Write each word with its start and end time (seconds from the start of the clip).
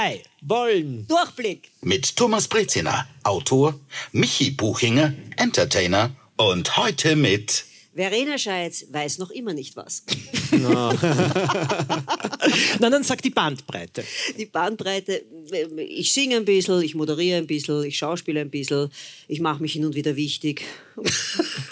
drei 0.00 0.22
wollen 0.40 1.06
Durchblick 1.06 1.70
Mit 1.82 2.16
Thomas 2.16 2.48
Breziner, 2.48 3.06
Autor, 3.22 3.78
Michi 4.12 4.50
Buchinger, 4.50 5.14
Entertainer 5.36 6.10
und 6.36 6.76
heute 6.76 7.16
mit 7.16 7.64
Verena 7.92 8.38
Scheitz 8.38 8.86
weiß 8.90 9.18
noch 9.18 9.30
immer 9.30 9.52
nicht 9.52 9.76
was. 9.76 10.04
Na, 10.52 10.92
dann 12.78 13.02
sag 13.02 13.20
die 13.20 13.30
Bandbreite. 13.30 14.04
Die 14.38 14.46
Bandbreite, 14.46 15.24
äh, 15.52 15.82
ich 15.82 16.12
singe 16.12 16.36
ein 16.36 16.44
bisschen, 16.44 16.80
ich 16.82 16.94
moderiere 16.94 17.38
ein 17.38 17.48
bisschen, 17.48 17.82
ich 17.82 17.98
schauspiele 17.98 18.40
ein 18.40 18.50
bisschen, 18.50 18.90
ich 19.26 19.40
mache 19.40 19.60
mich 19.60 19.72
hin 19.72 19.84
und 19.84 19.96
wieder 19.96 20.14
wichtig. 20.14 20.62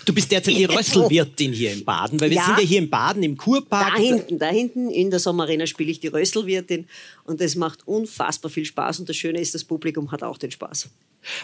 Du 0.05 0.13
bist 0.15 0.31
derzeit 0.31 0.57
die 0.57 0.65
Rösselwirtin 0.77 1.53
hier 1.53 1.73
in 1.73 1.85
Baden, 1.85 2.21
weil 2.21 2.31
wir 2.31 2.37
Ja. 2.39 2.47
sind 2.47 2.59
ja 2.61 2.65
hier 2.65 2.79
in 2.79 2.91
Baden 2.91 3.23
im 3.23 3.37
Kurpark. 3.37 3.95
Da 3.97 4.01
hinten, 4.03 4.39
da 4.39 4.49
hinten 4.49 4.91
in 4.91 5.11
der 5.11 5.21
Sommerarena 5.21 5.67
spiele 5.67 5.91
ich 5.91 6.01
die 6.01 6.09
Rösselwirtin 6.09 6.87
und 7.25 7.41
es 7.41 7.55
macht 7.57 7.87
unfassbar 7.87 8.51
viel 8.51 8.65
Spaß 8.65 9.01
und 9.01 9.09
das 9.09 9.17
Schöne 9.17 9.41
ist, 9.41 9.55
das 9.55 9.65
Publikum 9.65 10.11
hat 10.13 10.23
auch 10.23 10.39
den 10.39 10.51
Spaß. 10.51 10.89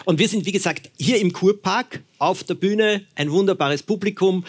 Und 0.05 0.19
wir 0.19 0.27
sind, 0.29 0.45
wie 0.45 0.51
gesagt, 0.51 0.89
hier 0.97 1.19
im 1.19 1.33
Kurpark 1.33 2.01
auf 2.17 2.43
der 2.43 2.55
Bühne, 2.55 3.05
ein 3.15 3.29
wunderbares 3.31 3.83
Publikum. 3.83 4.45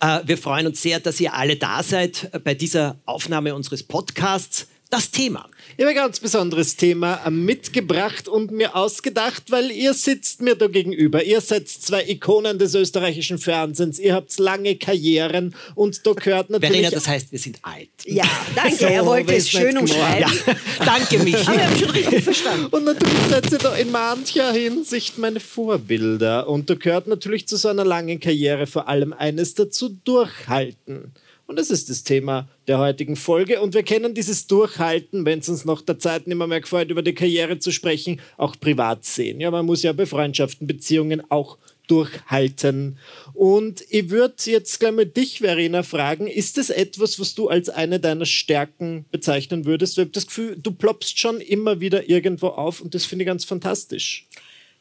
Äh, 0.00 0.20
Wir 0.24 0.38
freuen 0.38 0.66
uns 0.68 0.80
sehr, 0.80 1.00
dass 1.00 1.20
ihr 1.20 1.34
alle 1.34 1.56
da 1.56 1.82
seid 1.82 2.30
äh, 2.32 2.38
bei 2.38 2.54
dieser 2.54 2.96
Aufnahme 3.04 3.54
unseres 3.54 3.82
Podcasts. 3.82 4.68
Das 4.90 5.10
Thema. 5.10 5.48
Ich 5.76 5.84
habe 5.84 5.90
ein 5.90 5.96
ganz 5.96 6.18
besonderes 6.18 6.76
Thema 6.76 7.20
äh, 7.26 7.30
mitgebracht 7.30 8.26
und 8.26 8.50
mir 8.50 8.74
ausgedacht, 8.74 9.44
weil 9.50 9.70
ihr 9.70 9.92
sitzt 9.92 10.40
mir 10.40 10.54
da 10.54 10.66
gegenüber. 10.66 11.22
Ihr 11.22 11.42
seid 11.42 11.68
zwei 11.68 12.04
Ikonen 12.08 12.58
des 12.58 12.74
österreichischen 12.74 13.36
Fernsehens. 13.36 13.98
Ihr 13.98 14.14
habt 14.14 14.36
lange 14.38 14.76
Karrieren 14.76 15.54
und 15.74 16.06
da 16.06 16.12
gehört 16.14 16.48
natürlich... 16.48 16.80
Verena, 16.80 16.90
das 16.90 17.06
heißt, 17.06 17.30
wir 17.32 17.38
sind 17.38 17.58
alt. 17.62 17.90
Ja, 18.06 18.24
danke, 18.54 18.76
So, 18.76 18.86
er 18.86 19.04
wollte 19.04 19.34
es 19.34 19.50
schön 19.50 19.76
umschreiben. 19.76 20.32
Ja, 20.46 20.56
danke, 20.84 21.18
Michi. 21.18 21.36
Aber 21.46 21.54
ich 21.54 21.62
habe 21.62 21.78
schon 21.78 21.90
richtig 21.90 22.24
verstanden. 22.24 22.66
Und 22.70 22.84
natürlich 22.84 23.18
seid 23.28 23.52
ihr 23.52 23.58
da 23.58 23.76
in 23.76 23.90
mancher 23.90 24.52
Hinsicht 24.52 25.18
meine 25.18 25.40
Vorbilder. 25.40 26.48
Und 26.48 26.70
da 26.70 26.74
gehört 26.74 27.08
natürlich 27.08 27.46
zu 27.46 27.56
so 27.56 27.68
einer 27.68 27.84
langen 27.84 28.20
Karriere 28.20 28.66
vor 28.66 28.88
allem 28.88 29.12
eines 29.12 29.54
dazu, 29.54 29.90
durchhalten. 30.04 31.12
Und 31.48 31.58
das 31.58 31.70
ist 31.70 31.88
das 31.88 32.04
Thema 32.04 32.46
der 32.66 32.78
heutigen 32.78 33.16
Folge. 33.16 33.62
Und 33.62 33.72
wir 33.72 33.82
kennen 33.82 34.12
dieses 34.12 34.46
Durchhalten, 34.46 35.24
wenn 35.24 35.38
es 35.38 35.48
uns 35.48 35.64
nach 35.64 35.80
der 35.80 35.98
Zeit 35.98 36.26
nicht 36.26 36.36
mehr, 36.36 36.46
mehr 36.46 36.60
gefällt, 36.60 36.90
über 36.90 37.00
die 37.00 37.14
Karriere 37.14 37.58
zu 37.58 37.72
sprechen, 37.72 38.20
auch 38.36 38.54
privat 38.60 39.06
sehen. 39.06 39.40
Ja, 39.40 39.50
man 39.50 39.64
muss 39.64 39.82
ja 39.82 39.94
bei 39.94 40.04
Freundschaften, 40.04 40.66
Beziehungen 40.66 41.22
auch 41.30 41.56
durchhalten. 41.86 42.98
Und 43.32 43.82
ich 43.88 44.10
würde 44.10 44.34
jetzt 44.44 44.78
gleich 44.78 44.92
mal 44.92 45.06
dich, 45.06 45.38
Verena, 45.38 45.82
fragen, 45.82 46.26
ist 46.26 46.58
das 46.58 46.68
etwas, 46.68 47.18
was 47.18 47.34
du 47.34 47.48
als 47.48 47.70
eine 47.70 47.98
deiner 47.98 48.26
Stärken 48.26 49.06
bezeichnen 49.10 49.64
würdest? 49.64 49.94
Ich 49.94 50.02
habe 50.02 50.10
das 50.10 50.26
Gefühl, 50.26 50.54
du 50.62 50.70
ploppst 50.70 51.18
schon 51.18 51.40
immer 51.40 51.80
wieder 51.80 52.10
irgendwo 52.10 52.48
auf 52.48 52.82
und 52.82 52.94
das 52.94 53.06
finde 53.06 53.22
ich 53.22 53.26
ganz 53.26 53.46
fantastisch. 53.46 54.26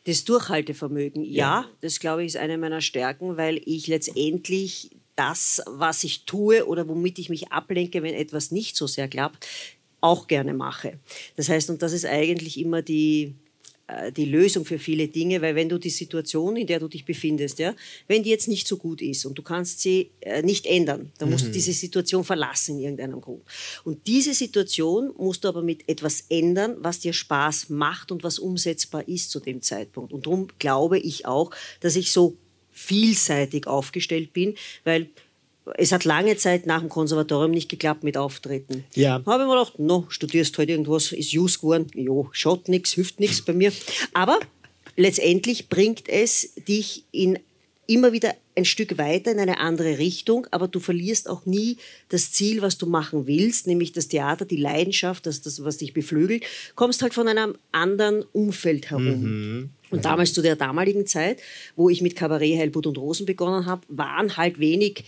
Das 0.04 0.26
Durchhaltevermögen, 0.26 1.24
ja, 1.24 1.66
das 1.80 2.02
glaube 2.02 2.24
ich 2.24 2.28
ist 2.28 2.38
eine 2.38 2.58
meiner 2.58 2.82
Stärken, 2.82 3.38
weil 3.38 3.62
ich 3.66 3.88
letztendlich 3.88 4.92
das, 5.18 5.62
was 5.66 6.04
ich 6.04 6.24
tue 6.26 6.66
oder 6.66 6.88
womit 6.88 7.20
ich 7.20 7.30
mich 7.30 7.52
ablenke, 7.52 8.04
wenn 8.04 8.14
etwas 8.14 8.52
nicht 8.52 8.78
so 8.78 8.88
sehr 8.88 9.08
klappt, 9.08 9.46
auch 10.00 10.28
gerne 10.28 10.54
mache. 10.54 11.00
Das 11.36 11.50
heißt, 11.50 11.70
und 11.70 11.82
das 11.82 11.92
ist 11.92 12.06
eigentlich 12.06 12.60
immer 12.60 12.82
die, 12.82 13.34
äh, 13.88 14.12
die 14.12 14.26
Lösung 14.26 14.64
für 14.64 14.78
viele 14.78 15.08
Dinge, 15.08 15.42
weil 15.42 15.56
wenn 15.56 15.70
du 15.70 15.80
die 15.80 15.90
Situation, 15.90 16.56
in 16.56 16.68
der 16.68 16.80
du 16.80 16.88
dich 16.88 17.04
befindest, 17.04 17.58
ja, 17.58 17.74
wenn 18.08 18.22
die 18.22 18.30
jetzt 18.30 18.48
nicht 18.48 18.68
so 18.68 18.78
gut 18.78 19.02
ist 19.02 19.26
und 19.26 19.38
du 19.38 19.42
kannst 19.42 19.82
sie 19.82 20.12
äh, 20.22 20.44
nicht 20.44 20.66
ändern, 20.66 21.12
dann 21.18 21.32
musst 21.32 21.48
du 21.48 21.52
diese 21.52 21.74
Situation 21.74 22.24
verlassen 22.24 22.78
in 22.78 22.84
irgendeinem 22.84 23.22
Grund. 23.22 23.42
Und 23.84 24.06
diese 24.06 24.34
Situation 24.34 25.14
musst 25.18 25.44
du 25.44 25.48
aber 25.48 25.64
mit 25.64 25.90
etwas 25.90 26.26
ändern, 26.30 26.76
was 26.80 27.00
dir 27.00 27.14
Spaß 27.14 27.70
macht 27.70 28.12
und 28.12 28.24
was 28.24 28.38
umsetzbar 28.40 29.08
ist 29.08 29.32
zu 29.32 29.40
dem 29.40 29.62
Zeitpunkt. 29.62 30.14
Und 30.14 30.28
darum 30.28 30.48
glaube 30.60 31.00
ich 31.00 31.26
auch, 31.26 31.52
dass 31.80 31.96
ich 31.96 32.12
so 32.12 32.38
vielseitig 32.78 33.66
aufgestellt 33.66 34.34
bin, 34.34 34.56
weil 34.84 35.10
es 35.76 35.92
hat 35.92 36.06
lange 36.06 36.38
Zeit 36.38 36.66
nach 36.66 36.80
dem 36.80 36.90
Konservatorium 36.90 37.52
nicht 37.52 37.70
geklappt 37.70 38.04
mit 38.04 38.16
Auftreten. 38.18 38.86
Ja. 38.94 39.22
Habe 39.26 39.44
ich 39.44 39.50
mir 39.50 39.58
gedacht, 39.58 39.80
no, 39.80 40.06
studierst 40.10 40.58
halt 40.58 40.70
irgendwas, 40.70 41.12
ist 41.12 41.32
Jus 41.32 41.60
geworden. 41.60 41.88
Jo, 41.94 42.30
schaut 42.32 42.70
nichts, 42.70 42.94
hilft 42.94 43.20
nichts 43.20 43.42
bei 43.42 43.54
mir. 43.54 43.74
Aber 44.14 44.40
letztendlich 44.96 45.68
bringt 45.68 46.08
es 46.08 46.54
dich 46.68 47.04
in 47.12 47.40
immer 47.88 48.12
wieder 48.12 48.36
ein 48.56 48.66
Stück 48.66 48.98
weiter 48.98 49.32
in 49.32 49.40
eine 49.40 49.60
andere 49.60 49.98
Richtung, 49.98 50.46
aber 50.52 50.68
du 50.68 50.80
verlierst 50.80 51.30
auch 51.30 51.46
nie 51.46 51.78
das 52.10 52.32
Ziel, 52.32 52.62
was 52.62 52.78
du 52.78 52.86
machen 52.86 53.28
willst, 53.28 53.66
nämlich 53.66 53.94
das 53.94 54.10
Theater, 54.10 54.46
die 54.46 54.58
Leidenschaft, 54.58 55.26
das, 55.26 55.42
das 55.42 55.64
was 55.64 55.78
dich 55.78 55.94
beflügelt, 55.94 56.44
kommst 56.76 57.02
halt 57.02 57.14
von 57.14 57.28
einem 57.28 57.56
anderen 57.72 58.24
Umfeld 58.34 58.90
herum. 58.90 59.70
Und 59.90 60.04
damals 60.06 60.34
zu 60.34 60.42
der 60.42 60.56
damaligen 60.56 61.06
Zeit, 61.08 61.40
wo 61.76 61.90
ich 61.90 62.02
mit 62.02 62.16
Kabarett 62.16 62.58
Heilbutt 62.58 62.88
und 62.88 62.98
Rosen 62.98 63.26
begonnen 63.26 63.66
habe, 63.66 63.82
waren 63.90 64.36
halt 64.38 64.60
wenig 64.60 65.04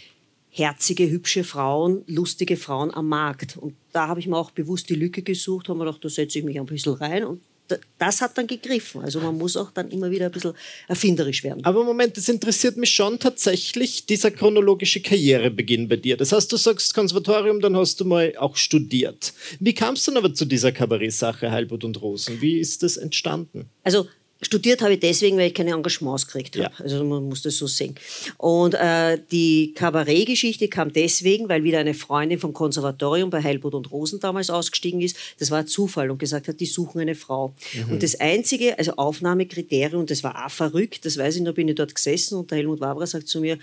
herzige, 0.52 1.10
hübsche 1.10 1.44
Frauen, 1.44 2.04
lustige 2.08 2.58
Frauen 2.58 2.92
am 2.94 3.08
Markt. 3.08 3.58
Und 3.58 3.76
da 3.92 4.08
habe 4.08 4.20
ich 4.20 4.28
mir 4.28 4.36
auch 4.38 4.52
bewusst 4.52 4.90
die 4.90 4.96
Lücke 4.96 5.22
gesucht, 5.22 5.70
habe 5.70 5.78
mir 5.80 5.86
gedacht, 5.86 6.04
da 6.04 6.10
setze 6.10 6.40
ich 6.40 6.46
mich 6.46 6.60
ein 6.60 6.66
bisschen 6.66 6.94
rein 6.94 7.24
und 7.24 7.42
da- 7.68 7.78
das 8.00 8.20
hat 8.22 8.36
dann 8.36 8.48
gegriffen. 8.48 9.02
Also 9.02 9.20
man 9.20 9.38
muss 9.38 9.56
auch 9.56 9.70
dann 9.70 9.92
immer 9.92 10.10
wieder 10.10 10.26
ein 10.26 10.32
bisschen 10.32 10.54
erfinderisch 10.88 11.44
werden. 11.44 11.64
Aber 11.66 11.84
Moment, 11.84 12.18
das 12.18 12.28
interessiert 12.28 12.78
mich 12.78 12.90
schon 12.90 13.20
tatsächlich, 13.20 14.08
dieser 14.08 14.32
chronologische 14.32 15.02
Karrierebeginn 15.02 15.88
bei 15.88 15.98
dir. 15.98 16.18
Das 16.18 16.32
heißt, 16.32 16.52
du 16.52 16.58
sagst 16.58 16.96
Konservatorium, 16.96 17.60
dann 17.62 17.76
hast 17.78 18.00
du 18.00 18.06
mal 18.06 18.34
auch 18.40 18.56
studiert. 18.56 19.34
Wie 19.60 19.76
kam 19.76 19.94
es 19.94 20.06
dann 20.06 20.18
aber 20.18 20.34
zu 20.34 20.46
dieser 20.46 20.72
Kabarett-Sache 20.72 21.52
Heilbutt 21.52 21.84
und 21.84 22.02
Rosen? 22.02 22.42
Wie 22.42 22.58
ist 22.58 22.82
das 22.82 22.98
entstanden? 22.98 23.70
Also 23.84 24.08
studiert 24.42 24.82
habe 24.82 24.94
ich 24.94 25.00
deswegen, 25.00 25.38
weil 25.38 25.48
ich 25.48 25.54
keine 25.54 25.72
Engagements 25.72 26.28
gekriegt 26.28 26.56
habe. 26.56 26.72
Ja. 26.72 26.84
Also 26.84 27.04
man 27.04 27.24
muss 27.28 27.42
das 27.42 27.58
so 27.58 27.68
sehen. 27.68 27.96
Und 28.38 28.74
äh, 28.74 29.20
die 29.32 29.74
Kabarettgeschichte 29.74 30.68
kam 30.68 30.94
deswegen, 30.94 31.50
weil 31.50 31.64
wieder 31.64 31.80
eine 31.80 31.94
Freundin 31.94 32.40
vom 32.40 32.54
Konservatorium 32.54 33.30
bei 33.30 33.44
Heilbutt 33.44 33.76
und 33.76 33.92
Rosen 33.92 34.20
damals 34.20 34.50
ausgestiegen 34.50 35.02
ist. 35.02 35.18
Das 35.40 35.52
war 35.52 35.66
Zufall 35.66 36.10
und 36.10 36.20
gesagt 36.20 36.48
hat, 36.48 36.60
die 36.60 36.66
suchen 36.66 37.02
eine 37.02 37.16
Frau. 37.16 37.54
Und 37.90 38.04
das 38.04 38.20
einzige, 38.20 38.78
also 38.78 38.94
Aufnahmekriterium, 38.94 40.06
das 40.06 40.24
war 40.24 40.46
auch 40.46 40.52
verrückt, 40.52 41.06
das 41.06 41.18
weiß 41.18 41.38
ich 41.38 41.42
noch, 41.42 41.54
bin 41.54 41.68
ich 41.68 41.76
dort 41.76 41.94
gesessen 41.94 42.38
und 42.38 42.52
der 42.52 42.60
Helmut 42.60 42.80
Wabra 42.80 43.06
sagt 43.06 43.28
zu 43.28 43.42
mir, 43.42 43.58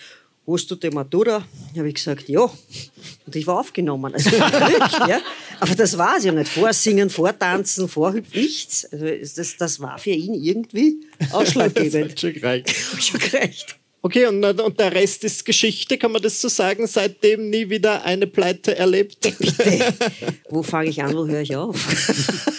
hast 0.47 0.71
du 0.71 0.77
die 0.77 0.91
Matura? 0.91 1.45
habe 1.77 1.89
ich 1.89 1.95
gesagt, 1.95 2.29
ja. 2.29 2.43
Und 3.27 3.37
ich 3.37 3.47
war 3.47 3.61
aufgenommen. 3.61 4.15
Also 4.15 4.31
ja. 4.37 5.21
Aber 5.61 5.75
das 5.75 5.97
war 5.99 6.17
es 6.19 6.25
ja 6.25 6.33
nicht. 6.33 6.49
Vorsingen, 6.49 7.11
vortanzen, 7.11 7.89
vorhüpfen, 7.89 8.41
nichts. 8.41 8.87
Also 8.93 9.07
das, 9.07 9.57
das 9.57 9.81
war 9.81 9.99
für 9.99 10.11
ihn 10.11 10.35
irgendwie 10.35 11.01
ausschlaggebend. 11.33 12.13
hat 12.13 12.21
schon 12.21 12.33
gereicht. 12.33 12.75
schon 13.01 13.21
gereicht. 13.21 13.79
Okay, 14.07 14.27
und, 14.27 14.45
und 14.45 14.79
der 14.79 14.95
Rest 14.95 15.25
ist 15.25 15.45
Geschichte, 15.45 15.99
kann 15.99 16.13
man 16.13 16.23
das 16.23 16.41
so 16.41 16.47
sagen? 16.47 16.87
Seitdem 16.87 17.51
nie 17.51 17.69
wieder 17.71 18.05
eine 18.05 18.29
Pleite 18.29 18.77
erlebt? 18.77 19.21
Bitte. 19.21 19.95
Wo 20.49 20.63
fange 20.63 20.91
ich 20.91 21.03
an, 21.03 21.13
wo 21.13 21.27
höre 21.27 21.41
ich 21.41 21.57
auf? 21.57 21.77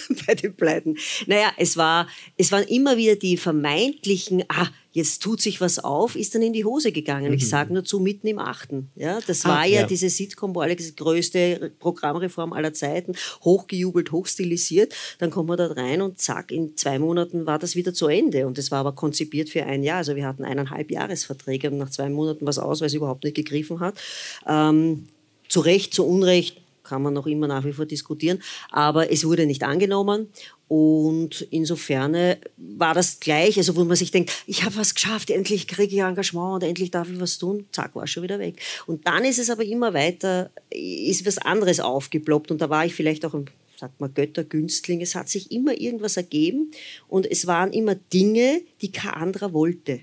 Bei 0.28 0.36
den 0.36 0.54
Pleiten. 0.58 0.98
Naja, 1.26 1.54
es, 1.56 1.78
war, 1.78 2.10
es 2.36 2.52
waren 2.52 2.66
immer 2.66 2.98
wieder 2.98 3.16
die 3.16 3.38
vermeintlichen, 3.38 4.44
ah, 4.50 4.68
jetzt 4.98 5.22
tut 5.22 5.40
sich 5.42 5.62
was 5.62 5.78
auf, 5.78 6.16
ist 6.16 6.34
dann 6.34 6.42
in 6.42 6.54
die 6.54 6.66
Hose 6.66 6.92
gegangen. 6.92 7.32
Ich 7.32 7.48
sage 7.48 7.72
nur 7.72 7.84
zu 7.84 8.00
mitten 8.00 8.26
im 8.26 8.40
Achten. 8.40 8.90
Ja, 8.96 9.20
das 9.28 9.46
Ah, 9.46 9.50
war 9.50 9.66
ja, 9.66 9.82
ja. 9.82 9.88
diese 9.88 10.10
Sitcom, 10.10 10.56
wo 10.56 10.62
Alex 10.62 10.96
größte 10.96 11.72
Programmreform 11.78 12.52
aller 12.52 12.74
Zeiten, 12.74 13.14
hochgejubelt, 13.44 14.12
hochstilisiert. 14.12 14.96
Dann 15.20 15.30
kommt 15.30 15.50
man 15.50 15.58
da 15.60 15.68
rein 15.68 16.02
und 16.02 16.20
zack, 16.20 16.52
in 16.52 16.76
zwei 16.76 16.98
Monaten 16.98 17.46
war 17.46 17.60
das 17.60 17.76
wieder 17.76 17.94
zu 17.94 18.08
Ende. 18.08 18.48
Und 18.48 18.58
das 18.58 18.72
war 18.72 18.80
aber 18.80 18.94
konzipiert 18.94 19.50
für 19.50 19.64
ein 19.64 19.84
Jahr. 19.84 19.98
Also 19.98 20.16
wir 20.16 20.26
hatten 20.26 20.44
eineinhalb 20.44 20.90
Jahresverträge 20.90 21.70
und 21.70 21.78
nach 21.78 21.92
zwei 21.92 22.10
Monaten 22.10 22.44
war 22.46 22.50
es 22.50 22.58
aus, 22.58 22.82
weil 22.82 22.88
es 22.88 22.96
überhaupt 22.96 23.24
nicht 23.24 23.36
gegriffen 23.36 23.80
hat. 23.80 24.00
Ähm, 24.48 25.08
zu 25.48 25.60
Recht, 25.60 25.94
zu 25.94 26.08
Unrecht 26.08 26.60
kann 26.84 27.04
man 27.04 27.14
noch 27.14 27.28
immer 27.28 27.48
nach 27.48 27.66
wie 27.66 27.74
vor 27.74 27.86
diskutieren, 27.86 28.42
aber 28.72 29.12
es 29.12 29.26
wurde 29.26 29.46
nicht 29.46 29.64
angenommen 29.64 30.30
und 30.68 31.48
insofern 31.50 32.36
war 32.58 32.94
das 32.94 33.20
gleich, 33.20 33.58
also 33.58 33.76
wo 33.76 33.86
man 33.86 33.96
sich 33.96 34.12
denkt, 34.12 34.32
ich 34.48 34.64
habe 34.64 34.76
was 34.76 34.96
geschafft, 34.96 35.30
endlich 35.30 35.68
kriege 35.68 35.96
ich 35.96 36.02
Engagement 36.02 36.56
und 36.56 36.68
endlich 36.68 36.92
darf 36.92 37.10
ich 37.10 37.20
was 37.20 37.38
tun, 37.38 37.66
zack, 37.72 37.96
war 37.96 38.04
es 38.04 38.10
schon 38.10 38.24
wieder 38.24 38.40
weg. 38.40 38.62
Und 38.86 39.08
dann 39.08 39.24
ist 39.24 39.40
es 39.40 39.50
aber 39.50 39.64
immer 39.64 39.94
weiter, 39.94 40.52
ist 40.70 41.26
was 41.26 41.38
anderes 41.38 41.80
aufgeploppt 41.80 42.52
und 42.52 42.62
da 42.62 42.70
war 42.70 42.86
ich 42.86 42.94
vielleicht 42.94 43.26
auch 43.26 43.34
ein 43.34 43.50
sagt 43.80 44.02
man 44.02 44.12
Göttergünstling, 44.12 45.02
es 45.02 45.14
hat 45.14 45.30
sich 45.30 45.52
immer 45.52 45.80
irgendwas 45.80 46.18
ergeben 46.18 46.72
und 47.08 47.30
es 47.30 47.46
waren 47.46 47.72
immer 47.72 47.94
Dinge, 47.94 48.62
die 48.82 48.92
kein 48.92 49.14
anderer 49.14 49.54
wollte. 49.54 50.00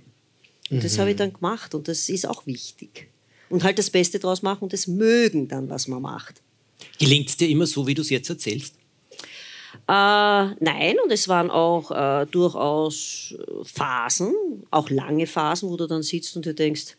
Und 0.70 0.84
das 0.84 0.98
habe 0.98 1.10
ich 1.10 1.16
dann 1.16 1.32
gemacht 1.32 1.74
und 1.74 1.88
das 1.88 2.08
ist 2.08 2.26
auch 2.26 2.46
wichtig. 2.46 3.08
Und 3.50 3.64
halt 3.64 3.78
das 3.78 3.90
Beste 3.90 4.20
draus 4.20 4.42
machen 4.42 4.62
und 4.62 4.72
das 4.72 4.86
mögen 4.86 5.48
dann, 5.48 5.68
was 5.68 5.88
man 5.88 6.02
macht. 6.02 6.40
Gelingt 7.00 7.28
es 7.28 7.36
dir 7.36 7.48
immer 7.48 7.66
so, 7.66 7.86
wie 7.86 7.94
du 7.94 8.02
es 8.02 8.10
jetzt 8.10 8.30
erzählst? 8.30 8.74
Äh, 9.86 9.92
nein, 9.92 10.96
und 11.04 11.12
es 11.12 11.28
waren 11.28 11.50
auch 11.50 11.90
äh, 11.90 12.26
durchaus 12.26 13.34
äh, 13.38 13.64
Phasen, 13.64 14.32
auch 14.70 14.88
lange 14.88 15.26
Phasen, 15.26 15.68
wo 15.68 15.76
du 15.76 15.86
dann 15.86 16.02
sitzt 16.02 16.36
und 16.36 16.46
dir 16.46 16.54
denkst, 16.54 16.96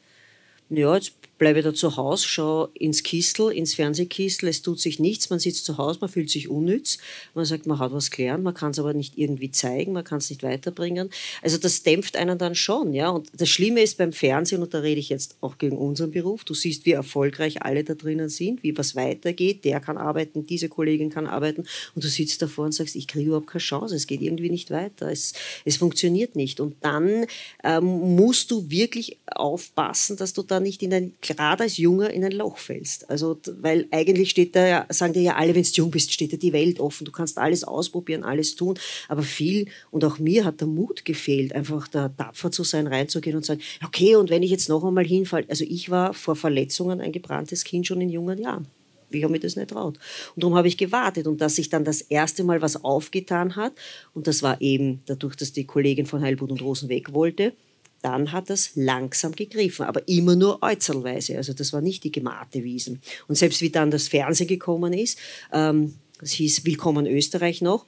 ja, 0.70 0.94
jetzt 0.94 1.14
bleibe 1.38 1.62
da 1.62 1.74
zu 1.74 1.98
Hause, 1.98 2.28
schaue 2.28 2.70
ins 2.74 3.04
Kistel, 3.04 3.52
ins 3.52 3.74
Fernsehkistel, 3.74 4.50
es 4.50 4.62
tut 4.62 4.80
sich 4.80 5.00
nichts, 5.00 5.30
man 5.30 5.40
sitzt 5.40 5.66
zu 5.66 5.78
Hause, 5.78 6.00
man 6.02 6.10
fühlt 6.10 6.30
sich 6.30 6.50
unnütz, 6.50 6.98
man 7.34 7.46
sagt, 7.46 7.68
man 7.68 7.80
hat 7.80 7.92
was 7.92 8.10
gelernt, 8.10 8.44
man 8.44 8.54
kann 8.54 8.72
es 8.72 8.80
aber 8.80 8.94
nicht 8.94 9.18
irgendwie 9.18 9.52
zeigen, 9.52 9.94
man 9.94 10.04
kann 10.04 10.20
es 10.20 10.30
nicht 10.30 10.44
weiterbringen. 10.44 11.10
Also 11.42 11.58
das 11.58 11.84
dämpft 11.84 12.16
einen 12.16 12.38
dann 12.38 12.56
schon, 12.56 12.94
ja. 12.94 13.10
Und 13.10 13.30
das 13.38 13.50
Schlimme 13.50 13.82
ist 13.82 13.98
beim 13.98 14.14
Fernsehen, 14.14 14.62
und 14.62 14.74
da 14.74 14.80
rede 14.80 15.00
ich 15.00 15.10
jetzt 15.10 15.36
auch 15.42 15.58
gegen 15.58 15.78
unseren 15.78 16.12
Beruf, 16.12 16.44
du 16.44 16.54
siehst, 16.54 16.86
wie 16.86 16.92
erfolgreich 16.92 17.64
alle 17.64 17.84
da 17.84 17.96
drinnen 17.96 18.30
sind, 18.30 18.64
wie 18.64 18.78
was 18.78 18.96
weitergeht, 18.96 19.66
der 19.66 19.80
kann 19.80 19.98
arbeiten, 19.98 20.46
diese 20.48 20.70
Kollegin 20.70 21.10
kann 21.10 21.28
arbeiten 21.28 21.66
und 21.96 22.04
du 22.04 22.08
sitzt 22.08 22.42
davor 22.42 22.66
und 22.66 22.74
sagst, 22.74 22.96
ich 22.96 23.08
kriege 23.08 23.28
überhaupt 23.28 23.48
keine 23.48 23.62
Chance, 23.62 23.96
es 23.96 24.08
geht 24.08 24.22
irgendwie 24.22 24.50
nicht 24.50 24.72
weiter, 24.72 25.12
es, 25.12 25.34
es 25.66 25.78
funktioniert 25.78 26.36
nicht. 26.36 26.60
Und 26.60 26.76
dann 26.82 27.26
ähm, 27.64 28.16
musst 28.16 28.52
du 28.52 28.70
wirklich 28.70 29.18
aufpassen, 29.28 30.18
dass 30.18 30.34
du 30.34 30.44
da 30.44 30.60
nicht 30.60 30.82
in 30.82 30.94
ein 30.94 31.14
gerade 31.26 31.64
als 31.64 31.78
Junger 31.78 32.12
in 32.12 32.24
ein 32.24 32.32
Loch 32.32 32.58
fällst. 32.58 33.10
Also, 33.10 33.38
weil 33.60 33.88
eigentlich 33.92 34.30
steht 34.30 34.56
da 34.56 34.86
sagen 34.90 35.14
dir 35.14 35.22
ja 35.22 35.36
alle, 35.36 35.56
wenn 35.56 35.64
du 35.64 35.70
jung 35.74 35.92
bist, 35.92 36.14
steht 36.14 36.32
dir 36.32 36.38
die 36.38 36.54
Welt 36.54 36.80
offen. 36.80 37.06
Du 37.06 37.12
kannst 37.12 37.38
alles 37.38 37.64
ausprobieren, 37.64 38.24
alles 38.24 38.56
tun. 38.56 38.78
Aber 39.08 39.24
viel 39.24 39.68
und 39.92 40.06
auch 40.06 40.20
mir 40.20 40.46
hat 40.46 40.62
der 40.62 40.68
Mut 40.68 41.04
gefehlt, 41.06 41.54
einfach 41.54 41.88
da 41.88 42.10
tapfer 42.10 42.52
zu 42.52 42.64
sein, 42.64 42.88
reinzugehen 42.88 43.36
und 43.36 43.46
sagen, 43.46 43.62
okay, 43.84 44.16
und 44.16 44.30
wenn 44.30 44.44
ich 44.44 44.52
jetzt 44.52 44.70
noch 44.70 44.84
einmal 44.84 45.06
hinfalle, 45.06 45.46
also 45.50 45.66
ich 45.68 45.90
war 45.90 46.14
vor 46.14 46.36
Verletzungen 46.36 47.02
ein 47.02 47.12
gebranntes 47.12 47.64
Kind 47.64 47.88
schon 47.88 48.02
in 48.02 48.10
jungen 48.10 48.38
Jahren. 48.38 48.68
Ich 49.10 49.24
habe 49.24 49.32
mir 49.32 49.40
das 49.40 49.56
nicht 49.56 49.70
traut. 49.70 49.98
Und 50.36 50.44
darum 50.44 50.56
habe 50.56 50.68
ich 50.68 50.78
gewartet. 50.78 51.28
Und 51.28 51.42
dass 51.42 51.56
sich 51.56 51.70
dann 51.70 51.84
das 51.84 52.02
erste 52.02 52.44
Mal 52.44 52.62
was 52.62 52.84
aufgetan 52.84 53.56
hat, 53.56 53.74
und 54.14 54.28
das 54.28 54.44
war 54.44 54.62
eben 54.62 55.02
dadurch, 55.06 55.36
dass 55.36 55.54
die 55.54 55.66
Kollegin 55.66 56.06
von 56.06 56.22
Heilbut 56.22 56.52
und 56.52 56.62
Rosen 56.62 56.90
weg 56.90 57.14
wollte, 57.14 57.54
dann 58.02 58.32
hat 58.32 58.50
das 58.50 58.72
langsam 58.76 59.32
gegriffen, 59.34 59.86
aber 59.86 60.08
immer 60.08 60.36
nur 60.36 60.62
äußerweise. 60.62 61.38
Also 61.38 61.54
das 61.54 61.74
war 61.74 61.82
nicht 61.82 62.04
die 62.04 62.12
gemachte 62.12 62.64
Wiesen. 62.64 63.02
Und 63.28 63.36
selbst 63.36 63.62
wie 63.62 63.70
dann 63.70 63.92
das 63.92 64.08
Fernsehen 64.08 64.48
gekommen 64.48 64.94
ist, 64.94 65.18
ähm, 65.52 65.96
das 66.20 66.32
hieß 66.32 66.66
Willkommen 66.66 67.08
Österreich 67.08 67.62
noch, 67.62 67.86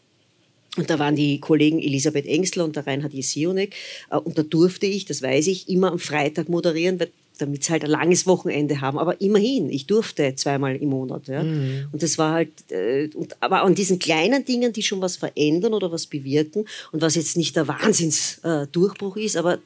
und 0.77 0.89
da 0.89 1.00
waren 1.00 1.15
die 1.15 1.39
Kollegen 1.39 1.80
Elisabeth 1.80 2.25
Engstler 2.27 2.63
und 2.63 2.75
der 2.75 2.86
Reinhard 2.86 3.13
Jesionek. 3.13 3.75
Äh, 4.09 4.18
und 4.18 4.38
da 4.38 4.44
durfte 4.44 4.86
ich, 4.86 5.06
das 5.06 5.21
weiß 5.21 5.48
ich, 5.48 5.69
immer 5.69 5.92
am 5.92 6.00
Freitag 6.00 6.50
moderieren, 6.50 7.00
damit 7.39 7.63
sie 7.63 7.71
halt 7.71 7.83
ein 7.83 7.89
langes 7.89 8.25
Wochenende 8.25 8.81
haben. 8.81 8.98
Aber 8.98 9.19
immerhin, 9.21 9.69
ich 9.69 9.88
durfte 9.88 10.36
zweimal 10.36 10.75
im 10.75 10.89
Monat. 10.89 11.27
Ja. 11.27 11.44
Mhm. 11.44 11.88
Und 11.92 12.03
das 12.03 12.18
war 12.18 12.33
halt, 12.33 12.71
äh, 12.71 13.10
und, 13.15 13.42
aber 13.42 13.63
an 13.63 13.75
diesen 13.75 14.00
kleinen 14.00 14.45
Dingen, 14.45 14.71
die 14.71 14.83
schon 14.83 15.01
was 15.01 15.18
verändern 15.18 15.74
oder 15.74 15.92
was 15.92 16.06
bewirken 16.06 16.65
und 16.92 17.01
was 17.01 17.15
jetzt 17.15 17.38
nicht 17.38 17.56
der 17.56 17.68
Wahnsinnsdurchbruch 17.68 19.18
äh, 19.18 19.25
ist, 19.25 19.36
aber 19.36 19.60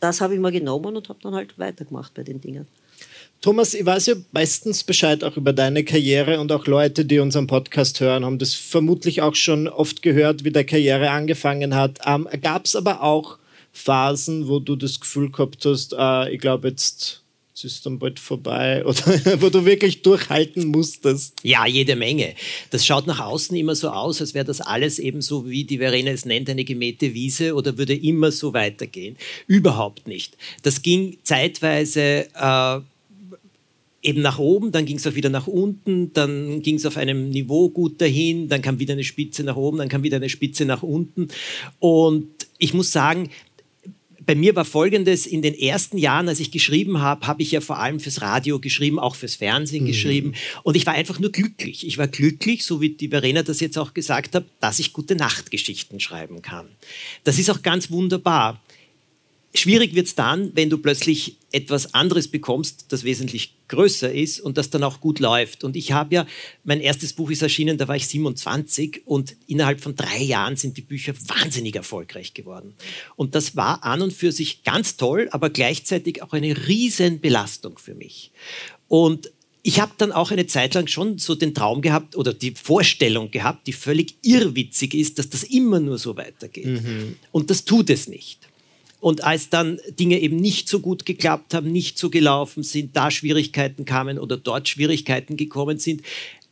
das 0.00 0.20
habe 0.20 0.34
ich 0.34 0.40
mal 0.40 0.52
genommen 0.52 0.96
und 0.96 1.08
habe 1.08 1.18
dann 1.22 1.34
halt 1.34 1.58
weitergemacht 1.58 2.14
bei 2.14 2.22
den 2.22 2.40
Dingen. 2.40 2.66
Thomas, 3.40 3.74
ich 3.74 3.84
weiß 3.84 4.06
ja 4.06 4.14
meistens 4.32 4.82
Bescheid 4.82 5.22
auch 5.22 5.36
über 5.36 5.52
deine 5.52 5.84
Karriere 5.84 6.40
und 6.40 6.50
auch 6.52 6.66
Leute, 6.66 7.04
die 7.04 7.18
unseren 7.18 7.46
Podcast 7.46 8.00
hören, 8.00 8.24
haben 8.24 8.38
das 8.38 8.54
vermutlich 8.54 9.22
auch 9.22 9.34
schon 9.34 9.68
oft 9.68 10.02
gehört, 10.02 10.44
wie 10.44 10.50
deine 10.50 10.64
Karriere 10.64 11.10
angefangen 11.10 11.74
hat. 11.74 12.00
Ähm, 12.06 12.26
Gab 12.42 12.64
es 12.64 12.74
aber 12.74 13.02
auch 13.02 13.38
Phasen, 13.72 14.48
wo 14.48 14.58
du 14.58 14.74
das 14.74 15.00
Gefühl 15.00 15.30
gehabt 15.30 15.64
hast, 15.66 15.94
äh, 15.96 16.32
ich 16.32 16.40
glaube 16.40 16.68
jetzt 16.68 17.22
es 17.56 17.64
ist 17.64 17.86
dann 17.86 17.98
bald 17.98 18.20
vorbei 18.20 18.84
oder 18.84 19.40
wo 19.40 19.48
du 19.48 19.64
wirklich 19.64 20.02
durchhalten 20.02 20.66
musstest? 20.66 21.40
Ja, 21.42 21.66
jede 21.66 21.96
Menge. 21.96 22.34
Das 22.70 22.84
schaut 22.84 23.06
nach 23.06 23.20
außen 23.20 23.56
immer 23.56 23.74
so 23.74 23.88
aus, 23.88 24.20
als 24.20 24.34
wäre 24.34 24.44
das 24.44 24.60
alles 24.60 24.98
eben 24.98 25.22
so, 25.22 25.48
wie 25.48 25.64
die 25.64 25.78
Verena 25.78 26.10
es 26.10 26.26
nennt, 26.26 26.50
eine 26.50 26.64
gemähte 26.64 27.14
Wiese 27.14 27.54
oder 27.54 27.78
würde 27.78 27.94
immer 27.94 28.30
so 28.30 28.52
weitergehen. 28.52 29.16
Überhaupt 29.46 30.06
nicht. 30.06 30.36
Das 30.62 30.82
ging 30.82 31.16
zeitweise 31.22 32.28
äh, 32.34 32.80
eben 34.02 34.20
nach 34.20 34.38
oben, 34.38 34.70
dann 34.70 34.84
ging 34.84 34.98
es 34.98 35.06
auch 35.06 35.14
wieder 35.14 35.30
nach 35.30 35.46
unten, 35.46 36.12
dann 36.12 36.60
ging 36.60 36.76
es 36.76 36.84
auf 36.84 36.98
einem 36.98 37.30
Niveau 37.30 37.70
gut 37.70 38.02
dahin, 38.02 38.48
dann 38.48 38.60
kam 38.60 38.78
wieder 38.78 38.92
eine 38.92 39.04
Spitze 39.04 39.44
nach 39.44 39.56
oben, 39.56 39.78
dann 39.78 39.88
kam 39.88 40.02
wieder 40.02 40.18
eine 40.18 40.28
Spitze 40.28 40.66
nach 40.66 40.82
unten. 40.82 41.28
Und 41.78 42.28
ich 42.58 42.74
muss 42.74 42.92
sagen, 42.92 43.30
bei 44.26 44.34
mir 44.34 44.56
war 44.56 44.64
Folgendes, 44.64 45.24
in 45.26 45.40
den 45.40 45.54
ersten 45.54 45.98
Jahren, 45.98 46.28
als 46.28 46.40
ich 46.40 46.50
geschrieben 46.50 47.00
habe, 47.00 47.26
habe 47.26 47.42
ich 47.42 47.52
ja 47.52 47.60
vor 47.60 47.78
allem 47.78 48.00
fürs 48.00 48.20
Radio 48.20 48.58
geschrieben, 48.58 48.98
auch 48.98 49.14
fürs 49.14 49.36
Fernsehen 49.36 49.84
mhm. 49.84 49.88
geschrieben. 49.88 50.34
Und 50.64 50.76
ich 50.76 50.84
war 50.84 50.94
einfach 50.94 51.20
nur 51.20 51.30
glücklich. 51.30 51.86
Ich 51.86 51.96
war 51.96 52.08
glücklich, 52.08 52.64
so 52.64 52.80
wie 52.80 52.90
die 52.90 53.08
Verena 53.08 53.42
das 53.42 53.60
jetzt 53.60 53.78
auch 53.78 53.94
gesagt 53.94 54.34
hat, 54.34 54.44
dass 54.60 54.80
ich 54.80 54.92
gute 54.92 55.14
Nachtgeschichten 55.14 56.00
schreiben 56.00 56.42
kann. 56.42 56.66
Das 57.24 57.38
ist 57.38 57.50
auch 57.50 57.62
ganz 57.62 57.90
wunderbar. 57.90 58.60
Schwierig 59.58 59.94
wird 59.94 60.06
es 60.06 60.14
dann, 60.14 60.50
wenn 60.54 60.70
du 60.70 60.78
plötzlich 60.78 61.38
etwas 61.50 61.94
anderes 61.94 62.28
bekommst, 62.28 62.86
das 62.92 63.04
wesentlich 63.04 63.54
größer 63.68 64.12
ist 64.12 64.40
und 64.40 64.58
das 64.58 64.70
dann 64.70 64.82
auch 64.82 65.00
gut 65.00 65.18
läuft. 65.18 65.64
Und 65.64 65.76
ich 65.76 65.92
habe 65.92 66.14
ja, 66.14 66.26
mein 66.64 66.80
erstes 66.80 67.14
Buch 67.14 67.30
ist 67.30 67.42
erschienen, 67.42 67.78
da 67.78 67.88
war 67.88 67.96
ich 67.96 68.06
27 68.06 69.02
und 69.06 69.36
innerhalb 69.46 69.80
von 69.80 69.96
drei 69.96 70.22
Jahren 70.22 70.56
sind 70.56 70.76
die 70.76 70.82
Bücher 70.82 71.14
wahnsinnig 71.26 71.74
erfolgreich 71.74 72.34
geworden. 72.34 72.74
Und 73.16 73.34
das 73.34 73.56
war 73.56 73.82
an 73.84 74.02
und 74.02 74.12
für 74.12 74.32
sich 74.32 74.62
ganz 74.62 74.96
toll, 74.96 75.28
aber 75.30 75.50
gleichzeitig 75.50 76.22
auch 76.22 76.32
eine 76.32 76.68
riesen 76.68 77.20
Belastung 77.20 77.78
für 77.78 77.94
mich. 77.94 78.32
Und 78.88 79.32
ich 79.62 79.80
habe 79.80 79.92
dann 79.98 80.12
auch 80.12 80.30
eine 80.30 80.46
Zeit 80.46 80.74
lang 80.74 80.86
schon 80.86 81.18
so 81.18 81.34
den 81.34 81.52
Traum 81.54 81.82
gehabt 81.82 82.14
oder 82.14 82.32
die 82.32 82.52
Vorstellung 82.52 83.32
gehabt, 83.32 83.66
die 83.66 83.72
völlig 83.72 84.14
irrwitzig 84.22 84.94
ist, 84.94 85.18
dass 85.18 85.28
das 85.28 85.42
immer 85.42 85.80
nur 85.80 85.98
so 85.98 86.16
weitergeht. 86.16 86.66
Mhm. 86.66 87.16
Und 87.32 87.50
das 87.50 87.64
tut 87.64 87.90
es 87.90 88.06
nicht. 88.06 88.48
Und 89.00 89.24
als 89.24 89.50
dann 89.50 89.78
Dinge 89.98 90.18
eben 90.20 90.36
nicht 90.36 90.68
so 90.68 90.80
gut 90.80 91.04
geklappt 91.04 91.54
haben, 91.54 91.70
nicht 91.70 91.98
so 91.98 92.10
gelaufen 92.10 92.62
sind, 92.62 92.96
da 92.96 93.10
Schwierigkeiten 93.10 93.84
kamen 93.84 94.18
oder 94.18 94.36
dort 94.36 94.68
Schwierigkeiten 94.68 95.36
gekommen 95.36 95.78
sind, 95.78 96.02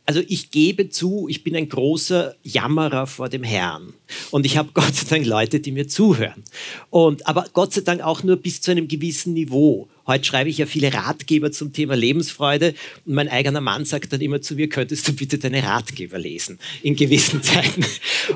also 0.07 0.21
ich 0.27 0.51
gebe 0.51 0.89
zu, 0.89 1.27
ich 1.29 1.43
bin 1.43 1.55
ein 1.55 1.67
großer 1.67 2.35
Jammerer 2.43 3.07
vor 3.07 3.27
dem 3.27 3.43
Herrn. 3.43 3.93
Und 4.29 4.45
ich 4.45 4.57
habe 4.57 4.69
Gott 4.73 4.93
sei 4.95 5.07
Dank 5.09 5.25
Leute, 5.25 5.59
die 5.59 5.71
mir 5.71 5.87
zuhören. 5.87 6.43
Und, 6.89 7.27
aber 7.27 7.47
Gott 7.53 7.73
sei 7.73 7.81
Dank 7.81 8.01
auch 8.01 8.23
nur 8.23 8.35
bis 8.37 8.61
zu 8.61 8.71
einem 8.71 8.87
gewissen 8.87 9.33
Niveau. 9.33 9.87
Heute 10.05 10.23
schreibe 10.23 10.51
ich 10.51 10.59
ja 10.59 10.67
viele 10.67 10.93
Ratgeber 10.93 11.51
zum 11.51 11.73
Thema 11.73 11.95
Lebensfreude 11.95 12.75
und 13.05 13.15
mein 13.15 13.27
eigener 13.27 13.61
Mann 13.61 13.85
sagt 13.85 14.13
dann 14.13 14.21
immer 14.21 14.39
zu 14.39 14.53
mir, 14.53 14.69
könntest 14.69 15.07
du 15.07 15.13
bitte 15.13 15.39
deine 15.39 15.63
Ratgeber 15.63 16.19
lesen 16.19 16.59
in 16.83 16.95
gewissen 16.95 17.41
Zeiten. 17.43 17.83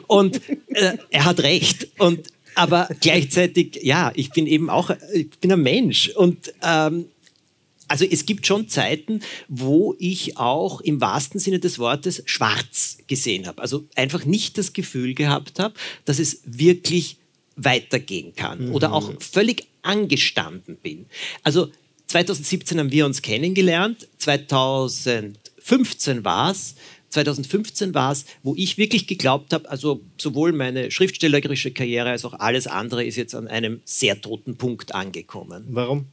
Und 0.07 0.41
äh, 0.69 0.97
er 1.11 1.25
hat 1.25 1.41
recht. 1.41 1.87
Und 1.99 2.27
aber 2.59 2.89
gleichzeitig, 2.99 3.79
ja, 3.83 4.11
ich 4.15 4.31
bin 4.31 4.45
eben 4.45 4.69
auch, 4.69 4.91
ich 5.13 5.29
bin 5.39 5.53
ein 5.53 5.61
Mensch 5.61 6.09
und 6.09 6.53
ähm, 6.61 7.05
also 7.87 8.03
es 8.03 8.25
gibt 8.25 8.45
schon 8.45 8.67
Zeiten, 8.67 9.21
wo 9.47 9.95
ich 9.97 10.37
auch 10.37 10.81
im 10.81 10.99
wahrsten 10.99 11.39
Sinne 11.39 11.59
des 11.59 11.79
Wortes 11.79 12.21
schwarz 12.25 12.97
gesehen 13.07 13.47
habe. 13.47 13.61
Also 13.61 13.85
einfach 13.95 14.25
nicht 14.25 14.57
das 14.57 14.73
Gefühl 14.73 15.13
gehabt 15.13 15.57
habe, 15.57 15.73
dass 16.03 16.19
es 16.19 16.41
wirklich 16.43 17.15
weitergehen 17.55 18.35
kann 18.35 18.67
mhm. 18.67 18.75
oder 18.75 18.91
auch 18.91 19.09
völlig 19.19 19.65
angestanden 19.81 20.75
bin. 20.75 21.05
Also 21.43 21.69
2017 22.07 22.77
haben 22.77 22.91
wir 22.91 23.05
uns 23.05 23.21
kennengelernt, 23.21 24.09
2015 24.17 26.25
war 26.25 26.51
es, 26.51 26.75
2015 27.09 27.93
war 27.93 28.11
es, 28.11 28.25
wo 28.43 28.55
ich 28.55 28.77
wirklich 28.77 29.07
geglaubt 29.07 29.53
habe, 29.53 29.69
also 29.69 30.01
sowohl 30.17 30.51
meine 30.51 30.91
schriftstellerische 30.91 31.71
Karriere 31.71 32.09
als 32.09 32.25
auch 32.25 32.33
alles 32.33 32.67
andere 32.67 33.03
ist 33.03 33.15
jetzt 33.15 33.35
an 33.35 33.47
einem 33.47 33.81
sehr 33.85 34.21
toten 34.21 34.57
Punkt 34.57 34.93
angekommen. 34.93 35.65
Warum? 35.69 36.05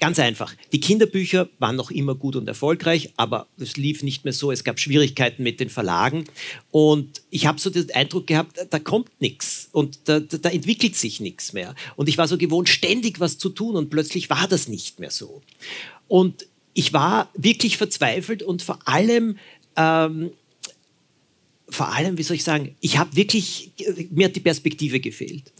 Ganz 0.00 0.18
einfach. 0.18 0.54
Die 0.72 0.80
Kinderbücher 0.80 1.48
waren 1.58 1.76
noch 1.76 1.90
immer 1.90 2.14
gut 2.14 2.36
und 2.36 2.48
erfolgreich, 2.48 3.12
aber 3.16 3.46
es 3.58 3.76
lief 3.76 4.02
nicht 4.02 4.24
mehr 4.24 4.32
so. 4.32 4.50
Es 4.50 4.64
gab 4.64 4.80
Schwierigkeiten 4.80 5.42
mit 5.42 5.60
den 5.60 5.70
Verlagen. 5.70 6.24
Und 6.70 7.22
ich 7.30 7.46
habe 7.46 7.60
so 7.60 7.70
den 7.70 7.90
Eindruck 7.92 8.26
gehabt, 8.26 8.58
da 8.70 8.78
kommt 8.78 9.10
nichts 9.20 9.68
und 9.72 10.08
da, 10.08 10.20
da, 10.20 10.38
da, 10.38 10.48
entwickelt 10.48 10.96
sich 10.96 11.20
nichts 11.20 11.52
mehr. 11.52 11.74
Und 11.96 12.08
ich 12.08 12.18
war 12.18 12.26
so 12.26 12.36
gewohnt, 12.38 12.68
ständig 12.68 13.20
was 13.20 13.38
zu 13.38 13.48
tun 13.50 13.76
und 13.76 13.90
plötzlich 13.90 14.30
war 14.30 14.48
das 14.48 14.68
nicht 14.68 14.98
mehr 14.98 15.10
so. 15.10 15.42
Und 16.08 16.46
ich 16.72 16.92
war 16.92 17.30
wirklich 17.34 17.76
verzweifelt 17.76 18.42
und 18.42 18.62
vor 18.62 18.78
allem 18.86 19.38
ähm, 19.76 20.30
vor 21.70 21.94
allem, 21.94 22.18
wie 22.18 22.22
soll 22.22 22.36
ich 22.36 22.44
sagen, 22.44 22.74
ich 22.80 22.98
habe 22.98 23.16
wirklich, 23.16 23.72
mir 24.10 24.26
hat 24.26 24.36
die 24.36 24.40
Perspektive 24.40 25.00
gefehlt. 25.00 25.52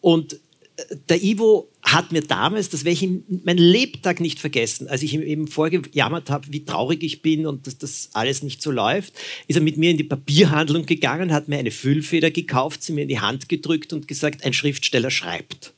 Und 0.00 0.34
äh, 0.76 0.96
der 1.08 1.22
Ivo 1.22 1.68
hat 1.82 2.12
mir 2.12 2.22
damals, 2.22 2.68
das 2.68 2.84
werde 2.84 3.04
ich 3.04 3.10
mein 3.44 3.58
Lebtag 3.58 4.20
nicht 4.20 4.40
vergessen, 4.40 4.88
als 4.88 5.02
ich 5.02 5.14
ihm 5.14 5.22
eben 5.22 5.48
vorgejammert 5.48 6.30
habe, 6.30 6.46
wie 6.50 6.64
traurig 6.64 7.02
ich 7.02 7.22
bin 7.22 7.46
und 7.46 7.66
dass 7.66 7.78
das 7.78 8.10
alles 8.12 8.42
nicht 8.42 8.62
so 8.62 8.70
läuft, 8.70 9.14
ist 9.46 9.56
er 9.56 9.62
mit 9.62 9.76
mir 9.76 9.90
in 9.90 9.96
die 9.96 10.04
Papierhandlung 10.04 10.86
gegangen, 10.86 11.32
hat 11.32 11.48
mir 11.48 11.58
eine 11.58 11.70
Füllfeder 11.70 12.30
gekauft, 12.30 12.82
sie 12.82 12.92
mir 12.92 13.02
in 13.02 13.08
die 13.08 13.20
Hand 13.20 13.48
gedrückt 13.48 13.92
und 13.92 14.08
gesagt, 14.08 14.44
ein 14.44 14.52
Schriftsteller 14.52 15.10
schreibt. 15.10 15.74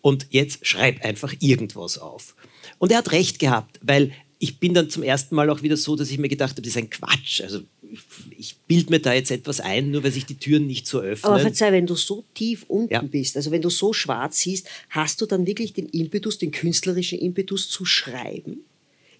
Und 0.00 0.26
jetzt 0.30 0.66
schreib 0.66 1.02
einfach 1.04 1.32
irgendwas 1.40 1.98
auf. 1.98 2.34
Und 2.78 2.92
er 2.92 2.98
hat 2.98 3.12
recht 3.12 3.38
gehabt, 3.38 3.80
weil 3.82 4.12
ich 4.38 4.58
bin 4.58 4.74
dann 4.74 4.90
zum 4.90 5.02
ersten 5.02 5.34
Mal 5.34 5.48
auch 5.48 5.62
wieder 5.62 5.76
so, 5.76 5.96
dass 5.96 6.10
ich 6.10 6.18
mir 6.18 6.28
gedacht 6.28 6.50
habe, 6.50 6.62
das 6.62 6.70
ist 6.70 6.76
ein 6.76 6.90
Quatsch. 6.90 7.40
Also 7.40 7.60
ich 8.36 8.56
bilde 8.66 8.90
mir 8.90 9.00
da 9.00 9.12
jetzt 9.12 9.30
etwas 9.30 9.60
ein, 9.60 9.90
nur 9.90 10.04
weil 10.04 10.12
sich 10.12 10.26
die 10.26 10.36
Türen 10.36 10.66
nicht 10.66 10.86
so 10.86 11.00
öffnen. 11.00 11.32
Aber 11.32 11.40
verzeih, 11.40 11.72
wenn 11.72 11.86
du 11.86 11.94
so 11.94 12.24
tief 12.34 12.64
unten 12.68 12.92
ja. 12.92 13.02
bist, 13.02 13.36
also 13.36 13.50
wenn 13.50 13.62
du 13.62 13.70
so 13.70 13.92
schwarz 13.92 14.40
siehst, 14.40 14.68
hast 14.90 15.20
du 15.20 15.26
dann 15.26 15.46
wirklich 15.46 15.72
den 15.72 15.88
Impetus, 15.88 16.38
den 16.38 16.50
künstlerischen 16.50 17.18
Impetus 17.18 17.68
zu 17.68 17.84
schreiben? 17.84 18.64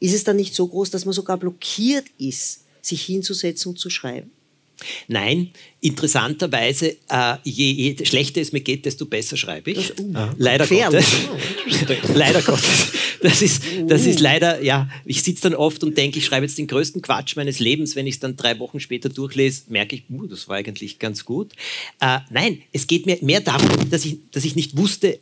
ist 0.05 0.15
es 0.15 0.25
dann 0.25 0.37
nicht 0.37 0.55
so 0.55 0.67
groß, 0.67 0.91
dass 0.91 1.07
man 1.07 1.15
sogar 1.15 1.39
blockiert 1.39 2.05
ist, 2.19 2.65
sich 2.83 3.03
hinzusetzen 3.03 3.71
und 3.71 3.79
zu 3.79 3.89
schreiben? 3.89 4.31
Nein, 5.09 5.51
interessanterweise, 5.81 6.97
äh, 7.09 7.37
je, 7.45 7.73
je, 7.73 8.05
schlechter 8.05 8.41
es 8.41 8.53
mir 8.53 8.61
geht, 8.61 8.85
desto 8.87 9.07
besser 9.07 9.37
schreibe 9.37 9.73
ich. 9.73 9.89
Das, 9.89 10.01
uh, 10.01 10.35
leider 10.39 10.67
Gottes. 10.67 11.07
leider 12.15 12.43
Gottes. 12.43 12.93
Das 13.21 13.43
ist, 13.43 13.63
das 13.87 14.07
ist 14.07 14.21
leider, 14.21 14.63
ja, 14.63 14.89
ich 15.05 15.23
sitze 15.23 15.43
dann 15.43 15.55
oft 15.55 15.85
und 15.85 15.97
denke, 15.97 16.19
ich 16.19 16.25
schreibe 16.25 16.47
jetzt 16.47 16.59
den 16.59 16.67
größten 16.67 17.03
Quatsch 17.03 17.37
meines 17.37 17.59
Lebens. 17.59 17.97
Wenn 17.97 18.07
ich 18.07 18.15
es 18.15 18.21
dann 18.21 18.37
drei 18.37 18.59
Wochen 18.59 18.81
später 18.81 19.09
durchlese, 19.09 19.65
merke 19.69 19.97
ich, 19.97 20.05
uh, 20.11 20.27
das 20.27 20.49
war 20.49 20.57
eigentlich 20.57 20.99
ganz 20.99 21.25
gut. 21.25 21.53
Äh, 22.01 22.21
nein, 22.31 22.63
es 22.73 22.87
geht 22.87 23.07
mir 23.07 23.19
mehr 23.21 23.41
darum, 23.41 23.91
dass 23.91 24.05
ich, 24.05 24.19
dass 24.33 24.45
ich 24.45 24.57
nicht 24.57 24.77
wusste, 24.77 25.19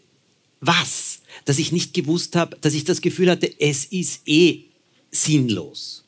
was. 0.60 1.20
Dass 1.44 1.58
ich 1.58 1.72
nicht 1.72 1.92
gewusst 1.94 2.36
habe, 2.36 2.56
dass 2.60 2.74
ich 2.74 2.84
das 2.84 3.00
Gefühl 3.00 3.30
hatte, 3.30 3.50
es 3.58 3.84
ist 3.86 4.22
eh 4.26 4.60
sinnlos. 5.10 6.04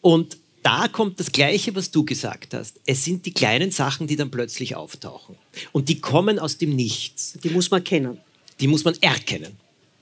Und 0.00 0.38
da 0.66 0.88
kommt 0.88 1.20
das 1.20 1.30
Gleiche, 1.30 1.76
was 1.76 1.92
du 1.92 2.04
gesagt 2.04 2.52
hast. 2.52 2.80
Es 2.86 3.04
sind 3.04 3.24
die 3.24 3.32
kleinen 3.32 3.70
Sachen, 3.70 4.08
die 4.08 4.16
dann 4.16 4.32
plötzlich 4.32 4.74
auftauchen. 4.74 5.36
Und 5.70 5.88
die 5.88 6.00
kommen 6.00 6.40
aus 6.40 6.58
dem 6.58 6.74
Nichts. 6.74 7.38
Die 7.44 7.50
muss 7.50 7.70
man 7.70 7.84
kennen. 7.84 8.18
Die 8.58 8.66
muss 8.66 8.84
man 8.84 9.00
erkennen. 9.00 9.52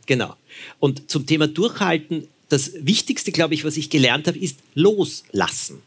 Genau. 0.06 0.34
Und 0.80 1.10
zum 1.10 1.26
Thema 1.26 1.48
Durchhalten, 1.48 2.28
das 2.48 2.72
Wichtigste, 2.78 3.30
glaube 3.30 3.52
ich, 3.52 3.66
was 3.66 3.76
ich 3.76 3.90
gelernt 3.90 4.26
habe, 4.26 4.38
ist 4.38 4.58
loslassen. 4.74 5.82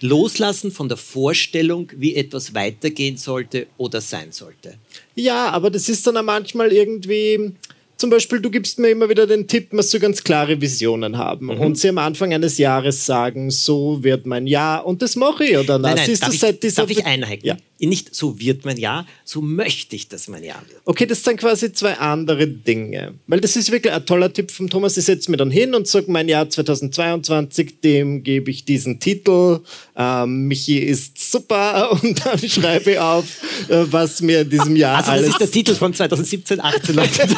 Loslassen 0.00 0.72
von 0.72 0.88
der 0.88 0.96
Vorstellung, 0.96 1.92
wie 1.94 2.14
etwas 2.14 2.54
weitergehen 2.54 3.18
sollte 3.18 3.66
oder 3.76 4.00
sein 4.00 4.32
sollte. 4.32 4.78
Ja, 5.16 5.50
aber 5.50 5.70
das 5.70 5.90
ist 5.90 6.06
dann 6.06 6.16
auch 6.16 6.22
manchmal 6.22 6.72
irgendwie 6.72 7.52
zum 7.96 8.10
Beispiel, 8.10 8.40
du 8.40 8.50
gibst 8.50 8.78
mir 8.78 8.90
immer 8.90 9.08
wieder 9.08 9.26
den 9.26 9.46
Tipp, 9.46 9.72
man 9.72 9.84
soll 9.84 10.00
ganz 10.00 10.22
klare 10.24 10.60
Visionen 10.60 11.16
haben. 11.16 11.46
Mhm. 11.46 11.60
Und 11.60 11.78
sie 11.78 11.88
am 11.88 11.98
Anfang 11.98 12.34
eines 12.34 12.58
Jahres 12.58 13.06
sagen, 13.06 13.50
so 13.50 14.02
wird 14.02 14.26
mein 14.26 14.46
Jahr 14.46 14.84
und 14.84 15.02
das 15.02 15.16
mache 15.16 15.44
ich, 15.44 15.56
oder? 15.56 15.78
Nein, 15.78 15.96
nein, 15.96 16.18
darf, 16.18 16.32
ich, 16.32 16.40
seit 16.40 16.78
darf 16.78 16.90
ich 16.90 17.06
einhaken? 17.06 17.44
Ja. 17.44 17.56
Nicht 17.86 18.14
so 18.14 18.38
wird 18.38 18.64
mein 18.64 18.76
Jahr, 18.76 19.06
so 19.24 19.40
möchte 19.40 19.96
ich, 19.96 20.08
dass 20.08 20.28
mein 20.28 20.44
Jahr 20.44 20.62
wird. 20.68 20.80
Okay, 20.84 21.06
das 21.06 21.22
sind 21.22 21.38
quasi 21.38 21.72
zwei 21.72 21.94
andere 21.94 22.46
Dinge. 22.46 23.14
Weil 23.26 23.40
das 23.40 23.56
ist 23.56 23.70
wirklich 23.70 23.92
ein 23.92 24.04
toller 24.06 24.32
Tipp 24.32 24.50
von 24.50 24.68
Thomas. 24.68 24.96
Ich 24.96 25.04
setze 25.04 25.30
mir 25.30 25.36
dann 25.36 25.50
hin 25.50 25.74
und 25.74 25.86
sage, 25.86 26.10
mein 26.10 26.28
Jahr 26.28 26.48
2022, 26.48 27.80
dem 27.80 28.22
gebe 28.22 28.50
ich 28.50 28.64
diesen 28.64 29.00
Titel. 29.00 29.60
Ähm, 29.96 30.48
Michi 30.48 30.78
ist 30.78 31.30
super 31.30 31.92
und 32.02 32.24
dann 32.24 32.38
schreibe 32.38 32.92
ich 32.92 32.98
auf, 32.98 33.24
äh, 33.68 33.84
was 33.90 34.20
mir 34.20 34.42
in 34.42 34.50
diesem 34.50 34.76
Jahr 34.76 34.98
also, 34.98 35.10
alles... 35.10 35.26
das 35.26 35.34
ist 35.34 35.40
der 35.40 35.50
Titel 35.50 35.74
von 35.74 35.94
2017, 35.94 36.60
18, 36.60 36.94
19. 36.94 37.36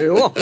ja. 0.00 0.32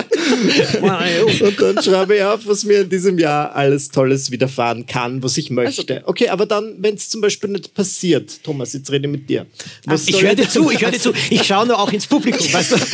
Und 1.46 1.60
dann 1.60 1.82
schreibe 1.82 2.16
ich 2.16 2.22
auf, 2.22 2.46
was 2.46 2.64
mir 2.64 2.82
in 2.82 2.88
diesem 2.88 3.18
Jahr 3.18 3.54
alles 3.54 3.88
Tolles 3.88 4.30
widerfahren 4.30 4.86
kann, 4.86 5.22
was 5.22 5.36
ich 5.36 5.50
möchte. 5.50 5.96
Also, 5.96 6.08
okay, 6.08 6.28
aber 6.28 6.46
dann, 6.46 6.76
wenn 6.78 6.94
es 6.94 7.08
zum 7.08 7.20
Beispiel 7.20 7.50
nicht 7.50 7.74
passiert, 7.74 8.42
Thomas, 8.42 8.72
jetzt 8.72 8.90
rede 8.90 9.06
ich 9.06 9.12
mit 9.12 9.28
dir. 9.28 9.46
Was 9.84 10.08
ich 10.08 10.22
höre 10.22 10.34
dir 10.34 10.48
zu, 10.48 10.70
ich 10.70 10.82
höre 10.82 10.90
dir 10.90 11.00
zu. 11.00 11.12
Ich 11.30 11.44
schaue 11.44 11.66
nur 11.66 11.78
auch 11.78 11.92
ins 11.92 12.06
Publikum, 12.06 12.52
weißt 12.52 12.72
du? 12.72 12.76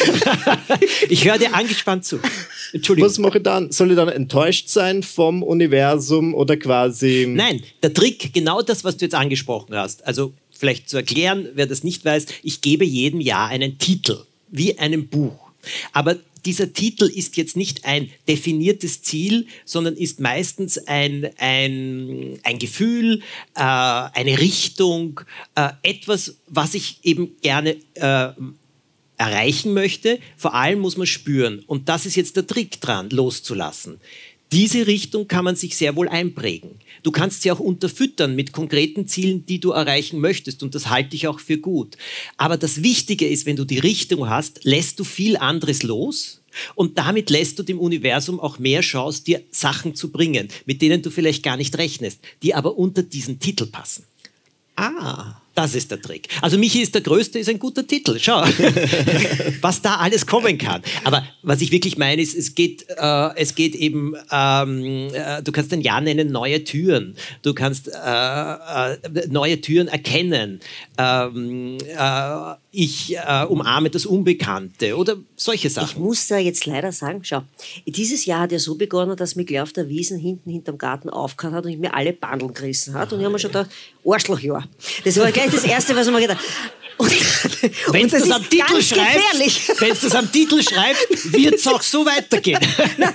Ich 1.09 1.25
höre 1.25 1.39
dir 1.39 1.55
angespannt 1.55 2.05
zu. 2.05 2.21
Entschuldigung. 2.73 3.09
Was 3.09 3.19
mache 3.19 3.39
ich 3.39 3.45
dann? 3.45 3.73
Soll 3.73 3.91
ich 3.91 3.97
dann 3.97 4.09
enttäuscht 4.09 4.69
sein 4.69 5.03
vom 5.03 5.43
Universum 5.43 6.35
oder 6.35 6.57
quasi. 6.57 7.27
Nein, 7.29 7.63
der 7.83 7.93
Trick, 7.93 8.33
genau 8.33 8.63
das, 8.63 8.85
was 8.85 8.97
du 8.97 9.05
jetzt 9.05 9.15
angesprochen 9.15 9.75
hast. 9.75 10.07
Also 10.07 10.33
vielleicht 10.53 10.89
zu 10.89 10.97
erklären, 10.97 11.49
wer 11.55 11.67
das 11.67 11.83
nicht 11.85 12.05
weiß, 12.05 12.27
ich 12.43 12.61
gebe 12.61 12.85
jedem 12.85 13.21
Jahr 13.21 13.49
einen 13.49 13.79
Titel, 13.79 14.19
wie 14.51 14.79
einem 14.79 15.09
Buch. 15.09 15.50
Aber 15.93 16.17
dieser 16.45 16.73
Titel 16.73 17.05
ist 17.05 17.37
jetzt 17.37 17.57
nicht 17.57 17.85
ein 17.85 18.11
definiertes 18.29 19.03
Ziel, 19.03 19.47
sondern 19.65 19.97
ist 19.97 20.21
meistens 20.21 20.79
ein, 20.79 21.31
ein, 21.39 22.39
ein 22.43 22.59
Gefühl, 22.59 23.23
äh, 23.55 23.61
eine 23.61 24.39
Richtung, 24.39 25.21
äh, 25.55 25.71
etwas, 25.83 26.37
was 26.47 26.75
ich 26.75 26.99
eben 27.03 27.37
gerne 27.43 27.77
äh, 27.95 28.33
erreichen 29.17 29.75
möchte. 29.75 30.19
Vor 30.37 30.55
allem 30.55 30.81
muss 30.81 30.97
man 30.97 31.07
spüren. 31.07 31.63
Und 31.67 31.89
das 31.89 32.07
ist 32.07 32.17
jetzt 32.17 32.37
der 32.37 32.47
Trick 32.47 32.81
dran, 32.81 33.11
loszulassen. 33.11 34.01
Diese 34.53 34.89
Richtung 34.89 35.29
kann 35.29 35.45
man 35.45 35.55
sich 35.55 35.77
sehr 35.77 35.95
wohl 35.95 36.09
einprägen. 36.09 36.71
Du 37.05 37.13
kannst 37.13 37.43
sie 37.43 37.53
auch 37.53 37.61
unterfüttern 37.61 38.35
mit 38.35 38.53
konkreten 38.53 39.07
Zielen, 39.07 39.47
die 39.47 39.61
du 39.61 39.71
erreichen 39.71 40.19
möchtest. 40.19 40.65
Und 40.65 40.75
das 40.75 40.91
halte 40.91 41.15
ich 41.15 41.29
auch 41.29 41.39
für 41.39 41.59
gut. 41.59 41.97
Aber 42.37 42.57
das 42.57 42.83
Wichtige 42.83 43.29
ist, 43.29 43.47
wenn 43.47 43.57
du 43.57 43.65
die 43.65 43.79
Richtung 43.79 44.29
hast, 44.29 44.65
lässt 44.65 44.99
du 44.99 45.05
viel 45.05 45.37
anderes 45.37 45.85
los. 45.85 46.43
Und 46.75 46.99
damit 46.99 47.31
lässt 47.31 47.61
du 47.61 47.63
dem 47.63 47.79
Universum 47.79 48.41
auch 48.41 48.59
mehr 48.59 48.81
Chance, 48.81 49.23
dir 49.23 49.43
Sachen 49.53 49.95
zu 49.95 50.11
bringen, 50.11 50.49
mit 50.67 50.83
denen 50.83 51.01
du 51.01 51.11
vielleicht 51.11 51.45
gar 51.45 51.57
nicht 51.57 51.79
rechnest, 51.79 52.21
die 52.43 52.55
aber 52.55 52.77
unter 52.77 53.05
diesen 53.05 53.39
Titel 53.39 53.67
passen. 53.67 54.05
Ah. 54.75 55.40
Das 55.55 55.75
ist 55.75 55.91
der 55.91 56.01
Trick. 56.01 56.29
Also 56.41 56.59
Michi 56.59 56.81
ist 56.81 56.95
der 56.95 57.03
Größte, 57.03 57.39
ist 57.39 57.49
ein 57.49 57.59
guter 57.59 57.87
Titel. 57.87 58.19
Schau, 58.21 58.41
was 59.61 59.83
da 59.83 59.97
alles 59.97 60.27
kommen 60.27 60.59
kann. 60.59 60.83
Aber 61.05 61.27
was 61.43 61.61
ich 61.61 61.73
wirklich 61.73 61.99
meine, 61.99 62.23
ist, 62.23 62.37
es 62.37 62.55
geht, 62.55 62.87
äh, 62.89 63.31
es 63.37 63.55
geht 63.55 63.75
eben, 63.75 64.15
ähm, 64.31 65.09
äh, 65.13 65.43
du 65.43 65.51
kannst 65.51 65.73
ein 65.73 65.81
Jahr 65.81 66.01
nennen, 66.01 66.31
neue 66.31 66.63
Türen. 66.65 67.17
Du 67.43 67.53
kannst 67.53 67.89
äh, 67.89 67.93
äh 67.93 68.97
neue 69.29 69.61
Türen 69.61 69.89
erkennen. 69.89 70.61
Ähm, 70.99 71.79
äh, 71.81 72.55
ich 72.73 73.17
äh, 73.17 73.45
umarme 73.49 73.91
das 73.91 74.07
Unbekannte 74.07 74.97
oder 74.97 75.17
solche 75.37 75.71
Sachen. 75.71 75.89
Ich 75.89 75.97
muss 75.97 76.29
da 76.29 76.39
jetzt 76.39 76.67
leider 76.67 76.93
sagen, 76.93 77.21
schau, 77.25 77.43
dieses 77.87 78.27
Jahr 78.27 78.43
hat 78.43 78.53
ja 78.53 78.59
so 78.59 78.77
begonnen, 78.77 79.17
dass 79.17 79.35
mich 79.35 79.47
gleich 79.47 79.61
auf 79.61 79.73
der 79.73 79.89
Wiesen 79.89 80.19
hinten 80.19 80.51
hinterm 80.51 80.79
Garten 80.79 81.11
aufgehört 81.11 81.57
hat 81.57 81.65
und 81.65 81.73
ich 81.73 81.79
mir 81.79 81.95
alle 81.95 82.13
Bandeln 82.13 82.55
gerissen 82.55 82.95
hat. 82.95 83.13
Und 83.13 83.19
ich 83.19 83.25
habe 83.25 83.33
mir 83.33 83.39
schon 83.39 83.51
gedacht, 83.51 83.71
Arschlochjahr. 84.07 84.69
Das 85.05 85.19
war 85.19 85.33
gleich 85.33 85.51
das 85.51 85.65
Erste, 85.65 85.97
was 85.97 86.07
ich 86.07 86.13
mir 86.13 86.21
gedacht 86.21 86.45
wenn 87.93 88.09
du 88.09 88.19
das, 88.19 88.31
am 88.31 88.49
Titel 88.49 88.83
schreibst, 88.83 89.81
wenn 89.81 89.91
das 89.91 90.15
am 90.15 90.31
Titel 90.31 90.63
schreibst, 90.63 91.33
wird 91.33 91.55
es 91.55 91.67
auch 91.67 91.83
so 91.83 92.05
weitergehen. 92.05 92.61
Na, 92.99 93.13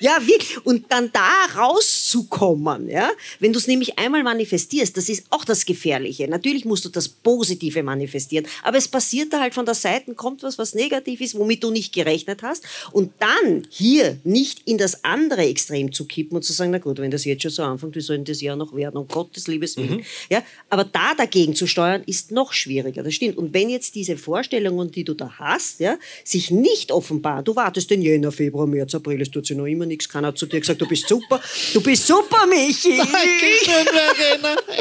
ja, 0.00 0.18
wirklich. 0.26 0.64
Und 0.64 0.90
dann 0.90 1.10
da 1.12 1.46
rauszukommen, 1.56 2.88
ja, 2.88 3.10
wenn 3.38 3.52
du 3.52 3.58
es 3.58 3.66
nämlich 3.66 3.98
einmal 3.98 4.22
manifestierst, 4.22 4.96
das 4.96 5.08
ist 5.08 5.24
auch 5.30 5.44
das 5.44 5.64
Gefährliche. 5.64 6.28
Natürlich 6.28 6.64
musst 6.64 6.84
du 6.84 6.88
das 6.88 7.08
Positive 7.08 7.82
manifestieren, 7.82 8.46
aber 8.62 8.78
es 8.78 8.88
passiert 8.88 9.32
da 9.32 9.40
halt 9.40 9.54
von 9.54 9.64
der 9.64 9.74
Seite, 9.74 10.14
kommt 10.14 10.42
was, 10.42 10.58
was 10.58 10.74
negativ 10.74 11.20
ist, 11.20 11.34
womit 11.34 11.62
du 11.62 11.70
nicht 11.70 11.92
gerechnet 11.92 12.42
hast. 12.42 12.64
Und 12.92 13.12
dann 13.18 13.66
hier 13.70 14.18
nicht 14.24 14.62
in 14.66 14.78
das 14.78 15.04
andere 15.04 15.42
Extrem 15.42 15.92
zu 15.92 16.06
kippen 16.06 16.36
und 16.36 16.42
zu 16.42 16.52
sagen, 16.52 16.70
na 16.70 16.78
gut, 16.78 16.98
wenn 16.98 17.10
das 17.10 17.24
jetzt 17.24 17.42
schon 17.42 17.50
so 17.50 17.62
anfängt, 17.62 17.94
wie 17.94 18.00
soll 18.00 18.16
denn 18.16 18.24
das 18.24 18.40
Jahr 18.40 18.56
noch 18.56 18.74
werden? 18.74 18.96
Um 18.96 19.08
Gottes 19.08 19.46
Liebes 19.46 19.76
Willen. 19.76 19.98
Mhm. 19.98 20.04
Ja, 20.28 20.42
aber 20.68 20.84
da 20.84 21.14
dagegen 21.14 21.54
zu 21.54 21.66
steuern, 21.66 22.02
ist 22.06 22.30
noch 22.30 22.52
schwieriger, 22.52 23.02
das 23.02 23.14
stimmt. 23.20 23.36
Und 23.36 23.52
wenn 23.52 23.68
jetzt 23.68 23.94
diese 23.94 24.16
Vorstellungen, 24.16 24.90
die 24.90 25.04
du 25.04 25.14
da 25.14 25.30
hast, 25.38 25.80
ja, 25.80 25.96
sich 26.24 26.50
nicht 26.50 26.90
offenbaren, 26.90 27.44
du 27.44 27.54
wartest 27.54 27.90
den 27.90 28.00
Jänner, 28.02 28.32
Februar, 28.32 28.66
März, 28.66 28.94
April, 28.94 29.20
es 29.20 29.30
tut 29.30 29.46
sich 29.46 29.56
noch 29.56 29.66
immer 29.66 29.84
nichts, 29.86 30.08
keiner 30.08 30.28
hat 30.28 30.38
zu 30.38 30.46
dir 30.46 30.60
gesagt, 30.60 30.80
du 30.80 30.88
bist 30.88 31.06
super, 31.06 31.40
du 31.74 31.80
bist 31.82 32.06
super, 32.06 32.46
Michi. 32.46 32.98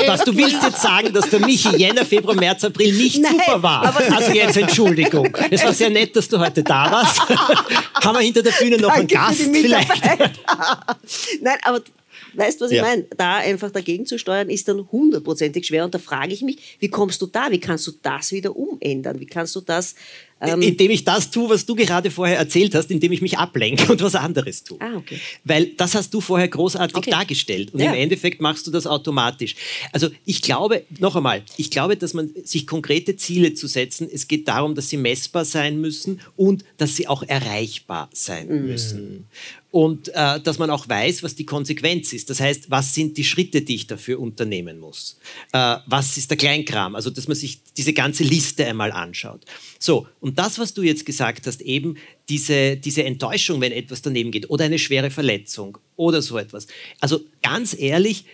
Was 0.07 0.23
du 0.23 0.35
willst 0.35 0.63
jetzt 0.63 0.81
sagen, 0.81 1.11
dass 1.13 1.29
der 1.29 1.41
Michi 1.41 1.75
Jänner, 1.75 2.05
Februar, 2.05 2.35
März, 2.35 2.63
April 2.63 2.93
nicht 2.93 3.21
Nein, 3.21 3.33
super 3.33 3.61
war. 3.61 3.95
also 4.15 4.31
jetzt 4.31 4.57
Entschuldigung. 4.57 5.35
Es 5.49 5.63
war 5.63 5.73
sehr 5.73 5.89
nett, 5.89 6.15
dass 6.15 6.27
du 6.29 6.39
heute 6.39 6.63
da 6.63 6.91
warst. 6.91 7.19
Haben 7.19 8.17
wir 8.17 8.21
hinter 8.21 8.41
der 8.41 8.51
Bühne 8.51 8.77
noch 8.77 8.95
Danke 8.95 9.19
einen 9.19 9.27
Gast 9.27 9.41
vielleicht? 9.51 10.05
Nein, 11.41 11.57
aber 11.63 11.81
Weißt 12.39 12.61
du, 12.61 12.65
was 12.65 12.71
ja. 12.71 12.77
ich 12.77 12.81
meine? 12.83 13.03
Da 13.17 13.37
einfach 13.37 13.69
dagegen 13.69 14.05
zu 14.05 14.17
steuern, 14.17 14.49
ist 14.49 14.67
dann 14.69 14.89
hundertprozentig 14.89 15.67
schwer. 15.67 15.83
Und 15.83 15.93
da 15.93 15.99
frage 15.99 16.33
ich 16.33 16.41
mich, 16.41 16.77
wie 16.79 16.87
kommst 16.87 17.21
du 17.21 17.25
da? 17.25 17.51
Wie 17.51 17.59
kannst 17.59 17.85
du 17.85 17.91
das 18.01 18.31
wieder 18.31 18.55
umändern? 18.55 19.19
Wie 19.19 19.25
kannst 19.25 19.57
du 19.57 19.61
das 19.61 19.95
ähm 20.41 20.61
indem 20.61 20.91
ich 20.91 21.03
das 21.03 21.31
tue, 21.31 21.49
was 21.49 21.65
du 21.65 21.75
gerade 21.75 22.11
vorher 22.11 22.37
erzählt 22.37 22.75
hast, 22.75 22.91
indem 22.91 23.11
ich 23.11 23.21
mich 23.21 23.37
ablenke 23.37 23.91
und 23.91 24.01
was 24.01 24.15
anderes 24.15 24.63
tue. 24.63 24.77
Ah, 24.79 24.95
okay. 24.95 25.19
Weil 25.43 25.67
das 25.77 25.95
hast 25.95 26.13
du 26.13 26.21
vorher 26.21 26.47
großartig 26.47 26.95
okay. 26.95 27.11
dargestellt 27.11 27.73
und 27.73 27.79
ja. 27.79 27.91
im 27.91 27.97
Endeffekt 27.97 28.41
machst 28.41 28.67
du 28.67 28.71
das 28.71 28.87
automatisch. 28.87 29.55
Also 29.91 30.09
ich 30.25 30.41
glaube, 30.41 30.83
noch 30.99 31.15
einmal, 31.15 31.43
ich 31.57 31.71
glaube, 31.71 31.97
dass 31.97 32.13
man 32.13 32.29
sich 32.43 32.67
konkrete 32.67 33.15
Ziele 33.15 33.53
zu 33.53 33.67
setzen, 33.67 34.07
es 34.11 34.27
geht 34.27 34.47
darum, 34.47 34.75
dass 34.75 34.89
sie 34.89 34.97
messbar 34.97 35.45
sein 35.45 35.79
müssen 35.81 36.21
und 36.35 36.63
dass 36.77 36.95
sie 36.95 37.07
auch 37.07 37.23
erreichbar 37.23 38.09
sein 38.13 38.47
mhm. 38.47 38.67
müssen 38.67 39.25
und 39.71 40.09
äh, 40.09 40.39
dass 40.39 40.57
man 40.57 40.69
auch 40.69 40.89
weiß, 40.89 41.21
was 41.21 41.35
die 41.35 41.45
Konsequenz 41.45 42.13
ist. 42.13 42.29
Das 42.29 42.39
heißt, 42.39 42.71
was 42.71 42.93
sind 42.93 43.17
die 43.17 43.23
Schritte, 43.23 43.61
die 43.61 43.75
ich 43.75 43.87
dafür 43.87 44.19
unternehmen 44.19 44.79
muss? 44.79 45.19
Äh, 45.51 45.77
was 45.85 46.17
ist 46.17 46.29
der 46.31 46.37
Kleinkram? 46.37 46.95
Also, 46.95 47.09
dass 47.09 47.27
man 47.27 47.35
sich 47.35 47.59
diese 47.77 47.93
ganze 47.93 48.23
Liste 48.23 48.65
einmal 48.65 48.91
anschaut. 48.91 49.41
So, 49.77 50.07
und 50.19 50.28
das, 50.35 50.59
was 50.59 50.73
du 50.73 50.81
jetzt 50.81 51.05
gesagt 51.05 51.47
hast, 51.47 51.61
eben 51.61 51.95
diese, 52.27 52.77
diese 52.77 53.03
Enttäuschung, 53.03 53.61
wenn 53.61 53.71
etwas 53.71 54.01
daneben 54.01 54.31
geht 54.31 54.49
oder 54.49 54.65
eine 54.65 54.79
schwere 54.79 55.09
Verletzung 55.09 55.77
oder 55.95 56.21
so 56.21 56.37
etwas. 56.37 56.67
Also 56.99 57.21
ganz 57.41 57.75
ehrlich, 57.77 58.25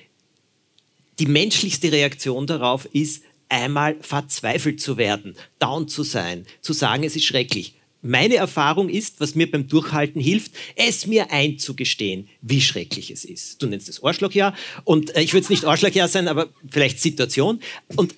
die 1.19 1.27
menschlichste 1.27 1.91
Reaktion 1.91 2.47
darauf 2.47 2.85
ist, 2.91 3.23
einmal 3.47 3.95
verzweifelt 4.01 4.81
zu 4.81 4.97
werden, 4.97 5.35
down 5.59 5.87
zu 5.87 6.03
sein, 6.03 6.45
zu 6.61 6.73
sagen, 6.73 7.03
es 7.03 7.15
ist 7.15 7.25
schrecklich 7.25 7.75
meine 8.05 8.35
Erfahrung 8.35 8.87
ist, 8.87 9.19
was 9.19 9.33
mir 9.33 9.49
beim 9.49 9.67
Durchhalten 9.67 10.21
hilft, 10.21 10.51
es 10.75 11.07
mir 11.07 11.31
einzugestehen, 11.31 12.29
wie 12.41 12.61
schrecklich 12.61 13.09
es 13.09 13.25
ist. 13.25 13.61
Du 13.61 13.67
nennst 13.67 13.89
es 13.89 14.03
Arschlochjahr 14.03 14.55
und 14.83 15.15
äh, 15.15 15.21
ich 15.21 15.33
würde 15.33 15.43
es 15.43 15.49
nicht 15.49 15.65
Arschlochjahr 15.65 16.07
sein, 16.07 16.27
aber 16.27 16.49
vielleicht 16.69 16.99
Situation. 16.99 17.59
Und 17.95 18.13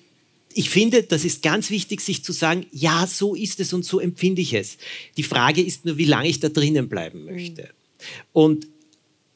ich 0.58 0.70
finde, 0.70 1.04
das 1.04 1.24
ist 1.24 1.40
ganz 1.44 1.70
wichtig, 1.70 2.00
sich 2.00 2.24
zu 2.24 2.32
sagen, 2.32 2.66
ja, 2.72 3.06
so 3.06 3.36
ist 3.36 3.60
es 3.60 3.72
und 3.72 3.84
so 3.84 4.00
empfinde 4.00 4.42
ich 4.42 4.54
es. 4.54 4.76
Die 5.16 5.22
Frage 5.22 5.62
ist 5.62 5.84
nur, 5.84 5.98
wie 5.98 6.04
lange 6.04 6.28
ich 6.28 6.40
da 6.40 6.48
drinnen 6.48 6.88
bleiben 6.88 7.26
möchte. 7.26 7.68
Und 8.32 8.66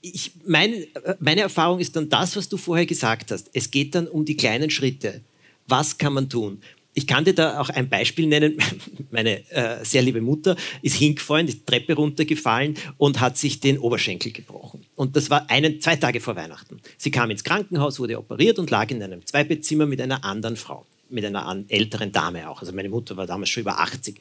ich, 0.00 0.32
mein, 0.44 0.84
meine 1.20 1.42
Erfahrung 1.42 1.78
ist 1.78 1.94
dann 1.94 2.08
das, 2.08 2.34
was 2.34 2.48
du 2.48 2.56
vorher 2.56 2.86
gesagt 2.86 3.30
hast. 3.30 3.50
Es 3.52 3.70
geht 3.70 3.94
dann 3.94 4.08
um 4.08 4.24
die 4.24 4.36
kleinen 4.36 4.68
Schritte. 4.68 5.20
Was 5.68 5.96
kann 5.96 6.14
man 6.14 6.28
tun? 6.28 6.60
Ich 6.92 7.06
kann 7.06 7.24
dir 7.24 7.34
da 7.34 7.60
auch 7.60 7.68
ein 7.68 7.88
Beispiel 7.88 8.26
nennen. 8.26 8.58
Meine 9.12 9.48
äh, 9.50 9.84
sehr 9.84 10.02
liebe 10.02 10.20
Mutter 10.20 10.56
ist 10.82 10.96
hingefallen, 10.96 11.46
die 11.46 11.64
Treppe 11.64 11.94
runtergefallen 11.94 12.76
und 12.98 13.20
hat 13.20 13.38
sich 13.38 13.60
den 13.60 13.78
Oberschenkel 13.78 14.32
gebrochen. 14.32 14.84
Und 14.96 15.14
das 15.14 15.30
war 15.30 15.48
einen, 15.48 15.80
zwei 15.80 15.94
Tage 15.94 16.20
vor 16.20 16.34
Weihnachten. 16.34 16.80
Sie 16.98 17.12
kam 17.12 17.30
ins 17.30 17.44
Krankenhaus, 17.44 18.00
wurde 18.00 18.18
operiert 18.18 18.58
und 18.58 18.70
lag 18.70 18.90
in 18.90 19.00
einem 19.00 19.24
Zweibettzimmer 19.24 19.86
mit 19.86 20.00
einer 20.00 20.24
anderen 20.24 20.56
Frau, 20.56 20.84
mit 21.12 21.24
einer 21.24 21.64
älteren 21.68 22.12
Dame 22.12 22.48
auch. 22.48 22.60
Also 22.60 22.72
meine 22.72 22.88
Mutter 22.88 23.16
war 23.16 23.26
damals 23.26 23.50
schon 23.50 23.62
über 23.62 23.80
80. 23.80 24.20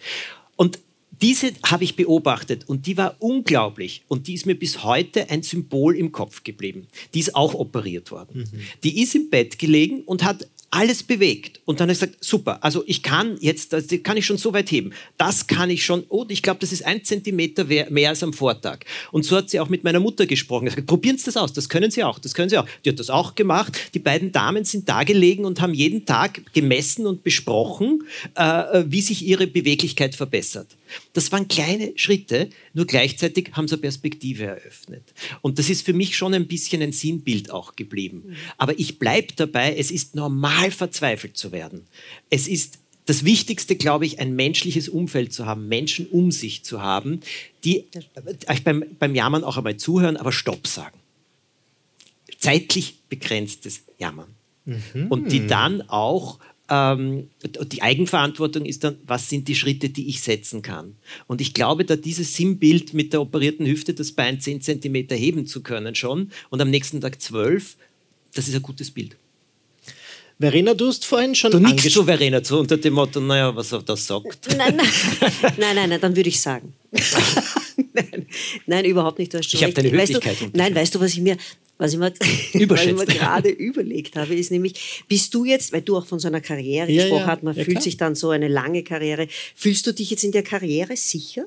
Und 0.55 0.79
diese 1.21 1.51
habe 1.65 1.83
ich 1.83 1.95
beobachtet 1.95 2.67
und 2.67 2.87
die 2.87 2.97
war 2.97 3.15
unglaublich 3.19 4.03
und 4.07 4.27
die 4.27 4.33
ist 4.33 4.45
mir 4.45 4.55
bis 4.55 4.83
heute 4.83 5.29
ein 5.29 5.43
Symbol 5.43 5.95
im 5.95 6.11
Kopf 6.11 6.43
geblieben. 6.43 6.87
Die 7.13 7.19
ist 7.19 7.35
auch 7.35 7.53
operiert 7.53 8.11
worden. 8.11 8.49
Mhm. 8.51 8.59
Die 8.83 9.01
ist 9.01 9.13
im 9.15 9.29
Bett 9.29 9.59
gelegen 9.59 10.01
und 10.03 10.23
hat 10.23 10.47
alles 10.71 11.03
bewegt. 11.03 11.59
Und 11.65 11.79
dann 11.79 11.85
habe 11.85 11.93
ich 11.93 11.99
gesagt, 11.99 12.23
super, 12.23 12.63
also 12.63 12.83
ich 12.87 13.03
kann 13.03 13.37
jetzt, 13.41 13.73
das 13.73 13.87
kann 14.03 14.15
ich 14.15 14.25
schon 14.25 14.37
so 14.37 14.53
weit 14.53 14.71
heben. 14.71 14.93
Das 15.17 15.47
kann 15.47 15.69
ich 15.69 15.83
schon, 15.83 16.05
oh, 16.07 16.25
ich 16.29 16.41
glaube, 16.41 16.61
das 16.61 16.71
ist 16.71 16.85
ein 16.85 17.03
Zentimeter 17.03 17.65
mehr 17.65 18.09
als 18.09 18.23
am 18.23 18.31
Vortag. 18.31 18.79
Und 19.11 19.25
so 19.25 19.35
hat 19.35 19.49
sie 19.49 19.59
auch 19.59 19.67
mit 19.67 19.83
meiner 19.83 19.99
Mutter 19.99 20.25
gesprochen. 20.25 20.65
Gesagt, 20.65 20.87
probieren 20.87 21.17
Sie 21.17 21.25
das 21.25 21.35
aus, 21.35 21.51
das 21.51 21.67
können 21.67 21.91
Sie 21.91 22.03
auch, 22.03 22.19
das 22.19 22.33
können 22.33 22.49
Sie 22.49 22.57
auch. 22.57 22.65
Die 22.85 22.89
hat 22.89 22.99
das 22.99 23.09
auch 23.09 23.35
gemacht. 23.35 23.77
Die 23.93 23.99
beiden 23.99 24.31
Damen 24.31 24.63
sind 24.63 24.87
da 24.87 25.03
gelegen 25.03 25.43
und 25.43 25.59
haben 25.59 25.73
jeden 25.73 26.05
Tag 26.05 26.41
gemessen 26.53 27.05
und 27.05 27.21
besprochen, 27.21 28.03
äh, 28.35 28.83
wie 28.87 29.01
sich 29.01 29.25
ihre 29.25 29.47
Beweglichkeit 29.47 30.15
verbessert. 30.15 30.77
Das 31.13 31.31
waren 31.31 31.47
kleine 31.47 31.91
Schritte, 31.95 32.49
nur 32.73 32.85
gleichzeitig 32.85 33.51
haben 33.53 33.67
sie 33.67 33.75
eine 33.75 33.81
Perspektive 33.81 34.45
eröffnet. 34.45 35.03
Und 35.41 35.59
das 35.59 35.69
ist 35.69 35.85
für 35.85 35.93
mich 35.93 36.15
schon 36.15 36.33
ein 36.33 36.47
bisschen 36.47 36.81
ein 36.81 36.91
Sinnbild 36.91 37.51
auch 37.51 37.75
geblieben. 37.75 38.35
Aber 38.57 38.77
ich 38.79 38.99
bleibe 38.99 39.33
dabei, 39.35 39.75
es 39.77 39.91
ist 39.91 40.15
normal 40.15 40.60
verzweifelt 40.69 41.37
zu 41.37 41.51
werden. 41.51 41.87
Es 42.29 42.47
ist 42.47 42.77
das 43.05 43.25
Wichtigste, 43.25 43.75
glaube 43.75 44.05
ich, 44.05 44.19
ein 44.19 44.35
menschliches 44.35 44.87
Umfeld 44.87 45.33
zu 45.33 45.45
haben, 45.45 45.67
Menschen 45.67 46.05
um 46.07 46.31
sich 46.31 46.63
zu 46.63 46.81
haben, 46.81 47.21
die 47.63 47.85
euch 48.47 48.63
beim, 48.63 48.83
beim 48.99 49.15
Jammern 49.15 49.43
auch 49.43 49.57
einmal 49.57 49.77
zuhören, 49.77 50.17
aber 50.17 50.31
Stopp 50.31 50.67
sagen. 50.67 50.99
Zeitlich 52.37 52.99
begrenztes 53.09 53.81
Jammern. 53.97 54.29
Mhm. 54.65 55.07
Und 55.09 55.31
die 55.31 55.47
dann 55.47 55.81
auch 55.89 56.39
ähm, 56.69 57.29
die 57.43 57.81
Eigenverantwortung 57.81 58.65
ist 58.65 58.85
dann, 58.85 58.95
was 59.05 59.29
sind 59.29 59.49
die 59.49 59.55
Schritte, 59.55 59.89
die 59.89 60.07
ich 60.07 60.21
setzen 60.21 60.61
kann. 60.61 60.95
Und 61.27 61.41
ich 61.41 61.53
glaube, 61.53 61.83
da 61.83 61.97
dieses 61.97 62.35
Sinnbild 62.35 62.93
mit 62.93 63.11
der 63.11 63.21
operierten 63.21 63.65
Hüfte, 63.65 63.93
das 63.93 64.13
Bein 64.13 64.39
10 64.39 64.61
cm 64.61 65.09
heben 65.09 65.45
zu 65.45 65.61
können 65.61 65.95
schon 65.95 66.31
und 66.49 66.61
am 66.61 66.69
nächsten 66.69 67.01
Tag 67.01 67.21
12, 67.21 67.75
das 68.33 68.47
ist 68.47 68.55
ein 68.55 68.61
gutes 68.61 68.91
Bild. 68.91 69.17
Verena, 70.41 70.73
du 70.73 70.87
hast 70.87 71.05
vorhin 71.05 71.35
schon. 71.35 71.51
Du 71.51 71.59
nickst 71.59 71.91
so, 71.91 72.03
Verena, 72.03 72.43
so 72.43 72.59
unter 72.59 72.77
dem 72.77 72.93
Motto, 72.93 73.19
naja, 73.19 73.55
was 73.55 73.71
er 73.71 73.83
da 73.83 73.95
sagt. 73.95 74.47
Nein, 74.57 74.75
nein, 74.75 74.87
nein, 75.57 75.75
nein, 75.75 75.89
nein 75.89 76.01
dann 76.01 76.15
würde 76.15 76.29
ich 76.29 76.41
sagen. 76.41 76.73
nein, 77.93 78.25
nein, 78.65 78.85
überhaupt 78.85 79.19
nicht. 79.19 79.33
ich 79.35 79.63
habe 79.63 79.71
deine 79.71 79.91
Höflichkeit. 79.91 80.41
Weißt 80.41 80.53
du, 80.53 80.57
nein, 80.57 80.73
weißt 80.73 80.95
du, 80.95 80.99
was 80.99 81.13
ich 81.13 81.21
mir, 81.21 81.37
was 81.77 81.93
ich 81.93 81.99
mir, 81.99 82.11
mir 82.53 83.05
gerade 83.05 83.49
überlegt 83.49 84.15
habe, 84.15 84.33
ist 84.33 84.49
nämlich, 84.49 85.03
bist 85.07 85.31
du 85.35 85.45
jetzt, 85.45 85.73
weil 85.73 85.83
du 85.83 85.97
auch 85.97 86.07
von 86.07 86.19
so 86.19 86.27
einer 86.27 86.41
Karriere 86.41 86.91
ja, 86.91 87.03
gesprochen 87.03 87.21
ja. 87.21 87.27
hast, 87.27 87.43
man 87.43 87.55
ja, 87.55 87.63
fühlt 87.63 87.75
klar. 87.75 87.83
sich 87.83 87.97
dann 87.97 88.15
so 88.15 88.31
eine 88.31 88.47
lange 88.47 88.83
Karriere, 88.83 89.27
fühlst 89.55 89.85
du 89.85 89.93
dich 89.93 90.09
jetzt 90.09 90.23
in 90.23 90.31
der 90.31 90.43
Karriere 90.43 90.97
sicher? 90.97 91.45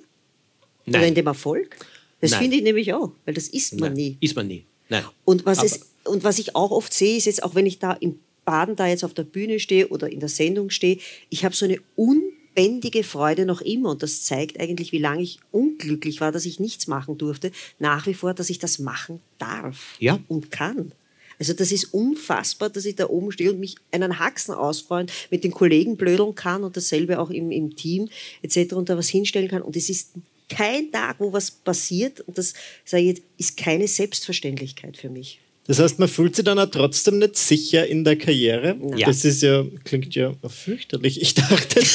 Nein. 0.87 1.01
Oder 1.01 1.09
in 1.09 1.15
dem 1.17 1.27
Erfolg? 1.27 1.77
Das 2.21 2.37
finde 2.37 2.57
ich 2.57 2.63
nämlich 2.63 2.95
auch, 2.95 3.11
weil 3.25 3.35
das 3.35 3.49
ist 3.49 3.73
man 3.73 3.91
Nein. 3.91 3.93
nie. 3.95 4.17
Ist 4.21 4.37
man 4.37 4.47
nie. 4.47 4.65
Nein. 4.89 5.05
Und 5.25 5.45
was, 5.45 5.63
es, 5.63 5.91
und 6.05 6.25
was 6.25 6.39
ich 6.39 6.55
auch 6.55 6.71
oft 6.71 6.95
sehe, 6.95 7.17
ist 7.17 7.27
jetzt, 7.27 7.43
auch 7.43 7.55
wenn 7.55 7.67
ich 7.67 7.81
da 7.81 7.93
im 7.93 8.19
Baden 8.45 8.77
da 8.77 8.87
jetzt 8.87 9.05
auf 9.05 9.15
der 9.15 9.25
Bühne 9.25 9.61
stehe 9.61 9.89
oder 9.89 10.11
in 10.11 10.21
der 10.21 10.29
Sendung 10.29 10.71
stehe, 10.71 10.99
ich 11.31 11.45
habe 11.45 11.55
so 11.55 11.65
eine 11.65 11.79
un 11.97 12.23
lebendige 12.55 13.03
Freude 13.03 13.47
noch 13.47 13.61
immer, 13.61 13.91
und 13.91 14.03
das 14.03 14.23
zeigt 14.23 14.61
eigentlich, 14.61 14.93
wie 14.93 14.99
lange 14.99 15.23
ich 15.23 15.39
unglücklich 15.51 16.21
war, 16.21 16.33
dass 16.33 16.45
ich 16.45 16.61
nichts 16.61 16.87
machen 16.87 17.19
durfte, 17.19 17.51
nach 17.79 18.07
wie 18.07 18.15
vor, 18.15 18.35
dass 18.35 18.51
ich 18.51 18.59
das 18.59 18.79
machen 18.79 19.21
darf 19.39 19.97
ja. 19.99 20.19
und 20.29 20.51
kann. 20.51 20.93
Also 21.39 21.53
das 21.53 21.73
ist 21.73 21.93
unfassbar, 21.93 22.71
dass 22.71 22.85
ich 22.85 22.95
da 22.95 23.09
oben 23.09 23.33
stehe 23.33 23.53
und 23.53 23.59
mich 23.59 23.75
einen 23.91 24.21
Haxen 24.21 24.55
ausfreuen, 24.55 25.09
mit 25.31 25.43
den 25.43 25.51
Kollegen 25.51 25.97
blödeln 25.97 26.35
kann 26.35 26.63
und 26.63 26.77
dasselbe 26.77 27.19
auch 27.19 27.31
im, 27.31 27.51
im 27.51 27.75
Team 27.75 28.09
etc. 28.43 28.75
und 28.75 28.89
da 28.89 28.97
was 28.97 29.09
hinstellen 29.09 29.49
kann. 29.49 29.63
Und 29.63 29.75
es 29.75 29.91
ist 29.91 30.13
kein 30.49 30.93
Tag, 30.93 31.17
wo 31.19 31.33
was 31.33 31.51
passiert 31.51 32.21
und 32.21 32.39
das, 32.39 32.55
sage 32.85 33.03
ich 33.03 33.09
jetzt, 33.09 33.23
ist 33.37 33.57
keine 33.57 33.89
Selbstverständlichkeit 33.89 34.97
für 34.97 35.11
mich. 35.11 35.41
Das 35.67 35.79
heißt, 35.79 35.99
man 35.99 36.09
fühlt 36.09 36.37
sich 36.37 36.45
dann 36.45 36.59
auch 36.59 36.71
trotzdem 36.71 37.19
nicht 37.19 37.37
sicher 37.39 37.87
in 37.87 38.05
der 38.05 38.17
Karriere. 38.17 38.77
Ja. 38.97 39.07
Das 39.07 39.25
ist 39.25 39.43
ja, 39.43 39.65
klingt 39.85 40.15
ja 40.15 40.35
fürchterlich. 40.47 41.23
Ich 41.23 41.33
dachte, 41.35 41.81
das, 41.81 41.95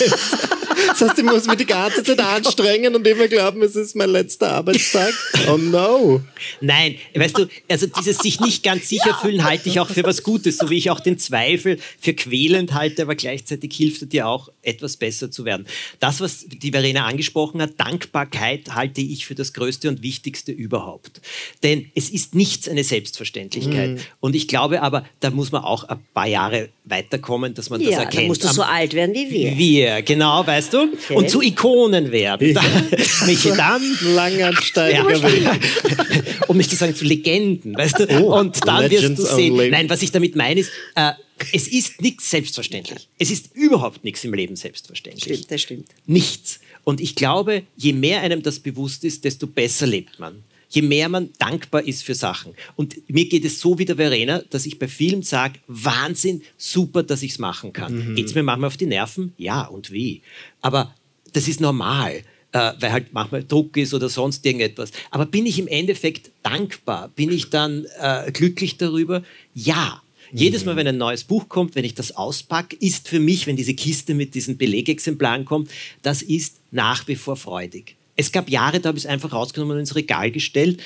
das 0.88 1.02
heißt, 1.02 1.20
ich 1.20 1.24
muss 1.24 1.46
mich 1.46 1.58
die 1.58 1.66
ganze 1.66 2.04
Zeit 2.04 2.20
anstrengen 2.20 2.96
und 2.96 3.06
immer 3.06 3.28
glauben, 3.28 3.62
es 3.62 3.76
ist 3.76 3.96
mein 3.96 4.10
letzter 4.10 4.54
Arbeitstag. 4.54 5.14
Oh 5.48 5.58
no. 5.58 6.22
Nein, 6.62 6.96
weißt 7.14 7.38
du, 7.38 7.48
also 7.68 7.86
dieses 7.86 8.18
sich 8.18 8.40
nicht 8.40 8.64
ganz 8.64 8.90
sicher 8.90 9.16
fühlen 9.22 9.44
halte 9.44 9.70
ich 9.70 9.80
auch 9.80 9.90
für 9.90 10.04
was 10.04 10.24
Gutes, 10.24 10.58
so 10.58 10.70
wie 10.72 10.78
ich 10.78 10.90
auch 10.90 11.00
den 11.00 11.20
Zweifel 11.20 11.78
für 12.00 12.14
quälend 12.14 12.74
halte, 12.74 13.04
aber 13.04 13.16
gleichzeitig 13.16 13.76
hilft 13.76 14.02
er 14.02 14.08
dir 14.08 14.28
auch, 14.28 14.50
etwas 14.70 14.98
besser 14.98 15.32
zu 15.32 15.46
werden. 15.46 15.66
Das, 16.00 16.22
was 16.22 16.46
die 16.48 16.72
Verena 16.72 17.06
angesprochen 17.06 17.62
hat, 17.62 17.72
Dankbarkeit 17.78 18.76
halte 18.76 19.02
ich 19.02 19.26
für 19.26 19.36
das 19.36 19.54
Größte 19.54 19.90
und 19.90 20.02
Wichtigste 20.02 20.52
überhaupt. 20.52 21.22
Denn 21.64 21.92
es 21.96 22.10
ist 22.10 22.36
nichts 22.36 22.70
eine 22.70 22.84
Selbstverständlichkeit. 22.84 23.92
Mhm. 23.92 24.00
Und 24.20 24.36
ich 24.36 24.48
glaube 24.48 24.82
aber, 24.82 25.06
da 25.20 25.30
muss 25.32 25.52
man 25.52 25.64
auch 25.64 25.84
ein 25.84 26.00
paar 26.14 26.28
Jahre 26.28 26.70
weiterkommen, 26.86 27.54
dass 27.54 27.70
man 27.70 27.82
ja, 27.82 27.90
das 27.90 28.00
erkennt. 28.00 28.24
Ja, 28.24 28.28
musst 28.28 28.44
du 28.44 28.48
so 28.48 28.64
alt 28.64 28.94
werden 28.94 29.14
wie 29.14 29.30
wir. 29.30 29.58
Wir, 29.58 30.02
genau, 30.02 30.46
weißt 30.46 30.74
du? 30.74 30.84
Okay. 30.84 31.16
Und 31.16 31.30
zu 31.30 31.42
Ikonen 31.42 32.12
werden. 32.12 32.54
Ja. 32.54 32.62
Michi, 33.26 33.52
dann... 33.56 33.82
Langernsteiger 34.02 35.10
ja, 35.10 35.56
Um 36.48 36.58
nicht 36.58 36.70
zu 36.70 36.76
sagen, 36.76 36.96
zu 36.96 37.06
Legenden, 37.06 37.76
weißt 37.76 38.00
du? 38.00 38.22
Oh, 38.22 38.40
und 38.40 38.66
dann 38.68 38.84
Legends 38.84 39.20
wirst 39.20 39.32
du 39.32 39.36
sehen... 39.36 39.54
Only. 39.54 39.70
Nein, 39.70 39.90
was 39.90 40.02
ich 40.02 40.12
damit 40.12 40.36
meine 40.36 40.60
ist... 40.60 40.72
Äh, 40.96 41.12
es 41.54 41.68
ist 41.68 42.02
nichts 42.02 42.30
selbstverständlich. 42.30 43.08
Es 43.18 43.32
ist 43.32 43.56
überhaupt 43.56 44.04
nichts 44.04 44.24
im 44.24 44.34
Leben 44.34 44.56
selbstverständlich. 44.56 45.24
Stimmt, 45.24 45.52
das 45.52 45.62
stimmt. 45.62 45.88
Nichts. 46.06 46.60
Und 46.84 47.02
ich 47.02 47.16
glaube, 47.16 47.64
je 47.76 47.94
mehr 47.94 48.22
einem 48.22 48.42
das 48.42 48.60
bewusst 48.60 49.04
ist, 49.04 49.24
desto 49.24 49.48
besser 49.48 49.88
lebt 49.88 50.20
man 50.20 50.44
je 50.70 50.82
mehr 50.84 51.10
man 51.10 51.30
dankbar 51.38 51.84
ist 51.84 52.04
für 52.04 52.16
Sachen. 52.16 52.54
Und 52.76 52.96
mir 53.10 53.28
geht 53.28 53.44
es 53.44 53.60
so 53.60 53.78
wie 53.80 53.86
der 53.86 53.96
Verena, 53.96 54.42
dass 54.50 54.66
ich 54.66 54.80
bei 54.80 54.88
vielen 54.88 55.24
sage, 55.24 55.60
Wahnsinn, 55.68 56.44
super, 56.58 57.04
dass 57.04 57.24
ich 57.24 57.32
es 57.32 57.40
machen 57.40 57.74
kann. 57.74 58.12
Mhm. 58.12 58.16
Geht 58.16 58.28
es 58.28 58.36
mir 58.36 58.44
manchmal 58.44 58.68
auf 58.68 58.78
die 58.78 58.86
Nerven? 58.86 59.34
Ja, 59.38 59.64
und 59.64 59.92
wie? 59.92 60.22
Aber 60.62 60.94
das 61.34 61.48
ist 61.48 61.60
normal. 61.60 62.24
Äh, 62.52 62.74
weil 62.80 62.92
halt 62.92 63.14
manchmal 63.14 63.44
Druck 63.44 63.78
ist 63.78 63.94
oder 63.94 64.10
sonst 64.10 64.44
irgendetwas. 64.44 64.92
Aber 65.12 65.28
bin 65.28 65.46
ich 65.46 65.60
im 65.60 65.68
Endeffekt 65.68 66.32
dankbar? 66.42 67.10
Bin 67.10 67.32
ich 67.32 67.52
dann 67.52 67.86
äh, 68.00 68.32
glücklich 68.32 68.78
darüber? 68.78 69.22
Ja. 69.54 70.02
Jedes 70.32 70.66
Mal, 70.66 70.74
mhm. 70.74 70.78
wenn 70.78 70.88
ein 70.88 70.98
neues 70.98 71.24
Buch 71.24 71.50
kommt, 71.50 71.76
wenn 71.76 71.86
ich 71.86 71.96
das 71.96 72.16
auspacke, 72.16 72.76
ist 72.80 73.08
für 73.08 73.20
mich, 73.20 73.48
wenn 73.48 73.56
diese 73.56 73.74
Kiste 73.74 74.14
mit 74.14 74.36
diesen 74.36 74.58
Belegexemplaren 74.58 75.46
kommt, 75.46 75.70
das 76.02 76.22
ist 76.22 76.58
nach 76.72 77.08
wie 77.08 77.16
vor 77.16 77.36
freudig. 77.36 77.96
Es 78.16 78.32
gab 78.32 78.50
Jahre, 78.50 78.80
da 78.80 78.90
habe 78.90 78.98
ich 78.98 79.06
es 79.06 79.10
einfach 79.10 79.32
rausgenommen 79.32 79.76
und 79.76 79.80
ins 79.80 79.96
Regal 79.96 80.32
gestellt. 80.32 80.82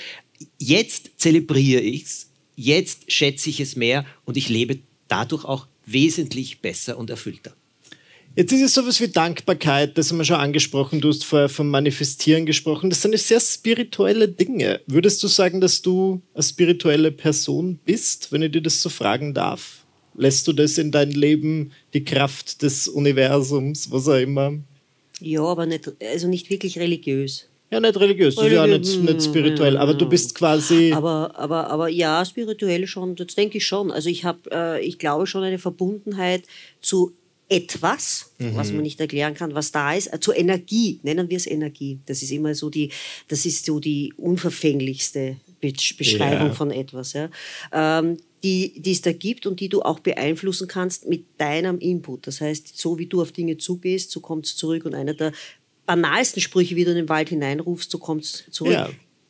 Jetzt 0.59 1.11
zelebriere 1.17 1.81
ich 1.81 2.03
es, 2.03 2.29
jetzt 2.55 3.11
schätze 3.11 3.49
ich 3.49 3.59
es 3.59 3.75
mehr 3.75 4.05
und 4.25 4.37
ich 4.37 4.49
lebe 4.49 4.79
dadurch 5.07 5.43
auch 5.45 5.67
wesentlich 5.85 6.59
besser 6.59 6.97
und 6.97 7.09
erfüllter. 7.09 7.55
Jetzt 8.35 8.51
ist 8.51 8.63
es 8.63 8.73
sowas 8.73 8.99
wie 8.99 9.09
Dankbarkeit, 9.09 9.95
das 9.95 10.09
haben 10.09 10.17
wir 10.17 10.25
schon 10.25 10.37
angesprochen. 10.37 10.99
Du 10.99 11.09
hast 11.09 11.23
vorher 11.23 11.49
vom 11.49 11.69
Manifestieren 11.69 12.47
gesprochen. 12.47 12.89
Das 12.89 13.03
sind 13.03 13.15
sehr 13.19 13.39
spirituelle 13.39 14.27
Dinge. 14.27 14.81
Würdest 14.87 15.21
du 15.21 15.27
sagen, 15.27 15.61
dass 15.61 15.83
du 15.83 16.19
eine 16.33 16.41
spirituelle 16.41 17.11
Person 17.11 17.79
bist, 17.85 18.31
wenn 18.31 18.41
ich 18.41 18.51
dir 18.51 18.61
das 18.61 18.81
so 18.81 18.89
fragen 18.89 19.35
darf? 19.35 19.85
Lässt 20.15 20.47
du 20.47 20.53
das 20.53 20.79
in 20.79 20.91
dein 20.91 21.11
Leben, 21.11 21.73
die 21.93 22.03
Kraft 22.03 22.63
des 22.63 22.87
Universums, 22.87 23.91
was 23.91 24.07
auch 24.07 24.19
immer? 24.19 24.53
Ja, 25.19 25.43
aber 25.43 25.67
nicht, 25.67 25.91
also 26.01 26.27
nicht 26.27 26.49
wirklich 26.49 26.79
religiös. 26.79 27.49
Ja, 27.69 27.79
nicht 27.79 27.99
religiös, 27.99 28.37
religiös 28.37 28.57
ja 28.57 28.67
nicht, 28.67 29.03
nicht 29.03 29.23
spirituell, 29.23 29.77
aber 29.77 29.93
du 29.93 30.07
bist 30.07 30.33
quasi. 30.35 30.91
Aber, 30.91 31.31
aber, 31.35 31.69
aber 31.69 31.87
ja, 31.87 32.25
spirituell 32.25 32.87
schon, 32.87 33.15
das 33.15 33.35
denke 33.35 33.59
ich 33.59 33.65
schon. 33.65 33.91
Also 33.91 34.09
ich 34.09 34.25
habe, 34.25 34.39
äh, 34.51 34.83
ich 34.83 34.97
glaube 34.97 35.27
schon 35.27 35.43
eine 35.43 35.59
Verbundenheit 35.59 36.43
zu 36.81 37.13
etwas, 37.53 38.31
mhm. 38.39 38.55
was 38.55 38.71
man 38.71 38.81
nicht 38.81 38.99
erklären 38.99 39.35
kann, 39.35 39.53
was 39.53 39.71
da 39.71 39.93
ist, 39.93 40.11
äh, 40.11 40.19
zur 40.19 40.35
Energie, 40.35 40.99
nennen 41.03 41.29
wir 41.29 41.37
es 41.37 41.45
Energie. 41.45 41.99
Das 42.05 42.23
ist 42.23 42.31
immer 42.31 42.55
so 42.55 42.69
die, 42.69 42.89
das 43.27 43.45
ist 43.45 43.65
so 43.65 43.79
die 43.79 44.13
unverfänglichste 44.17 45.37
Beschreibung 45.61 46.47
ja. 46.47 46.53
von 46.53 46.71
etwas. 46.71 47.13
Ja. 47.13 47.29
Ähm, 47.71 48.17
die, 48.43 48.81
die 48.81 48.91
es 48.91 49.01
da 49.01 49.13
gibt 49.13 49.45
und 49.45 49.59
die 49.59 49.69
du 49.69 49.83
auch 49.83 49.99
beeinflussen 49.99 50.67
kannst 50.67 51.07
mit 51.07 51.25
deinem 51.37 51.79
Input. 51.79 52.27
Das 52.27 52.41
heißt, 52.41 52.77
so 52.77 52.99
wie 52.99 53.05
du 53.05 53.21
auf 53.21 53.31
Dinge 53.31 53.57
zugehst, 53.57 54.11
so 54.11 54.19
kommt 54.19 54.45
es 54.45 54.57
zurück. 54.57 54.85
Und 54.85 54.95
einer 54.95 55.13
der 55.13 55.31
banalsten 55.85 56.41
Sprüche, 56.41 56.75
wie 56.75 56.83
du 56.83 56.91
in 56.91 56.97
den 56.97 57.09
Wald 57.09 57.29
hineinrufst, 57.29 57.89
so 57.89 57.99
kommt 57.99 58.23
es 58.23 58.43
zurück. 58.51 58.73
Ja. 58.73 58.89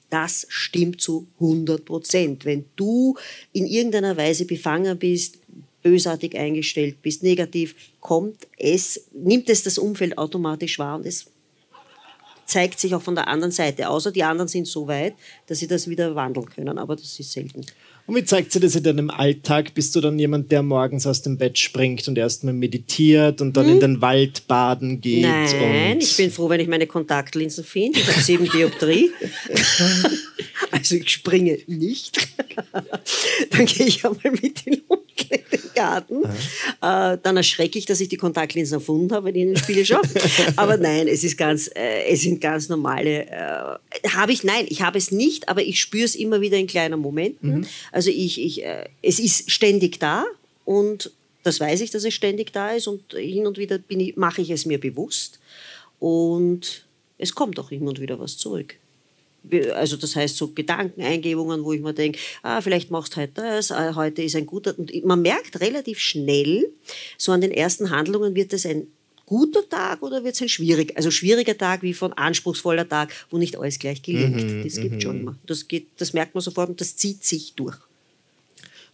Das 0.10 0.46
stimmt 0.50 1.02
zu 1.02 1.28
100 1.40 1.86
Prozent. 1.86 2.46
Wenn 2.46 2.66
du 2.76 3.16
in 3.52 3.66
irgendeiner 3.66 4.18
Weise 4.18 4.46
befangen 4.46 4.98
bist, 4.98 5.40
bösartig 5.84 6.38
eingestellt 6.38 7.02
bist, 7.02 7.22
negativ, 7.24 7.76
kommt 8.00 8.48
es, 8.58 9.08
nimmt 9.14 9.50
es 9.50 9.64
das 9.64 9.78
Umfeld 9.78 10.18
automatisch 10.18 10.80
wahr 10.80 10.96
und 10.96 11.06
es 11.06 11.28
zeigt 12.46 12.80
sich 12.80 12.94
auch 12.94 13.02
von 13.02 13.16
der 13.16 13.28
anderen 13.28 13.52
Seite. 13.52 13.90
Außer 13.90 14.12
die 14.12 14.24
anderen 14.24 14.48
sind 14.48 14.68
so 14.68 14.88
weit, 14.88 15.14
dass 15.48 15.60
sie 15.60 15.68
das 15.68 15.88
wieder 15.88 16.16
wandeln 16.16 16.48
können, 16.48 16.78
aber 16.78 16.96
das 16.96 17.20
ist 17.20 17.32
selten. 17.32 17.66
Und 18.06 18.16
wie 18.18 18.24
zeigt 18.26 18.52
sich 18.52 18.62
das 18.62 18.76
in 18.76 18.84
deinem 18.84 19.10
Alltag? 19.10 19.74
Bist 19.74 19.96
du 19.96 20.02
dann 20.02 20.20
jemand, 20.20 20.52
der 20.52 20.62
morgens 20.62 21.08
aus 21.08 21.22
dem 21.22 21.38
Bett 21.38 21.58
springt 21.58 22.06
und 22.08 22.18
erstmal 22.18 22.54
meditiert 22.54 23.40
und 23.40 23.56
dann 23.56 23.66
hm? 23.66 23.74
in 23.74 23.80
den 23.80 24.02
Wald 24.02 24.46
baden 24.48 25.00
geht? 25.00 25.22
Nein, 25.22 26.00
ich 26.00 26.18
bin 26.18 26.30
froh, 26.30 26.50
wenn 26.50 26.60
ich 26.60 26.68
meine 26.68 26.86
Kontaktlinsen 26.86 27.64
finde. 27.64 28.00
Ich 28.00 28.08
habe 28.08 28.20
sieben 28.20 28.50
Dioptrie. 28.50 29.10
also 30.72 30.96
ich 30.96 31.10
springe 31.10 31.60
nicht. 31.68 32.28
dann 33.52 33.66
gehe 33.66 33.88
ich 33.88 34.06
einmal 34.06 34.32
mit 34.32 34.66
in 34.66 34.82
den 34.82 35.74
Garten. 35.74 36.24
Äh, 36.24 37.18
dann 37.22 37.38
erschrecke 37.38 37.78
ich, 37.78 37.86
dass 37.86 38.00
ich 38.00 38.10
die 38.10 38.18
Kontaktlinsen 38.18 38.76
erfunden 38.76 39.14
habe, 39.14 39.28
wenn 39.28 39.36
ich 39.36 39.42
in 39.42 39.48
den 39.50 39.58
Spiegel 39.58 39.86
schaue. 39.86 40.02
aber 40.56 40.78
nein, 40.78 41.08
es 41.08 41.24
ist 41.24 41.38
ganz, 41.38 41.70
äh, 41.76 42.06
es 42.06 42.22
sind 42.22 42.42
ganz 42.42 42.70
normale. 42.70 43.28
Äh, 43.28 44.10
habe 44.10 44.32
ich? 44.32 44.44
Nein, 44.44 44.66
ich 44.70 44.82
habe 44.82 44.98
es 44.98 45.12
nicht, 45.12 45.50
aber 45.50 45.62
ich 45.62 45.80
spüre 45.80 46.06
es 46.06 46.16
immer 46.16 46.42
wieder 46.42 46.58
in 46.58 46.68
kleinen 46.68 47.00
Momenten. 47.00 47.60
Mhm. 47.60 47.68
Also 47.92 48.10
ich, 48.10 48.40
ich, 48.40 48.64
es 49.02 49.20
ist 49.20 49.52
ständig 49.52 50.00
da 50.00 50.26
und 50.66 51.12
das 51.44 51.60
weiß 51.60 51.82
ich, 51.82 51.92
dass 51.92 52.06
es 52.06 52.14
ständig 52.14 52.54
da 52.54 52.72
ist 52.72 52.88
und 52.88 53.14
hin 53.14 53.46
und 53.46 53.58
wieder 53.58 53.80
ich, 53.88 54.16
mache 54.16 54.42
ich 54.42 54.50
es 54.50 54.66
mir 54.66 54.80
bewusst 54.80 55.40
und 56.00 56.86
es 57.18 57.36
kommt 57.36 57.60
auch 57.60 57.70
hin 57.70 57.88
und 57.88 58.00
wieder 58.00 58.20
was 58.20 58.38
zurück. 58.38 58.76
Also 59.76 59.98
das 59.98 60.16
heißt 60.16 60.38
so 60.38 60.50
Gedankeneingebungen, 60.50 61.64
wo 61.64 61.74
ich 61.74 61.82
mir 61.82 61.94
denke, 61.94 62.20
ah, 62.44 62.62
vielleicht 62.62 62.92
machst 62.92 63.16
du 63.16 63.22
heute 63.22 63.34
das, 63.36 63.72
ah, 63.72 63.96
heute 63.96 64.24
ist 64.24 64.36
ein 64.36 64.46
guter... 64.46 64.78
Und 64.78 64.92
man 65.06 65.22
merkt 65.22 65.60
relativ 65.60 66.00
schnell, 66.00 66.72
so 67.18 67.32
an 67.32 67.42
den 67.42 67.52
ersten 67.52 67.90
Handlungen 67.90 68.36
wird 68.36 68.54
es 68.54 68.66
ein 68.66 68.88
guter 69.26 69.68
Tag 69.68 70.02
oder 70.02 70.24
wird 70.24 70.36
es 70.36 70.42
ein 70.42 70.50
schwierig, 70.50 70.96
also 70.96 71.12
schwieriger 71.12 71.58
Tag 71.58 71.82
wie 71.82 71.94
von 71.94 72.14
anspruchsvoller 72.14 72.88
Tag, 72.88 73.14
wo 73.30 73.38
nicht 73.38 73.58
alles 73.58 73.80
gleich 73.80 74.02
gelingt. 74.02 74.44
Mhm, 74.44 74.64
das 74.64 74.76
gibt 74.76 75.02
schon 75.02 75.16
mhm. 75.16 75.22
immer. 75.22 75.36
Das, 75.46 75.68
geht, 75.68 75.88
das 75.98 76.14
merkt 76.14 76.36
man 76.36 76.42
sofort 76.42 76.70
und 76.70 76.82
das 76.82 76.96
zieht 76.96 77.24
sich 77.24 77.54
durch. 77.56 77.78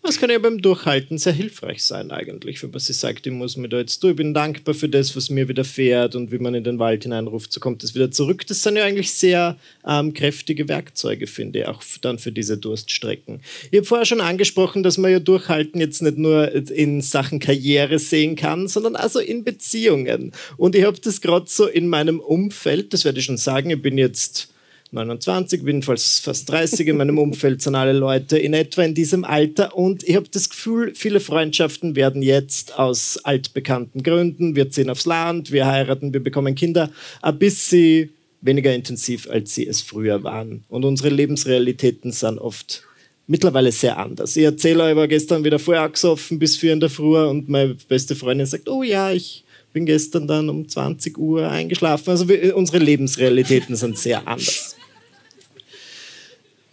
Das 0.02 0.18
kann 0.18 0.30
ja 0.30 0.40
beim 0.40 0.62
Durchhalten 0.62 1.18
sehr 1.18 1.34
hilfreich 1.34 1.84
sein 1.84 2.10
eigentlich, 2.12 2.64
wenn 2.64 2.72
man 2.72 2.80
sich 2.80 2.98
sagt, 2.98 3.28
ich 3.28 3.34
muss 3.34 3.58
mir 3.58 3.68
da 3.68 3.80
jetzt 3.80 4.02
durch, 4.02 4.12
ich 4.12 4.18
bin 4.18 4.34
dankbar 4.34 4.74
für 4.74 4.88
das, 4.88 5.16
was 5.16 5.30
mir 5.30 5.50
widerfährt 5.50 6.16
und 6.16 6.32
wie 6.32 6.40
man 6.40 6.56
in 6.56 6.64
den 6.64 6.80
Wald 6.80 7.04
hineinruft, 7.04 7.52
so 7.52 7.60
kommt 7.60 7.84
es 7.84 7.94
wieder 7.96 8.10
zurück. 8.10 8.48
Das 8.48 8.64
sind 8.64 8.78
ja 8.78 8.86
eigentlich 8.86 9.12
sehr 9.12 9.58
ähm, 9.86 10.14
kräftige 10.14 10.70
Werkzeuge, 10.70 11.28
finde 11.28 11.60
ich, 11.60 11.68
auch 11.68 11.84
dann 12.02 12.18
für 12.18 12.32
diese 12.32 12.58
Durststrecken. 12.58 13.42
Ich 13.72 13.78
habe 13.78 13.86
vorher 13.86 14.06
schon 14.06 14.22
angesprochen, 14.22 14.84
dass 14.84 14.98
man 14.98 15.12
ja 15.12 15.20
Durchhalten 15.20 15.82
jetzt 15.82 16.02
nicht 16.02 16.18
nur 16.18 16.50
in 16.54 17.02
Sachen 17.02 17.40
Karriere 17.40 18.00
sehen 18.00 18.38
kann, 18.38 18.70
sondern 18.70 18.96
also 18.96 19.20
in 19.20 19.44
Beziehungen. 19.44 20.32
Und 20.56 20.76
ich 20.76 20.86
habe 20.86 21.00
das 21.00 21.20
gerade 21.20 21.46
so 21.50 21.68
in 21.68 21.88
meinem 21.90 22.22
Umfeld, 22.22 22.94
das 22.94 23.04
werde 23.04 23.20
ich 23.20 23.26
schon 23.26 23.38
sagen, 23.38 23.70
ich 23.70 23.82
bin 23.82 23.98
jetzt 23.98 24.50
29, 24.91 25.63
bin 25.63 25.84
fast, 25.84 26.23
fast 26.23 26.49
30, 26.49 26.88
in 26.88 26.97
meinem 26.97 27.19
Umfeld 27.19 27.62
sind 27.62 27.75
alle 27.75 27.93
Leute 27.93 28.39
in 28.39 28.54
etwa 28.54 28.84
in 28.84 28.95
diesem 28.95 29.23
Alter 29.23 29.75
und 29.75 30.04
ich 30.04 30.15
habe 30.15 30.28
das 30.32 30.49
Gefühl, 30.49 30.93
viele 30.95 31.19
Freundschaften 31.19 31.95
werden 31.95 32.23
jetzt 32.23 32.78
aus 32.80 33.17
altbekannten 33.23 34.02
Gründen, 34.02 34.56
wir 34.56 34.71
ziehen 34.71 34.89
aufs 34.89 35.06
Land, 35.06 35.52
wir 35.52 35.67
heiraten, 35.67 36.12
wir 36.12 36.23
bekommen 36.23 36.56
Kinder, 36.56 36.89
ein 37.21 37.38
bisschen 37.38 38.10
weniger 38.41 38.73
intensiv, 38.73 39.30
als 39.30 39.54
sie 39.54 39.67
es 39.67 39.82
früher 39.82 40.23
waren. 40.23 40.63
Und 40.69 40.86
unsere 40.86 41.10
Lebensrealitäten 41.10 42.12
sind 42.12 42.39
oft 42.39 42.84
mittlerweile 43.28 43.71
sehr 43.71 43.97
anders. 43.97 44.36
Ich 44.36 44.43
erzähle 44.43 44.86
euch, 44.86 44.91
ich 44.91 44.97
war 44.97 45.08
gestern 45.08 45.43
wieder 45.43 45.60
vorher 45.60 45.88
gesoffen 45.89 46.39
bis 46.39 46.58
vier 46.58 46.73
in 46.73 46.80
der 46.80 46.89
Früh 46.89 47.15
und 47.17 47.47
meine 47.47 47.75
beste 47.88 48.15
Freundin 48.15 48.47
sagt, 48.47 48.67
oh 48.67 48.82
ja, 48.82 49.12
ich 49.12 49.43
bin 49.71 49.86
gestern 49.86 50.28
dann 50.28 50.49
um 50.49 50.67
20 50.67 51.15
Uhr 51.17 51.47
eingeschlafen. 51.47 52.10
Also 52.10 52.28
wir, 52.28 52.56
unsere 52.58 52.80
Lebensrealitäten 52.80 53.75
sind 53.75 53.99
sehr 53.99 54.28
anders. 54.28 54.75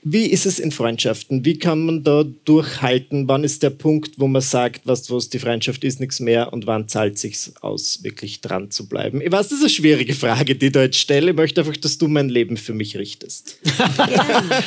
Wie 0.09 0.27
ist 0.27 0.47
es 0.47 0.61
in 0.61 0.71
Freundschaften? 0.71 1.45
Wie 1.45 1.59
kann 1.59 1.85
man 1.85 2.05
da 2.05 2.23
durchhalten? 2.45 3.27
Wann 3.27 3.43
ist 3.43 3.65
der 3.65 3.71
Punkt, 3.71 4.13
wo 4.19 4.29
man 4.29 4.41
sagt, 4.41 4.83
was, 4.85 5.11
was 5.11 5.31
die 5.31 5.41
Freundschaft 5.41 5.83
ist, 5.83 5.99
nichts 5.99 6.21
mehr 6.21 6.53
und 6.53 6.69
wann 6.69 6.87
zahlt 6.87 7.19
sich 7.19 7.51
aus, 7.61 8.05
wirklich 8.05 8.41
dran 8.41 8.71
zu 8.71 8.89
bleiben? 8.89 9.21
Ich 9.21 9.33
weiß, 9.33 9.49
das 9.49 9.59
ist 9.59 9.65
eine 9.65 9.71
schwierige 9.71 10.15
Frage, 10.15 10.55
die 10.55 10.67
ich 10.67 10.73
da 10.73 10.83
jetzt 10.83 10.99
stelle. 10.99 11.33
Ich 11.33 11.37
möchte 11.37 11.61
einfach, 11.61 11.77
dass 11.77 11.99
du 11.99 12.07
mein 12.07 12.29
Leben 12.29 12.57
für 12.57 12.73
mich 12.73 12.97
richtest. 12.97 13.59
Gerne. 13.97 14.65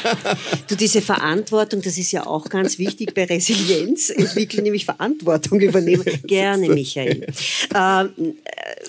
Du, 0.67 0.75
diese 0.75 1.01
Verantwortung, 1.01 1.81
das 1.83 1.97
ist 1.97 2.11
ja 2.11 2.27
auch 2.27 2.49
ganz 2.49 2.77
wichtig 2.77 3.13
bei 3.13 3.23
Resilienz. 3.23 4.09
Entwickeln 4.09 4.63
nämlich 4.63 4.83
Verantwortung 4.83 5.61
übernehmen. 5.61 6.03
Gerne, 6.27 6.67
Michael. 6.67 7.25
Ähm, 7.73 8.09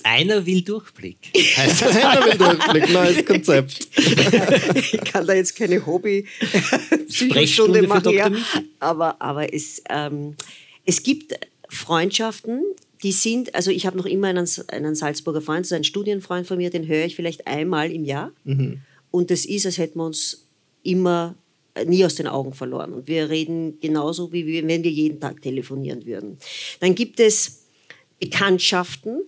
Einer 0.03 0.45
will 0.45 0.63
Durchblick. 0.63 1.17
Einer 1.57 2.27
will 2.27 2.39
Durchblick, 2.39 2.91
neues 2.93 3.25
Konzept. 3.25 3.87
ich 3.97 5.01
kann 5.05 5.29
da 5.29 5.35
jetzt 5.35 5.55
keine 5.55 5.87
Hobby 5.87 6.27
Psychostunde 7.09 7.87
machen. 7.87 8.13
Ja. 8.13 8.31
Aber, 8.79 9.21
aber 9.21 9.53
es, 9.53 9.83
ähm, 9.89 10.37
es 10.85 11.03
gibt 11.03 11.35
Freundschaften, 11.69 12.63
die 13.03 13.13
sind, 13.13 13.55
also 13.55 13.71
ich 13.71 13.87
habe 13.87 13.97
noch 13.97 14.07
immer 14.07 14.29
einen, 14.29 14.49
einen 14.69 14.95
Salzburger 14.95 15.41
Freund, 15.41 15.67
so 15.67 15.75
einen 15.75 15.85
Studienfreund 15.85 16.47
von 16.47 16.59
mir, 16.59 16.71
den 16.71 16.87
höre 16.87 17.05
ich 17.05 17.17
vielleicht 17.17 17.47
einmal 17.47 17.91
im 17.91 18.05
Jahr. 18.05 18.33
Mhm. 18.45 18.81
Und 19.11 19.31
das 19.31 19.45
ist, 19.45 19.67
als 19.67 19.79
hätten 19.79 19.99
wir 19.99 20.07
uns 20.07 20.47
immer 20.83 21.35
äh, 21.75 21.85
nie 21.85 22.05
aus 22.05 22.15
den 22.15 22.27
Augen 22.27 22.53
verloren. 22.53 22.93
Und 22.93 23.09
wir 23.09 23.31
reden 23.31 23.79
genauso, 23.81 24.33
wie 24.33 24.47
wir, 24.47 24.67
wenn 24.67 24.85
wir 24.85 24.91
jeden 24.91 25.21
Tag 25.21 25.41
telefonieren 25.43 26.05
würden. 26.07 26.39
Dann 26.81 26.95
gibt 26.95 27.21
es 27.21 27.65
Bekanntschaften, 28.19 29.23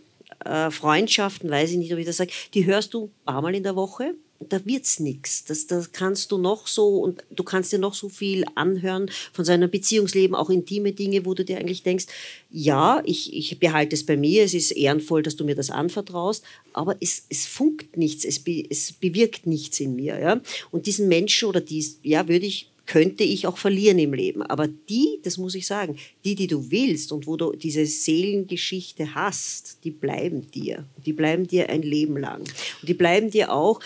äh, 0.44 0.70
Freundschaften, 0.70 1.50
weiß 1.50 1.70
ich 1.72 1.78
nicht, 1.78 1.92
ob 1.92 1.98
ich 1.98 2.06
das 2.06 2.18
sage, 2.18 2.32
die 2.54 2.66
hörst 2.66 2.94
du 2.94 3.04
ein 3.04 3.10
paar 3.24 3.42
Mal 3.42 3.54
in 3.54 3.62
der 3.62 3.76
Woche 3.76 4.14
da 4.50 4.64
wird's 4.64 5.00
nichts. 5.00 5.44
Das, 5.44 5.66
das 5.66 5.92
kannst 5.92 6.32
du 6.32 6.38
noch 6.38 6.66
so 6.66 6.98
und 7.00 7.22
du 7.30 7.42
kannst 7.42 7.72
dir 7.72 7.78
noch 7.78 7.94
so 7.94 8.08
viel 8.08 8.44
anhören 8.54 9.10
von 9.32 9.44
seinem 9.44 9.70
Beziehungsleben, 9.70 10.34
auch 10.34 10.50
intime 10.50 10.92
Dinge, 10.92 11.26
wo 11.26 11.34
du 11.34 11.44
dir 11.44 11.58
eigentlich 11.58 11.82
denkst, 11.82 12.06
ja, 12.50 13.02
ich, 13.04 13.34
ich 13.34 13.58
behalte 13.58 13.94
es 13.94 14.06
bei 14.06 14.16
mir, 14.16 14.44
es 14.44 14.54
ist 14.54 14.70
ehrenvoll, 14.72 15.22
dass 15.22 15.36
du 15.36 15.44
mir 15.44 15.54
das 15.54 15.70
anvertraust, 15.70 16.44
aber 16.72 16.96
es, 17.00 17.24
es 17.28 17.46
funkt 17.46 17.96
nichts, 17.96 18.24
es, 18.24 18.38
be, 18.38 18.64
es 18.68 18.92
bewirkt 18.92 19.46
nichts 19.46 19.80
in 19.80 19.94
mir. 19.96 20.18
Ja? 20.18 20.40
Und 20.70 20.86
diesen 20.86 21.08
Menschen 21.08 21.48
oder 21.48 21.60
dies, 21.60 21.98
ja, 22.02 22.28
würde 22.28 22.46
ich 22.46 22.68
könnte 22.86 23.24
ich 23.24 23.46
auch 23.46 23.56
verlieren 23.56 23.98
im 23.98 24.12
Leben. 24.12 24.42
Aber 24.42 24.68
die, 24.68 25.18
das 25.22 25.38
muss 25.38 25.54
ich 25.54 25.66
sagen, 25.66 25.96
die, 26.24 26.34
die 26.34 26.46
du 26.46 26.70
willst 26.70 27.12
und 27.12 27.26
wo 27.26 27.36
du 27.36 27.52
diese 27.52 27.86
Seelengeschichte 27.86 29.14
hast, 29.14 29.78
die 29.84 29.90
bleiben 29.90 30.50
dir. 30.50 30.84
Die 31.06 31.12
bleiben 31.12 31.46
dir 31.46 31.70
ein 31.70 31.82
Leben 31.82 32.16
lang. 32.16 32.40
Und 32.40 32.88
die 32.88 32.94
bleiben 32.94 33.30
dir 33.30 33.52
auch, 33.52 33.80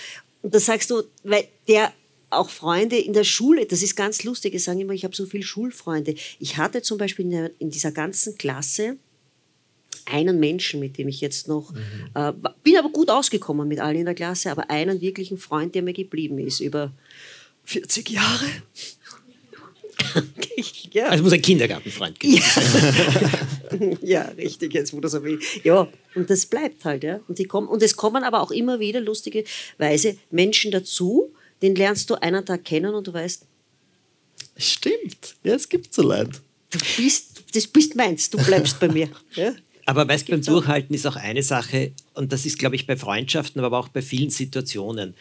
und 0.46 0.54
da 0.54 0.60
sagst 0.60 0.92
du, 0.92 1.02
weil 1.24 1.48
der 1.66 1.92
auch 2.30 2.50
Freunde 2.50 2.96
in 2.96 3.14
der 3.14 3.24
Schule, 3.24 3.66
das 3.66 3.82
ist 3.82 3.96
ganz 3.96 4.22
lustig, 4.22 4.54
ich 4.54 4.62
sage 4.62 4.80
immer, 4.80 4.92
ich 4.92 5.02
habe 5.02 5.16
so 5.16 5.26
viele 5.26 5.42
Schulfreunde. 5.42 6.14
Ich 6.38 6.56
hatte 6.56 6.82
zum 6.82 6.98
Beispiel 6.98 7.24
in, 7.24 7.30
der, 7.32 7.50
in 7.58 7.70
dieser 7.70 7.90
ganzen 7.90 8.38
Klasse 8.38 8.96
einen 10.04 10.38
Menschen, 10.38 10.78
mit 10.78 10.98
dem 10.98 11.08
ich 11.08 11.20
jetzt 11.20 11.48
noch, 11.48 11.72
mhm. 11.72 11.80
äh, 12.14 12.32
bin 12.62 12.76
aber 12.76 12.90
gut 12.90 13.10
ausgekommen 13.10 13.66
mit 13.66 13.80
allen 13.80 13.96
in 13.96 14.04
der 14.04 14.14
Klasse, 14.14 14.52
aber 14.52 14.70
einen 14.70 15.00
wirklichen 15.00 15.36
Freund, 15.36 15.74
der 15.74 15.82
mir 15.82 15.94
geblieben 15.94 16.38
ist 16.38 16.60
über 16.60 16.92
40 17.64 18.08
Jahre. 18.08 18.46
ja. 20.92 21.06
Also 21.06 21.24
muss 21.24 21.32
ein 21.32 21.42
Kindergartenfreund 21.42 22.18
geben. 22.20 22.36
Ja. 22.36 23.98
ja, 24.02 24.22
richtig, 24.36 24.74
jetzt 24.74 24.92
wo 24.92 25.00
das 25.00 25.12
so 25.12 25.22
will. 25.22 25.38
Ja, 25.64 25.88
und 26.14 26.30
das 26.30 26.46
bleibt 26.46 26.84
halt, 26.84 27.04
ja. 27.04 27.20
Und, 27.28 27.38
die 27.38 27.44
kommen, 27.44 27.68
und 27.68 27.82
es 27.82 27.96
kommen 27.96 28.24
aber 28.24 28.40
auch 28.40 28.50
immer 28.50 28.80
wieder 28.80 29.00
lustigerweise 29.00 30.16
Menschen 30.30 30.70
dazu, 30.70 31.32
den 31.62 31.74
lernst 31.74 32.10
du 32.10 32.14
einen 32.16 32.44
Tag 32.44 32.64
kennen 32.64 32.94
und 32.94 33.06
du 33.06 33.12
weißt. 33.12 33.44
Stimmt, 34.56 35.36
ja, 35.44 35.54
es 35.54 35.68
gibt 35.68 35.92
so 35.92 36.02
Leute. 36.02 36.40
Du 36.70 36.78
bist, 36.96 37.42
das 37.54 37.66
bist 37.66 37.94
meins, 37.94 38.30
du 38.30 38.38
bleibst 38.38 38.80
bei 38.80 38.88
mir. 38.88 39.08
Ja? 39.34 39.52
Aber 39.88 40.08
weißt 40.08 40.26
du, 40.26 40.32
beim 40.32 40.42
Durchhalten 40.42 40.94
ist 40.96 41.06
auch 41.06 41.14
eine 41.14 41.44
Sache, 41.44 41.92
und 42.14 42.32
das 42.32 42.44
ist, 42.44 42.58
glaube 42.58 42.74
ich, 42.74 42.88
bei 42.88 42.96
Freundschaften, 42.96 43.62
aber 43.62 43.78
auch 43.78 43.88
bei 43.88 44.02
vielen 44.02 44.30
Situationen 44.30 45.14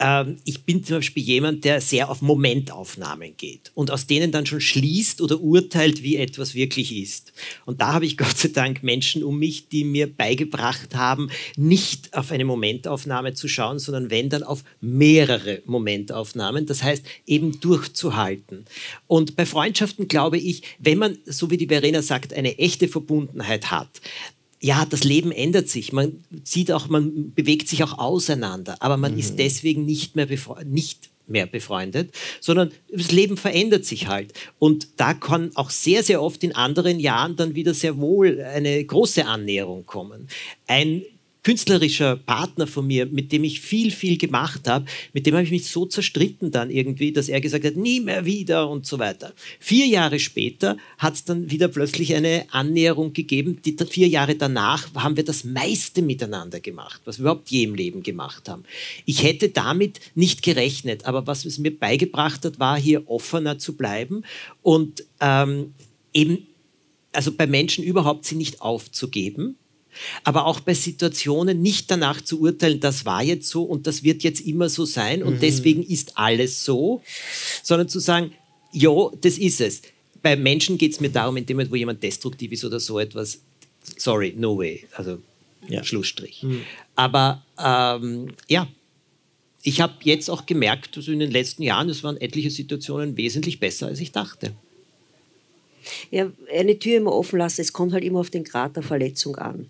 ähm, 0.00 0.38
ich 0.44 0.64
bin 0.64 0.82
zum 0.82 0.96
Beispiel 0.96 1.22
jemand, 1.22 1.64
der 1.64 1.80
sehr 1.80 2.10
auf 2.10 2.22
Momentaufnahmen 2.22 3.36
geht 3.36 3.70
und 3.74 3.90
aus 3.90 4.06
denen 4.06 4.32
dann 4.32 4.46
schon 4.46 4.60
schließt 4.60 5.20
oder 5.20 5.40
urteilt, 5.40 6.02
wie 6.02 6.16
etwas 6.16 6.54
wirklich 6.54 6.96
ist. 6.96 7.34
Und 7.66 7.82
da 7.82 7.92
habe 7.92 8.06
ich 8.06 8.16
Gott 8.16 8.36
sei 8.36 8.48
Dank 8.48 8.82
Menschen 8.82 9.22
um 9.22 9.38
mich, 9.38 9.68
die 9.68 9.84
mir 9.84 10.12
beigebracht 10.12 10.94
haben, 10.94 11.30
nicht 11.56 12.16
auf 12.16 12.32
eine 12.32 12.46
Momentaufnahme 12.46 13.34
zu 13.34 13.46
schauen, 13.46 13.78
sondern 13.78 14.10
wenn 14.10 14.30
dann 14.30 14.42
auf 14.42 14.64
mehrere 14.80 15.62
Momentaufnahmen. 15.66 16.64
Das 16.64 16.82
heißt, 16.82 17.04
eben 17.26 17.60
durchzuhalten. 17.60 18.64
Und 19.06 19.36
bei 19.36 19.44
Freundschaften 19.44 20.08
glaube 20.08 20.38
ich, 20.38 20.62
wenn 20.78 20.98
man, 20.98 21.18
so 21.26 21.50
wie 21.50 21.58
die 21.58 21.66
Verena 21.66 22.00
sagt, 22.00 22.32
eine 22.32 22.58
echte 22.58 22.88
Verbundenheit 22.88 23.70
hat, 23.70 24.00
ja, 24.60 24.84
das 24.84 25.04
Leben 25.04 25.32
ändert 25.32 25.68
sich. 25.68 25.92
Man 25.92 26.22
sieht 26.44 26.70
auch, 26.70 26.88
man 26.88 27.32
bewegt 27.32 27.68
sich 27.68 27.82
auch 27.82 27.98
auseinander, 27.98 28.76
aber 28.80 28.96
man 28.96 29.12
mhm. 29.12 29.18
ist 29.18 29.38
deswegen 29.38 29.86
nicht 29.86 30.16
mehr, 30.16 30.28
nicht 30.64 31.10
mehr 31.26 31.46
befreundet, 31.46 32.12
sondern 32.40 32.72
das 32.92 33.12
Leben 33.12 33.36
verändert 33.36 33.86
sich 33.86 34.08
halt. 34.08 34.34
Und 34.58 34.88
da 34.96 35.14
kann 35.14 35.52
auch 35.54 35.70
sehr, 35.70 36.02
sehr 36.02 36.22
oft 36.22 36.42
in 36.44 36.54
anderen 36.54 37.00
Jahren 37.00 37.36
dann 37.36 37.54
wieder 37.54 37.72
sehr 37.72 37.96
wohl 37.98 38.42
eine 38.42 38.84
große 38.84 39.24
Annäherung 39.24 39.86
kommen. 39.86 40.28
Ein 40.66 41.02
künstlerischer 41.42 42.16
Partner 42.16 42.66
von 42.66 42.86
mir, 42.86 43.06
mit 43.06 43.32
dem 43.32 43.44
ich 43.44 43.60
viel, 43.60 43.90
viel 43.90 44.18
gemacht 44.18 44.68
habe, 44.68 44.84
mit 45.12 45.26
dem 45.26 45.34
habe 45.34 45.44
ich 45.44 45.50
mich 45.50 45.68
so 45.68 45.86
zerstritten 45.86 46.50
dann 46.50 46.70
irgendwie, 46.70 47.12
dass 47.12 47.28
er 47.28 47.40
gesagt 47.40 47.64
hat, 47.64 47.76
nie 47.76 48.00
mehr 48.00 48.24
wieder 48.24 48.68
und 48.68 48.86
so 48.86 48.98
weiter. 48.98 49.32
Vier 49.58 49.86
Jahre 49.86 50.18
später 50.18 50.76
hat 50.98 51.14
es 51.14 51.24
dann 51.24 51.50
wieder 51.50 51.68
plötzlich 51.68 52.14
eine 52.14 52.44
Annäherung 52.50 53.12
gegeben. 53.12 53.60
Die 53.64 53.76
vier 53.88 54.08
Jahre 54.08 54.34
danach 54.34 54.94
haben 54.94 55.16
wir 55.16 55.24
das 55.24 55.44
meiste 55.44 56.02
miteinander 56.02 56.60
gemacht, 56.60 57.00
was 57.04 57.18
wir 57.18 57.22
überhaupt 57.22 57.50
je 57.50 57.64
im 57.64 57.74
Leben 57.74 58.02
gemacht 58.02 58.48
haben. 58.48 58.64
Ich 59.06 59.22
hätte 59.22 59.48
damit 59.48 60.00
nicht 60.14 60.42
gerechnet, 60.42 61.06
aber 61.06 61.26
was 61.26 61.44
es 61.44 61.58
mir 61.58 61.76
beigebracht 61.76 62.44
hat, 62.44 62.58
war 62.58 62.78
hier 62.78 63.08
offener 63.08 63.58
zu 63.58 63.76
bleiben 63.76 64.24
und 64.62 65.04
ähm, 65.20 65.72
eben 66.12 66.46
also 67.12 67.32
bei 67.32 67.46
Menschen 67.46 67.84
überhaupt 67.84 68.24
sie 68.24 68.36
nicht 68.36 68.60
aufzugeben, 68.60 69.56
aber 70.24 70.46
auch 70.46 70.60
bei 70.60 70.74
Situationen 70.74 71.62
nicht 71.62 71.90
danach 71.90 72.20
zu 72.20 72.40
urteilen, 72.40 72.80
das 72.80 73.04
war 73.04 73.22
jetzt 73.22 73.48
so 73.48 73.62
und 73.62 73.86
das 73.86 74.02
wird 74.02 74.22
jetzt 74.22 74.40
immer 74.40 74.68
so 74.68 74.84
sein 74.84 75.22
und 75.22 75.34
mhm. 75.34 75.40
deswegen 75.40 75.82
ist 75.82 76.16
alles 76.16 76.64
so, 76.64 77.02
sondern 77.62 77.88
zu 77.88 77.98
sagen, 77.98 78.32
ja, 78.72 79.10
das 79.20 79.38
ist 79.38 79.60
es. 79.60 79.82
Bei 80.22 80.36
Menschen 80.36 80.78
geht 80.78 80.92
es 80.92 81.00
mir 81.00 81.10
darum, 81.10 81.36
in 81.36 81.46
dem 81.46 81.56
Moment, 81.56 81.70
wo 81.70 81.76
jemand 81.76 82.02
destruktiv 82.02 82.52
ist 82.52 82.64
oder 82.64 82.78
so 82.78 82.98
etwas, 82.98 83.40
sorry, 83.96 84.34
no 84.36 84.56
way, 84.58 84.84
also 84.92 85.18
ja. 85.68 85.82
Schlussstrich. 85.84 86.42
Mhm. 86.42 86.62
Aber 86.94 87.44
ähm, 87.58 88.34
ja, 88.48 88.68
ich 89.62 89.80
habe 89.80 89.94
jetzt 90.02 90.30
auch 90.30 90.46
gemerkt, 90.46 90.96
dass 90.96 91.08
in 91.08 91.18
den 91.18 91.30
letzten 91.30 91.62
Jahren, 91.62 91.88
es 91.88 92.02
waren 92.02 92.16
etliche 92.16 92.50
Situationen 92.50 93.16
wesentlich 93.16 93.60
besser, 93.60 93.86
als 93.86 94.00
ich 94.00 94.12
dachte. 94.12 94.52
Ja, 96.10 96.30
eine 96.52 96.78
Tür 96.78 96.98
immer 96.98 97.12
offen 97.12 97.38
lassen, 97.38 97.60
es 97.60 97.72
kommt 97.72 97.92
halt 97.92 98.04
immer 98.04 98.20
auf 98.20 98.30
den 98.30 98.44
Grad 98.44 98.76
der 98.76 98.82
Verletzung 98.82 99.36
an. 99.36 99.68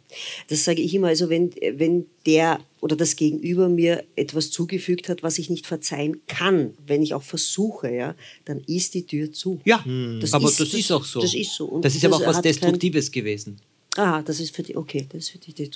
Das 0.49 0.65
sage 0.65 0.83
ich 0.83 0.95
immer, 0.95 1.09
also 1.09 1.29
wenn, 1.29 1.53
wenn 1.75 2.07
der 2.27 2.61
oder 2.81 2.97
das 2.97 3.17
Gegenüber 3.17 3.69
mir 3.69 4.05
etwas 4.17 4.51
zugefügt 4.51 5.09
hat, 5.09 5.23
was 5.23 5.39
ich 5.39 5.51
nicht 5.51 5.67
verzeihen 5.67 6.21
kann, 6.27 6.75
wenn 6.87 7.03
ich 7.03 7.15
auch 7.15 7.23
versuche, 7.23 7.93
ja, 7.93 8.15
dann 8.45 8.61
ist 8.67 8.95
die 8.95 9.05
Tür 9.05 9.33
zu. 9.33 9.61
Ja, 9.65 9.85
das 10.21 10.33
aber 10.33 10.49
ist, 10.49 10.61
das, 10.61 10.71
das, 10.71 10.81
ist 10.81 10.93
auch 10.93 11.05
so. 11.05 11.21
Das 11.21 11.35
ist 11.35 11.55
so. 11.55 11.67
Und 11.67 11.85
das 11.85 11.95
ist 11.95 12.05
aber 12.05 12.17
auch 12.17 12.27
was 12.27 12.41
Destruktives 12.41 13.11
gewesen. 13.11 13.61
Ah, 13.97 14.23
das 14.23 14.39
ist 14.39 14.55
für 14.55 14.63
die, 14.63 14.77
okay, 14.77 15.07
das 15.11 15.25
ist 15.25 15.31
für 15.31 15.39
die, 15.39 15.53
die 15.53 15.71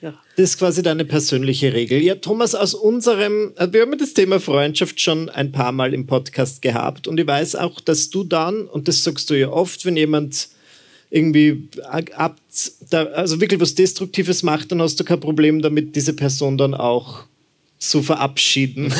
ja. 0.00 0.14
Das 0.36 0.50
ist 0.50 0.58
quasi 0.58 0.82
deine 0.82 1.04
persönliche 1.04 1.74
Regel. 1.74 2.00
Ja, 2.00 2.14
Thomas, 2.14 2.54
aus 2.54 2.72
unserem, 2.74 3.52
äh, 3.56 3.70
wir 3.70 3.82
haben 3.82 3.98
das 3.98 4.14
Thema 4.14 4.40
Freundschaft 4.40 5.00
schon 5.00 5.28
ein 5.28 5.52
paar 5.52 5.72
Mal 5.72 5.92
im 5.92 6.06
Podcast 6.06 6.62
gehabt 6.62 7.06
und 7.08 7.20
ich 7.20 7.26
weiß 7.26 7.56
auch, 7.56 7.80
dass 7.80 8.08
du 8.08 8.24
dann, 8.24 8.66
und 8.66 8.88
das 8.88 9.04
sagst 9.04 9.28
du 9.28 9.34
ja 9.34 9.50
oft, 9.50 9.84
wenn 9.84 9.96
jemand 9.96 10.48
irgendwie 11.10 11.68
ab, 11.82 12.36
also 12.92 13.40
wirklich 13.40 13.60
was 13.60 13.74
Destruktives 13.74 14.42
macht, 14.42 14.72
dann 14.72 14.80
hast 14.80 14.98
du 15.00 15.04
kein 15.04 15.20
Problem 15.20 15.60
damit, 15.60 15.94
diese 15.94 16.12
Person 16.14 16.56
dann 16.56 16.74
auch 16.74 17.24
zu 17.78 18.02
verabschieden. 18.02 18.92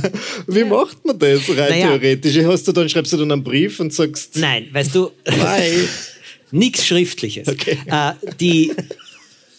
Wie 0.46 0.60
ja. 0.60 0.66
macht 0.66 1.04
man 1.04 1.18
das 1.18 1.48
rein 1.48 1.70
naja. 1.70 1.88
theoretisch? 1.88 2.38
Hast 2.44 2.68
du 2.68 2.72
dann, 2.72 2.88
schreibst 2.88 3.12
du 3.12 3.16
dann 3.16 3.32
einen 3.32 3.42
Brief 3.42 3.80
und 3.80 3.92
sagst. 3.92 4.36
Nein, 4.36 4.68
weißt 4.72 4.94
du. 4.94 5.10
Nichts 6.52 6.86
Schriftliches. 6.86 7.48
Okay. 7.48 7.78
Äh, 7.86 8.12
die, 8.40 8.72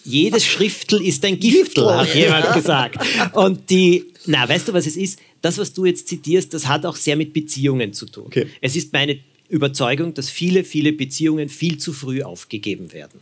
jedes 0.03 0.45
Schriftel 0.45 1.05
ist 1.05 1.23
ein 1.25 1.39
Giftel, 1.39 1.93
hat 1.93 2.13
jemand 2.13 2.53
gesagt. 2.53 2.97
Und 3.33 3.69
die, 3.69 4.05
na, 4.25 4.47
weißt 4.47 4.67
du, 4.67 4.73
was 4.73 4.87
es 4.87 4.97
ist? 4.97 5.19
Das, 5.41 5.57
was 5.57 5.73
du 5.73 5.85
jetzt 5.85 6.07
zitierst, 6.07 6.53
das 6.53 6.67
hat 6.67 6.85
auch 6.85 6.95
sehr 6.95 7.15
mit 7.15 7.33
Beziehungen 7.33 7.93
zu 7.93 8.05
tun. 8.05 8.25
Okay. 8.27 8.47
Es 8.61 8.75
ist 8.75 8.93
meine 8.93 9.19
Überzeugung, 9.49 10.13
dass 10.13 10.29
viele, 10.29 10.63
viele 10.63 10.93
Beziehungen 10.93 11.49
viel 11.49 11.77
zu 11.77 11.93
früh 11.93 12.23
aufgegeben 12.23 12.93
werden. 12.93 13.19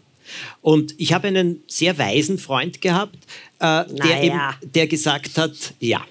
Und 0.61 0.93
ich 0.97 1.13
habe 1.13 1.27
einen 1.27 1.63
sehr 1.67 1.97
weisen 1.97 2.37
Freund 2.37 2.81
gehabt, 2.81 3.17
äh, 3.59 3.85
der, 3.85 4.23
eben, 4.23 4.39
der 4.61 4.87
gesagt 4.87 5.37
hat, 5.37 5.73
ja, 5.79 6.05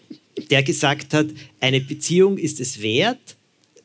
der 0.51 0.62
gesagt 0.64 1.14
hat, 1.14 1.27
eine 1.61 1.81
Beziehung 1.81 2.37
ist 2.37 2.59
es 2.59 2.83
wert, 2.83 3.37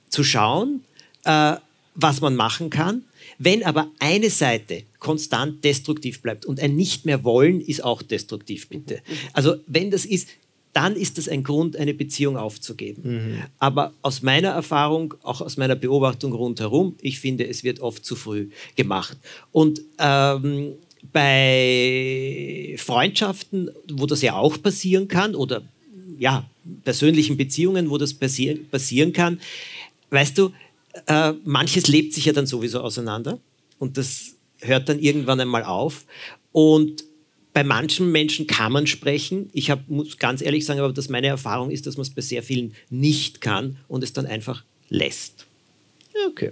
zu 0.10 0.24
schauen, 0.24 0.84
äh, 1.24 1.56
was 1.96 2.22
man 2.22 2.36
machen 2.36 2.70
kann 2.70 3.04
wenn 3.44 3.64
aber 3.64 3.92
eine 4.00 4.30
Seite 4.30 4.84
konstant 5.00 5.64
destruktiv 5.64 6.22
bleibt 6.22 6.46
und 6.46 6.60
ein 6.60 6.76
nicht 6.76 7.06
mehr 7.06 7.24
wollen 7.24 7.62
ist 7.62 7.84
auch 7.84 8.02
destruktiv, 8.02 8.70
bitte. 8.70 9.02
Also 9.34 9.56
wenn 9.68 9.92
das 9.92 10.06
ist, 10.06 10.30
dann 10.74 10.96
ist 10.96 11.18
das 11.18 11.30
ein 11.30 11.44
Grund, 11.44 11.78
eine 11.78 11.94
Beziehung 11.94 12.36
aufzugeben. 12.36 13.02
Mhm. 13.04 13.44
Aber 13.60 13.94
aus 14.02 14.24
meiner 14.24 14.50
Erfahrung, 14.50 15.14
auch 15.22 15.42
aus 15.42 15.58
meiner 15.58 15.76
Beobachtung 15.76 16.34
rundherum, 16.34 16.96
ich 17.02 17.20
finde, 17.20 17.48
es 17.48 17.64
wird 17.64 17.80
oft 17.80 18.04
zu 18.04 18.16
früh 18.16 18.50
gemacht. 18.76 19.18
Und 19.52 19.82
ähm, 20.00 20.74
bei 21.12 22.76
Freundschaften, 22.78 23.70
wo 23.92 24.06
das 24.06 24.22
ja 24.22 24.36
auch 24.36 24.62
passieren 24.62 25.08
kann, 25.08 25.36
oder 25.36 25.62
ja, 26.18 26.50
persönlichen 26.84 27.38
Beziehungen, 27.38 27.90
wo 27.90 27.98
das 27.98 28.14
passieren, 28.14 28.68
passieren 28.70 29.14
kann, 29.14 29.40
weißt 30.10 30.38
du, 30.38 30.52
äh, 31.08 31.34
manches 31.44 31.88
lebt 31.88 32.14
sich 32.14 32.26
ja 32.26 32.34
dann 32.34 32.46
sowieso 32.46 32.82
auseinander 32.82 33.40
und 33.80 33.98
das 33.98 34.36
hört 34.60 34.90
dann 34.90 35.00
irgendwann 35.00 35.40
einmal 35.40 35.64
auf. 35.64 36.06
Und 36.52 37.04
bei 37.54 37.64
manchen 37.64 38.12
Menschen 38.12 38.48
kann 38.48 38.72
man 38.72 38.88
sprechen. 38.88 39.50
Ich 39.54 39.70
hab, 39.70 39.88
muss 39.88 40.18
ganz 40.18 40.42
ehrlich 40.42 40.66
sagen, 40.66 40.80
aber 40.80 40.94
dass 40.94 41.10
meine 41.10 41.28
Erfahrung 41.28 41.70
ist, 41.70 41.86
dass 41.86 41.98
man 41.98 42.04
es 42.04 42.10
bei 42.10 42.22
sehr 42.22 42.44
vielen 42.44 42.74
nicht 42.90 43.42
kann 43.42 43.78
und 43.88 44.04
es 44.04 44.14
dann 44.14 44.26
einfach 44.26 44.64
lässt. 44.90 45.46
Ja, 46.14 46.28
okay. 46.28 46.52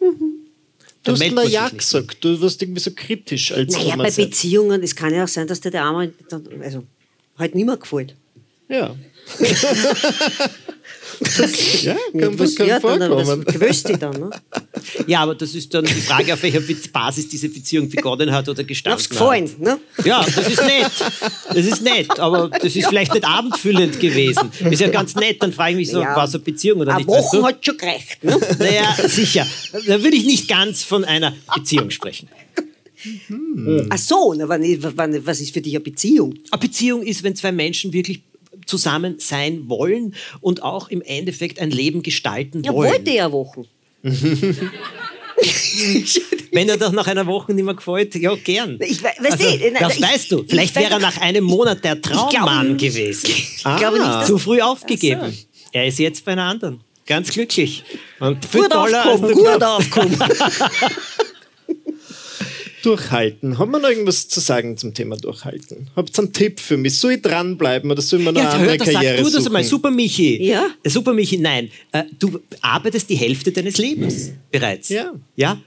Mhm. 0.00 0.42
Du 1.04 1.12
hast 1.12 1.32
na 1.32 1.44
ja 1.44 1.68
gesagt, 1.68 2.24
du 2.24 2.40
wirst 2.40 2.62
irgendwie 2.62 2.80
so 2.80 2.92
kritisch 2.94 3.52
als 3.52 3.72
Naja, 3.72 3.96
bei 3.96 4.10
Beziehungen, 4.10 4.82
es 4.82 4.94
kann 4.94 5.12
ja 5.12 5.24
auch 5.24 5.28
sein, 5.28 5.48
dass 5.48 5.60
dir 5.60 5.70
der 5.70 5.84
Arme 5.84 6.12
also, 6.60 6.84
halt 7.36 7.54
nicht 7.54 7.66
mehr 7.66 7.76
gefällt. 7.76 8.14
Ja. 8.72 8.96
ja, 11.82 11.96
kann, 12.18 12.38
was 12.38 12.56
kann 12.56 12.80
vorkommen. 12.80 13.44
Das 13.44 13.82
dich 13.82 13.96
dann, 13.98 14.18
ne? 14.18 14.30
Ja, 15.06 15.20
aber 15.20 15.34
das 15.34 15.54
ist 15.54 15.72
dann 15.74 15.84
die 15.84 15.92
Frage, 15.92 16.32
auf 16.32 16.42
welcher 16.42 16.60
Basis 16.90 17.28
diese 17.28 17.50
Beziehung 17.50 17.90
begonnen 17.90 18.32
hat 18.32 18.48
oder 18.48 18.64
gestanden 18.64 18.96
Aufs 18.96 19.10
gefallen, 19.10 19.50
hat. 19.50 19.58
Ne? 19.58 19.78
Ja, 20.04 20.24
das 20.24 20.48
ist 20.48 20.62
nett. 20.62 20.90
Das 21.48 21.66
ist 21.66 21.82
nett, 21.82 22.18
aber 22.18 22.48
das 22.48 22.74
ist 22.74 22.86
vielleicht 22.88 23.12
nicht 23.12 23.26
abendfüllend 23.26 24.00
gewesen. 24.00 24.50
Ist 24.70 24.80
ja 24.80 24.88
ganz 24.88 25.14
nett, 25.14 25.42
dann 25.42 25.52
frage 25.52 25.72
ich 25.72 25.76
mich 25.76 25.90
so, 25.90 26.00
ja, 26.00 26.16
war 26.16 26.24
es 26.24 26.34
eine 26.34 26.42
Beziehung 26.42 26.80
oder 26.80 26.96
nicht? 26.96 27.08
Eine 27.08 27.18
Woche 27.18 27.24
weißt 27.24 27.34
du? 27.34 27.46
hat 27.46 27.66
schon 27.66 27.76
gereicht. 27.76 28.24
Ne? 28.24 28.40
Naja, 28.58 28.96
sicher. 29.06 29.46
Da 29.86 30.02
würde 30.02 30.16
ich 30.16 30.24
nicht 30.24 30.48
ganz 30.48 30.82
von 30.82 31.04
einer 31.04 31.34
Beziehung 31.54 31.90
sprechen. 31.90 32.28
Mhm. 33.28 33.86
Ach 33.90 33.98
so, 33.98 34.34
na, 34.34 34.48
was 34.48 35.40
ist 35.40 35.52
für 35.52 35.60
dich 35.60 35.74
eine 35.74 35.84
Beziehung? 35.84 36.34
Eine 36.50 36.60
Beziehung 36.60 37.02
ist, 37.02 37.22
wenn 37.22 37.36
zwei 37.36 37.52
Menschen 37.52 37.92
wirklich 37.92 38.22
zusammen 38.66 39.16
sein 39.18 39.68
wollen 39.68 40.14
und 40.40 40.62
auch 40.62 40.88
im 40.88 41.02
Endeffekt 41.02 41.58
ein 41.60 41.70
Leben 41.70 42.02
gestalten 42.02 42.62
ja, 42.64 42.72
wollen. 42.72 42.92
wollte 42.92 43.10
ja 43.10 43.32
Wochen. 43.32 43.66
Wenn 46.52 46.68
er 46.68 46.76
doch 46.76 46.92
nach 46.92 47.06
einer 47.06 47.26
Woche 47.26 47.54
nicht 47.54 47.64
mehr 47.64 47.74
gefällt, 47.74 48.14
ja, 48.14 48.34
gern. 48.34 48.78
Ich, 48.80 49.02
weißt 49.02 49.18
also, 49.20 49.44
du, 49.44 49.72
das 49.78 49.96
ich, 49.96 50.02
weißt 50.02 50.32
du. 50.32 50.44
Vielleicht 50.46 50.74
wäre 50.76 50.92
er 50.92 50.98
nach 50.98 51.18
einem 51.18 51.44
Monat 51.44 51.82
der 51.82 52.00
Traummann 52.00 52.76
gewesen. 52.76 53.30
Ich 53.30 53.60
ah, 53.64 53.76
glaube 53.78 53.98
nicht, 53.98 54.26
zu 54.26 54.38
früh 54.38 54.60
aufgegeben. 54.60 55.32
So. 55.32 55.46
Er 55.72 55.86
ist 55.86 55.98
jetzt 55.98 56.24
bei 56.24 56.32
einer 56.32 56.44
anderen. 56.44 56.82
Ganz 57.06 57.30
glücklich. 57.30 57.82
Und 58.20 58.50
gut 58.52 58.72
aufkommen, 58.72 59.32
gut 59.32 59.62
aufkommen. 59.62 60.18
Durchhalten. 62.82 63.58
Haben 63.58 63.70
wir 63.70 63.78
noch 63.78 63.88
irgendwas 63.88 64.28
zu 64.28 64.40
sagen 64.40 64.76
zum 64.76 64.94
Thema 64.94 65.16
Durchhalten? 65.16 65.88
Habt 65.96 66.18
ihr 66.18 66.22
einen 66.22 66.32
Tipp 66.32 66.60
für 66.60 66.76
mich? 66.76 66.98
Soll 66.98 67.12
ich 67.12 67.22
dranbleiben 67.22 67.90
oder 67.90 68.02
soll 68.02 68.20
man 68.20 68.34
noch 68.34 68.42
ja, 68.42 68.50
eine 68.50 68.70
andere 68.70 68.86
hör, 68.86 68.92
Karriere 68.92 69.16
sag 69.18 69.26
du 69.32 69.36
das 69.38 69.46
einmal. 69.46 69.64
Super 69.64 69.90
Michi. 69.90 70.42
Ja? 70.42 70.66
Super 70.84 71.14
Michi, 71.14 71.38
nein. 71.38 71.70
Äh, 71.92 72.04
du 72.18 72.40
arbeitest 72.60 73.08
die 73.08 73.16
Hälfte 73.16 73.52
deines 73.52 73.78
Lebens 73.78 74.32
bereits. 74.50 74.88
Ja. 74.88 75.14
Ja? 75.36 75.60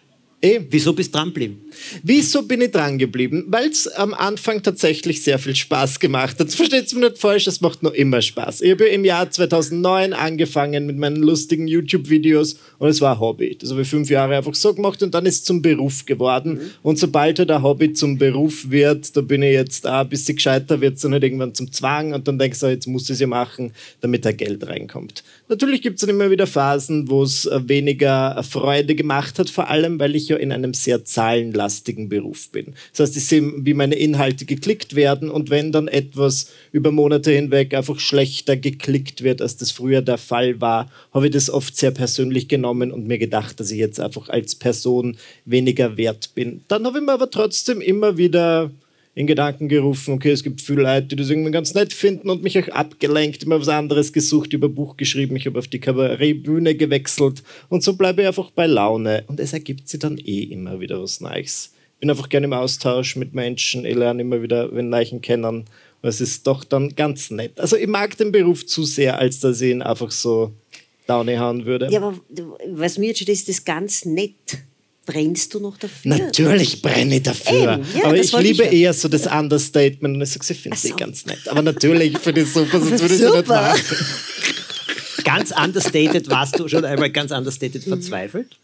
Eh. 0.45 0.61
Wieso 0.69 0.93
bist 0.93 1.13
du 1.13 1.17
dran 1.17 1.29
geblieben? 1.29 1.61
Wieso 2.03 2.43
bin 2.43 2.61
ich 2.61 2.71
dran 2.71 2.99
geblieben? 2.99 3.45
Weil 3.47 3.69
es 3.69 3.87
am 3.87 4.13
Anfang 4.13 4.61
tatsächlich 4.61 5.23
sehr 5.23 5.39
viel 5.39 5.55
Spaß 5.55 5.99
gemacht 5.99 6.39
hat. 6.39 6.51
Versteht 6.51 6.85
es 6.85 6.93
mir 6.93 7.09
nicht 7.09 7.17
falsch, 7.17 7.47
es 7.47 7.61
macht 7.61 7.81
noch 7.81 7.93
immer 7.93 8.21
Spaß. 8.21 8.61
Ich 8.61 8.71
habe 8.71 8.85
im 8.85 9.05
Jahr 9.05 9.29
2009 9.31 10.13
angefangen 10.13 10.85
mit 10.85 10.97
meinen 10.97 11.23
lustigen 11.23 11.67
YouTube-Videos 11.67 12.59
und 12.77 12.89
es 12.89 13.01
war 13.01 13.15
ein 13.15 13.19
Hobby. 13.19 13.57
Das 13.59 13.71
habe 13.71 13.81
ich 13.81 13.87
fünf 13.87 14.09
Jahre 14.11 14.37
einfach 14.37 14.53
so 14.53 14.73
gemacht 14.73 15.01
und 15.01 15.15
dann 15.15 15.25
ist 15.25 15.35
es 15.35 15.43
zum 15.45 15.63
Beruf 15.63 16.05
geworden. 16.05 16.53
Mhm. 16.53 16.61
Und 16.83 16.99
sobald 16.99 17.39
halt 17.39 17.49
ein 17.49 17.63
Hobby 17.63 17.93
zum 17.93 18.19
Beruf 18.19 18.69
wird, 18.69 19.17
da 19.17 19.21
bin 19.21 19.41
ich 19.41 19.53
jetzt 19.53 19.87
auch 19.87 20.01
ein 20.01 20.09
bisschen 20.09 20.35
gescheiter, 20.35 20.79
wird 20.79 20.97
es 20.97 21.01
dann 21.01 21.13
halt 21.13 21.23
irgendwann 21.23 21.55
zum 21.55 21.71
Zwang 21.71 22.13
und 22.13 22.27
dann 22.27 22.37
denkst 22.37 22.59
du, 22.59 22.67
jetzt 22.67 22.87
muss 22.87 23.05
ich 23.05 23.11
es 23.11 23.19
ja 23.19 23.27
machen, 23.27 23.73
damit 24.01 24.25
da 24.25 24.31
Geld 24.31 24.67
reinkommt. 24.67 25.23
Natürlich 25.47 25.81
gibt 25.81 25.95
es 25.95 26.01
dann 26.01 26.11
immer 26.11 26.29
wieder 26.29 26.45
Phasen, 26.45 27.09
wo 27.09 27.23
es 27.23 27.47
äh, 27.47 27.67
weniger 27.67 28.43
Freude 28.43 28.93
gemacht 28.93 29.39
hat, 29.39 29.49
vor 29.49 29.69
allem 29.69 29.99
weil 29.99 30.15
ich 30.15 30.27
ja 30.27 30.34
in 30.39 30.51
einem 30.51 30.73
sehr 30.73 31.05
zahlenlastigen 31.05 32.09
Beruf 32.09 32.49
bin. 32.49 32.73
Das 32.91 33.07
heißt, 33.07 33.17
ich 33.17 33.25
sehe, 33.25 33.53
wie 33.57 33.73
meine 33.73 33.95
Inhalte 33.95 34.45
geklickt 34.45 34.95
werden 34.95 35.29
und 35.29 35.49
wenn 35.49 35.71
dann 35.71 35.87
etwas 35.87 36.51
über 36.71 36.91
Monate 36.91 37.31
hinweg 37.31 37.73
einfach 37.73 37.99
schlechter 37.99 38.57
geklickt 38.57 39.23
wird, 39.23 39.41
als 39.41 39.57
das 39.57 39.71
früher 39.71 40.01
der 40.01 40.17
Fall 40.17 40.61
war, 40.61 40.91
habe 41.13 41.27
ich 41.27 41.33
das 41.33 41.49
oft 41.49 41.75
sehr 41.75 41.91
persönlich 41.91 42.47
genommen 42.47 42.91
und 42.91 43.07
mir 43.07 43.17
gedacht, 43.17 43.59
dass 43.59 43.71
ich 43.71 43.79
jetzt 43.79 43.99
einfach 43.99 44.29
als 44.29 44.55
Person 44.55 45.17
weniger 45.45 45.97
wert 45.97 46.31
bin. 46.35 46.61
Dann 46.67 46.85
habe 46.85 46.99
ich 46.99 47.05
mir 47.05 47.13
aber 47.13 47.29
trotzdem 47.29 47.81
immer 47.81 48.17
wieder 48.17 48.71
in 49.15 49.27
Gedanken 49.27 49.69
gerufen, 49.69 50.13
okay, 50.13 50.31
es 50.31 50.43
gibt 50.43 50.61
viele 50.61 50.83
Leute, 50.83 51.07
die 51.07 51.15
das 51.15 51.29
irgendwie 51.29 51.51
ganz 51.51 51.73
nett 51.73 51.93
finden 51.93 52.29
und 52.29 52.43
mich 52.43 52.59
auch 52.59 52.67
abgelenkt, 52.67 53.43
immer 53.43 53.59
was 53.59 53.69
anderes 53.69 54.11
gesucht, 54.11 54.51
über 54.51 54.67
Buch 54.67 54.97
geschrieben, 54.97 55.37
ich 55.37 55.45
habe 55.45 55.57
auf 55.57 55.69
die 55.69 55.79
Kabarettbühne 55.79 56.75
gewechselt 56.75 57.41
und 57.69 57.81
so 57.81 57.95
bleibe 57.95 58.21
ich 58.21 58.27
einfach 58.27 58.51
bei 58.51 58.67
Laune 58.67 59.23
und 59.27 59.39
es 59.39 59.53
ergibt 59.53 59.87
sich 59.87 60.01
dann 60.01 60.17
eh 60.17 60.43
immer 60.43 60.81
wieder 60.81 61.01
was 61.01 61.21
Neues. 61.21 61.71
Ich 61.93 61.99
bin 62.01 62.09
einfach 62.09 62.27
gerne 62.27 62.45
im 62.45 62.53
Austausch 62.53 63.15
mit 63.15 63.33
Menschen, 63.33 63.85
ich 63.85 63.95
lerne 63.95 64.21
immer 64.21 64.41
wieder 64.41 64.75
wenn 64.75 64.89
Leichen 64.89 65.21
kennen 65.21 65.45
und 65.45 65.69
es 66.01 66.19
ist 66.19 66.45
doch 66.45 66.65
dann 66.65 66.93
ganz 66.95 67.31
nett. 67.31 67.57
Also 67.57 67.77
ich 67.77 67.87
mag 67.87 68.17
den 68.17 68.33
Beruf 68.33 68.65
zu 68.65 68.83
sehr, 68.83 69.17
als 69.17 69.39
dass 69.39 69.61
ich 69.61 69.71
ihn 69.71 69.81
einfach 69.81 70.11
so 70.11 70.51
Daune 71.07 71.39
hauen 71.39 71.65
würde. 71.65 71.87
Ja, 71.89 72.01
aber 72.01 72.19
was 72.67 72.97
mir 72.97 73.07
jetzt 73.07 73.17
steht, 73.17 73.29
ist 73.29 73.47
das 73.47 73.63
ganz 73.63 74.03
nett 74.03 74.57
brennst 75.05 75.53
du 75.53 75.59
noch 75.59 75.77
dafür? 75.77 76.17
Natürlich 76.17 76.81
brenne 76.81 77.17
ich 77.17 77.23
dafür. 77.23 77.79
Ja, 77.95 78.05
aber 78.05 78.17
ich 78.17 78.35
liebe 78.37 78.63
ich 78.63 78.73
eher 78.73 78.93
so 78.93 79.07
das 79.07 79.27
Understatement 79.27 80.15
und 80.15 80.21
ich 80.21 80.29
sage, 80.29 80.45
ich 80.49 80.59
finde 80.59 80.77
sie 80.77 80.89
so. 80.89 80.95
ganz 80.95 81.25
nett. 81.25 81.47
Aber 81.47 81.61
natürlich 81.61 82.17
finde 82.17 82.41
ich 82.41 82.51
super, 82.51 82.79
sonst 82.79 82.91
würde 83.01 83.13
ich 83.13 83.19
sie 83.21 83.31
nicht 83.31 83.47
machen. 83.47 83.79
Ganz 85.23 85.51
understated 85.51 86.29
warst 86.29 86.59
du 86.59 86.67
schon 86.67 86.85
einmal 86.85 87.09
ganz 87.09 87.31
understated 87.31 87.83
verzweifelt? 87.83 88.57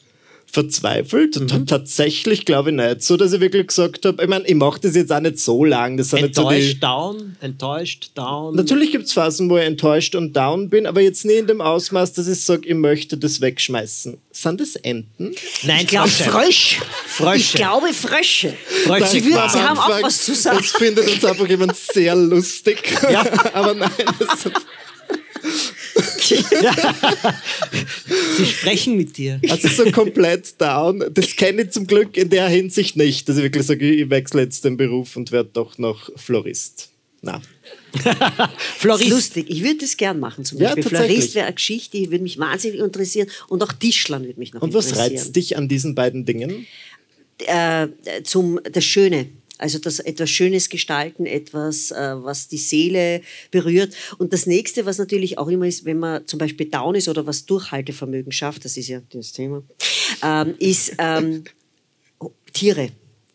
Verzweifelt. 0.51 1.39
Mhm. 1.39 1.65
Tatsächlich 1.65 2.45
glaube 2.45 2.71
ich 2.71 2.75
nicht. 2.75 3.03
So, 3.03 3.17
dass 3.17 3.33
ich 3.33 3.39
wirklich 3.39 3.67
gesagt 3.67 4.05
habe, 4.05 4.21
ich 4.21 4.29
meine, 4.29 4.45
ich 4.45 4.55
mache 4.55 4.79
das 4.81 4.95
jetzt 4.95 5.11
auch 5.11 5.19
nicht 5.19 5.39
so 5.39 5.63
lang. 5.63 5.97
Das 5.97 6.13
enttäuscht, 6.13 6.77
so 6.81 6.87
down, 6.87 7.35
enttäuscht, 7.39 8.11
down. 8.15 8.55
Natürlich 8.55 8.91
gibt 8.91 9.05
es 9.05 9.13
Phasen, 9.13 9.49
wo 9.49 9.57
ich 9.57 9.65
enttäuscht 9.65 10.15
und 10.15 10.35
down 10.35 10.69
bin, 10.69 10.85
aber 10.85 11.01
jetzt 11.01 11.25
nie 11.25 11.35
in 11.35 11.47
dem 11.47 11.61
Ausmaß, 11.61 12.13
dass 12.13 12.27
ich 12.27 12.41
sage, 12.41 12.67
ich 12.67 12.75
möchte 12.75 13.17
das 13.17 13.41
wegschmeißen. 13.41 14.17
Sind 14.31 14.61
das 14.61 14.75
Enten? 14.75 15.35
Nein, 15.63 15.81
ich 15.81 15.87
glaube 15.87 16.09
Frösche. 16.09 16.81
Frösche. 17.07 17.35
Ich 17.37 17.53
glaube 17.53 17.93
Frösche. 17.93 18.53
Frösche. 18.85 19.07
Sie, 19.07 19.25
würden, 19.25 19.49
Sie 19.49 19.59
haben 19.59 19.79
auch 19.79 20.01
was 20.01 20.25
zu 20.25 20.35
sagen. 20.35 20.57
Das 20.57 20.71
findet 20.71 21.09
uns 21.09 21.23
einfach 21.23 21.47
jemand 21.47 21.75
sehr 21.75 22.15
lustig. 22.15 22.97
Ja. 23.09 23.25
aber 23.53 23.73
nein, 23.73 23.91
das 24.19 24.51
Sie 28.37 28.45
sprechen 28.45 28.97
mit 28.97 29.17
dir. 29.17 29.39
Also 29.49 29.67
so 29.67 29.91
komplett 29.91 30.59
down. 30.59 31.03
Das 31.13 31.35
kenne 31.35 31.63
ich 31.63 31.71
zum 31.71 31.87
Glück 31.87 32.17
in 32.17 32.29
der 32.29 32.47
Hinsicht 32.47 32.95
nicht, 32.95 33.27
dass 33.27 33.37
ich 33.37 33.43
wirklich 33.43 33.65
sage, 33.65 33.91
ich 33.91 34.09
wechsle 34.09 34.41
jetzt 34.41 34.65
den 34.65 34.77
Beruf 34.77 35.15
und 35.15 35.31
werde 35.31 35.49
doch 35.53 35.77
noch 35.77 36.09
Florist. 36.15 36.89
Na. 37.21 37.41
Florist. 38.77 39.09
Lustig, 39.09 39.45
ich 39.49 39.63
würde 39.63 39.79
das 39.81 39.97
gern 39.97 40.19
machen 40.19 40.45
zum 40.45 40.59
Beispiel. 40.59 40.83
Ja, 40.83 40.89
Florist 40.89 41.35
wäre 41.35 41.45
eine 41.45 41.55
Geschichte, 41.55 41.97
die 41.97 42.09
würde 42.09 42.23
mich 42.23 42.39
wahnsinnig 42.39 42.79
interessieren 42.79 43.27
und 43.47 43.61
auch 43.63 43.73
Tischlern 43.73 44.23
würde 44.23 44.39
mich 44.39 44.53
noch 44.53 44.61
und 44.61 44.69
interessieren. 44.69 44.97
Und 44.97 45.11
was 45.11 45.11
reizt 45.11 45.35
dich 45.35 45.57
an 45.57 45.67
diesen 45.67 45.93
beiden 45.93 46.25
Dingen? 46.25 46.65
Äh, 47.45 47.89
zum, 48.23 48.59
das 48.71 48.85
Schöne 48.85 49.27
also 49.61 49.79
das 49.79 49.99
etwas 49.99 50.29
Schönes 50.29 50.69
gestalten, 50.69 51.25
etwas, 51.25 51.91
äh, 51.91 52.15
was 52.15 52.47
die 52.47 52.57
Seele 52.57 53.21
berührt. 53.51 53.93
Und 54.17 54.33
das 54.33 54.47
nächste, 54.47 54.85
was 54.85 54.97
natürlich 54.97 55.37
auch 55.37 55.47
immer 55.47 55.67
ist, 55.67 55.85
wenn 55.85 55.99
man 55.99 56.25
zum 56.27 56.39
Beispiel 56.39 56.67
down 56.67 56.95
ist 56.95 57.07
oder 57.07 57.25
was 57.27 57.45
Durchhaltevermögen 57.45 58.31
schafft, 58.31 58.65
das 58.65 58.75
ist 58.75 58.87
ja 58.87 59.01
das 59.11 59.31
Thema, 59.31 59.63
ähm, 60.23 60.55
ist 60.57 60.93
ähm, 60.97 61.43
Tiere. 62.53 62.89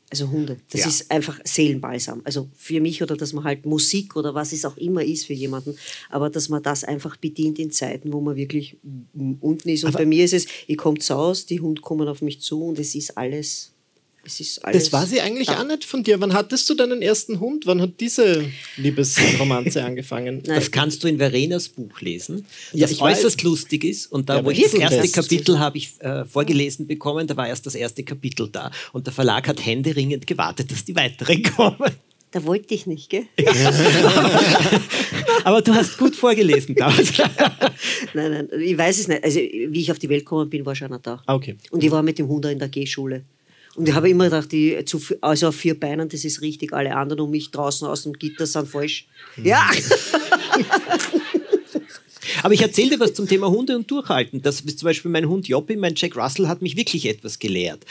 Also 0.08 0.30
Hunde. 0.30 0.58
Das 0.70 0.82
ja. 0.82 0.86
ist 0.86 1.10
einfach 1.10 1.40
Seelenbalsam. 1.42 2.22
Also 2.24 2.48
für 2.54 2.80
mich 2.80 3.02
oder 3.02 3.16
dass 3.16 3.32
man 3.32 3.42
halt 3.42 3.66
Musik 3.66 4.14
oder 4.14 4.34
was 4.34 4.52
es 4.52 4.64
auch 4.64 4.76
immer 4.76 5.02
ist 5.02 5.26
für 5.26 5.32
jemanden, 5.32 5.76
aber 6.10 6.30
dass 6.30 6.48
man 6.48 6.62
das 6.62 6.84
einfach 6.84 7.16
bedient 7.16 7.58
in 7.58 7.72
Zeiten, 7.72 8.12
wo 8.12 8.20
man 8.20 8.36
wirklich 8.36 8.76
unten 9.40 9.68
ist. 9.68 9.82
Und 9.82 9.90
aber 9.90 9.98
bei 9.98 10.06
mir 10.06 10.24
ist 10.24 10.32
es, 10.32 10.46
ich 10.68 10.76
komme 10.76 10.98
zu 10.98 11.16
Hause, 11.16 11.46
die 11.48 11.60
Hunde 11.60 11.82
kommen 11.82 12.06
auf 12.06 12.22
mich 12.22 12.40
zu 12.40 12.64
und 12.64 12.78
es 12.78 12.94
ist 12.94 13.18
alles 13.18 13.75
das 14.72 14.92
war 14.92 15.06
sie 15.06 15.20
eigentlich 15.20 15.48
da. 15.48 15.60
auch 15.60 15.66
nicht 15.66 15.84
von 15.84 16.02
dir. 16.02 16.20
Wann 16.20 16.32
hattest 16.32 16.68
du 16.68 16.74
deinen 16.74 17.02
ersten 17.02 17.40
Hund? 17.40 17.66
Wann 17.66 17.80
hat 17.80 18.00
diese 18.00 18.44
Liebesromanze 18.76 19.84
angefangen? 19.84 20.42
Nein. 20.46 20.56
Das 20.56 20.70
kannst 20.70 21.04
du 21.04 21.08
in 21.08 21.18
Verenas 21.18 21.68
Buch 21.68 22.00
lesen, 22.00 22.44
das 22.72 22.98
ja, 22.98 23.04
äußerst 23.04 23.38
weiß. 23.38 23.44
lustig 23.44 23.84
ist. 23.84 24.12
Und 24.12 24.28
da, 24.28 24.36
ja, 24.36 24.44
wo 24.44 24.50
ich 24.50 24.62
das 24.62 24.74
erste 24.74 25.00
best. 25.00 25.14
Kapitel 25.14 25.58
habe 25.58 25.78
ich 25.78 26.00
äh, 26.00 26.24
vorgelesen 26.24 26.86
bekommen, 26.86 27.26
da 27.26 27.36
war 27.36 27.48
erst 27.48 27.66
das 27.66 27.74
erste 27.74 28.02
Kapitel 28.02 28.48
da. 28.50 28.70
Und 28.92 29.06
der 29.06 29.12
Verlag 29.12 29.48
hat 29.48 29.64
händeringend 29.64 30.26
gewartet, 30.26 30.70
dass 30.70 30.84
die 30.84 30.96
weiteren 30.96 31.42
kommen. 31.56 31.92
Da 32.32 32.44
wollte 32.44 32.74
ich 32.74 32.86
nicht, 32.86 33.08
gell? 33.08 33.26
Aber 35.44 35.62
du 35.62 35.72
hast 35.72 35.96
gut 35.96 36.16
vorgelesen 36.16 36.74
damals. 36.74 37.16
nein, 38.14 38.30
nein, 38.30 38.48
ich 38.60 38.76
weiß 38.76 38.98
es 38.98 39.08
nicht. 39.08 39.24
Also, 39.24 39.38
wie 39.38 39.80
ich 39.80 39.90
auf 39.90 39.98
die 39.98 40.08
Welt 40.08 40.24
gekommen 40.24 40.50
bin, 40.50 40.66
war 40.66 40.74
schon 40.74 40.90
noch 40.90 41.00
da. 41.00 41.22
Ah, 41.24 41.34
okay. 41.34 41.56
Und 41.70 41.84
ich 41.84 41.90
war 41.90 42.02
mit 42.02 42.18
dem 42.18 42.28
Hund 42.28 42.44
in 42.46 42.58
der 42.58 42.68
G-Schule. 42.68 43.24
Und 43.76 43.88
ich 43.88 43.94
habe 43.94 44.08
immer 44.08 44.24
gedacht, 44.24 44.50
die, 44.52 44.82
zu, 44.86 45.00
also 45.20 45.48
auf 45.48 45.56
vier 45.56 45.78
Beinen, 45.78 46.08
das 46.08 46.24
ist 46.24 46.40
richtig, 46.40 46.72
alle 46.72 46.96
anderen 46.96 47.20
um 47.20 47.30
mich 47.30 47.50
draußen 47.50 47.86
aus 47.86 48.04
dem 48.04 48.14
Gitter 48.14 48.46
sind 48.46 48.68
falsch. 48.68 49.06
Mhm. 49.36 49.44
Ja! 49.44 49.70
Aber 52.46 52.54
ich 52.54 52.62
erzähle 52.62 52.90
dir 52.90 53.00
was 53.00 53.12
zum 53.12 53.26
Thema 53.26 53.48
Hunde 53.48 53.74
und 53.74 53.90
Durchhalten. 53.90 54.40
Das 54.40 54.60
ist 54.60 54.78
zum 54.78 54.86
Beispiel 54.86 55.10
mein 55.10 55.28
Hund 55.28 55.48
Joppi, 55.48 55.74
mein 55.74 55.94
Jack 55.96 56.16
Russell, 56.16 56.46
hat 56.46 56.62
mich 56.62 56.76
wirklich 56.76 57.06
etwas 57.06 57.40
gelehrt. 57.40 57.84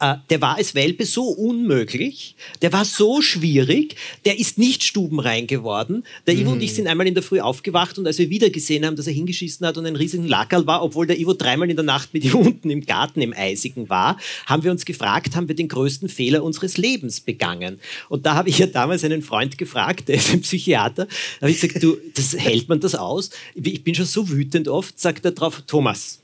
Äh, 0.00 0.16
der 0.28 0.42
war 0.42 0.56
als 0.56 0.74
Welpe 0.74 1.06
so 1.06 1.28
unmöglich, 1.28 2.34
der 2.60 2.74
war 2.74 2.84
so 2.84 3.22
schwierig, 3.22 3.96
der 4.26 4.38
ist 4.38 4.58
nicht 4.58 4.84
stubenrein 4.84 5.46
geworden. 5.46 6.04
Der 6.26 6.34
Ivo 6.34 6.52
und 6.52 6.60
ich 6.62 6.72
mhm. 6.72 6.76
sind 6.76 6.86
einmal 6.88 7.06
in 7.06 7.14
der 7.14 7.22
Früh 7.22 7.40
aufgewacht 7.40 7.96
und 7.96 8.06
als 8.06 8.18
wir 8.18 8.28
wieder 8.28 8.50
gesehen 8.50 8.84
haben, 8.84 8.96
dass 8.96 9.06
er 9.06 9.14
hingeschissen 9.14 9.66
hat 9.66 9.78
und 9.78 9.86
ein 9.86 9.96
riesigen 9.96 10.28
Lackerl 10.28 10.66
war, 10.66 10.82
obwohl 10.82 11.06
der 11.06 11.18
Ivo 11.18 11.32
dreimal 11.32 11.70
in 11.70 11.76
der 11.76 11.84
Nacht 11.86 12.12
mit 12.12 12.22
ihm 12.22 12.34
unten 12.34 12.68
im 12.68 12.84
Garten 12.84 13.22
im 13.22 13.32
Eisigen 13.32 13.88
war, 13.88 14.18
haben 14.44 14.62
wir 14.62 14.72
uns 14.72 14.84
gefragt, 14.84 15.36
haben 15.36 15.48
wir 15.48 15.54
den 15.54 15.68
größten 15.68 16.10
Fehler 16.10 16.44
unseres 16.44 16.76
Lebens 16.76 17.22
begangen? 17.22 17.80
Und 18.10 18.26
da 18.26 18.34
habe 18.34 18.50
ich 18.50 18.58
ja 18.58 18.66
damals 18.66 19.04
einen 19.04 19.22
Freund 19.22 19.56
gefragt, 19.56 20.10
der 20.10 20.16
ist 20.16 20.34
ein 20.34 20.42
Psychiater, 20.42 21.06
da 21.06 21.40
habe 21.40 21.50
ich 21.50 21.58
gesagt, 21.58 21.82
du, 21.82 21.96
das, 22.14 22.36
hält 22.36 22.68
man 22.68 22.78
das 22.78 22.94
aus? 22.94 23.30
Ich 23.54 23.82
bin 23.84 23.92
bin 23.92 24.01
schon 24.06 24.26
so 24.26 24.30
wütend 24.30 24.68
oft, 24.68 24.98
sagt 24.98 25.24
er 25.24 25.32
drauf, 25.32 25.62
Thomas, 25.66 26.18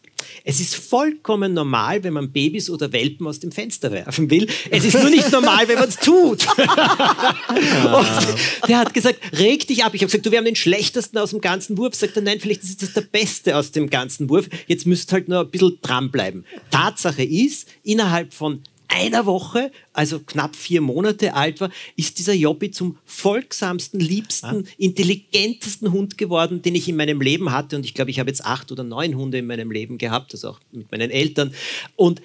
es 0.45 0.61
ist 0.61 0.75
vollkommen 0.75 1.55
normal, 1.55 2.03
wenn 2.03 2.13
man 2.13 2.33
Babys 2.33 2.69
oder 2.71 2.93
Welpen 2.93 3.25
aus 3.27 3.39
dem 3.39 3.53
Fenster 3.53 3.93
werfen 3.93 4.29
will. 4.31 4.49
Es 4.71 4.85
ist 4.85 4.95
nur 4.95 5.11
nicht 5.11 5.31
normal, 5.31 5.69
wenn 5.69 5.79
man 5.79 5.89
es 5.89 5.97
tut. 5.97 6.45
der 8.69 8.79
hat 8.79 8.93
gesagt, 8.93 9.21
reg 9.39 9.65
dich 9.67 9.85
ab. 9.85 9.95
Ich 9.95 10.03
habe 10.03 10.11
gesagt, 10.11 10.27
du, 10.27 10.33
wir 10.33 10.39
haben 10.39 10.45
den 10.45 10.57
schlechtesten 10.57 11.19
aus 11.19 11.31
dem 11.31 11.41
ganzen 11.41 11.79
Wurf. 11.79 11.95
Sagt 11.95 12.17
er, 12.17 12.23
nein, 12.23 12.41
vielleicht 12.41 12.65
ist 12.65 12.83
das 12.83 12.95
der 12.95 13.03
beste 13.03 13.57
aus 13.57 13.71
dem 13.71 13.89
ganzen 13.91 14.29
Wurf. 14.29 14.49
Jetzt 14.67 14.87
müsst 14.87 15.13
halt 15.13 15.29
nur 15.29 15.41
ein 15.41 15.51
bisschen 15.51 15.79
dranbleiben. 15.83 16.45
Tatsache 16.71 17.23
ist, 17.23 17.69
innerhalb 17.85 18.35
von 18.35 18.63
einer 18.89 19.27
Woche, 19.27 19.71
also 19.93 20.19
knapp 20.21 20.57
vier 20.57 20.81
Monate 20.81 21.35
alt 21.35 21.61
war, 21.61 21.71
ist 21.97 22.19
dieser 22.19 22.33
Jobbi 22.33 22.71
zum 22.71 22.99
folgsamsten, 23.05 24.01
liebsten, 24.01 24.65
ah. 24.67 24.71
intelligentesten 24.79 25.93
Hund 25.93 26.19
geworden, 26.19 26.63
den 26.63 26.75
ich 26.75 26.89
in 26.89 26.97
meinem 26.97 27.21
Leben 27.21 27.53
hatte. 27.53 27.77
Und 27.77 27.85
ich 27.85 27.95
glaube, 27.95 28.11
ich 28.11 28.19
habe 28.19 28.31
jetzt 28.31 28.45
acht 28.45 28.73
oder 28.73 28.85
neun 28.85 29.15
Hunde 29.17 29.39
in 29.39 29.47
meinem 29.47 29.71
Leben 29.71 29.99
gehabt, 29.99 30.33
also 30.35 30.51
auch 30.51 30.61
mit 30.73 30.91
meinen 30.91 31.11
Eltern. 31.11 31.55
Und 31.97 32.23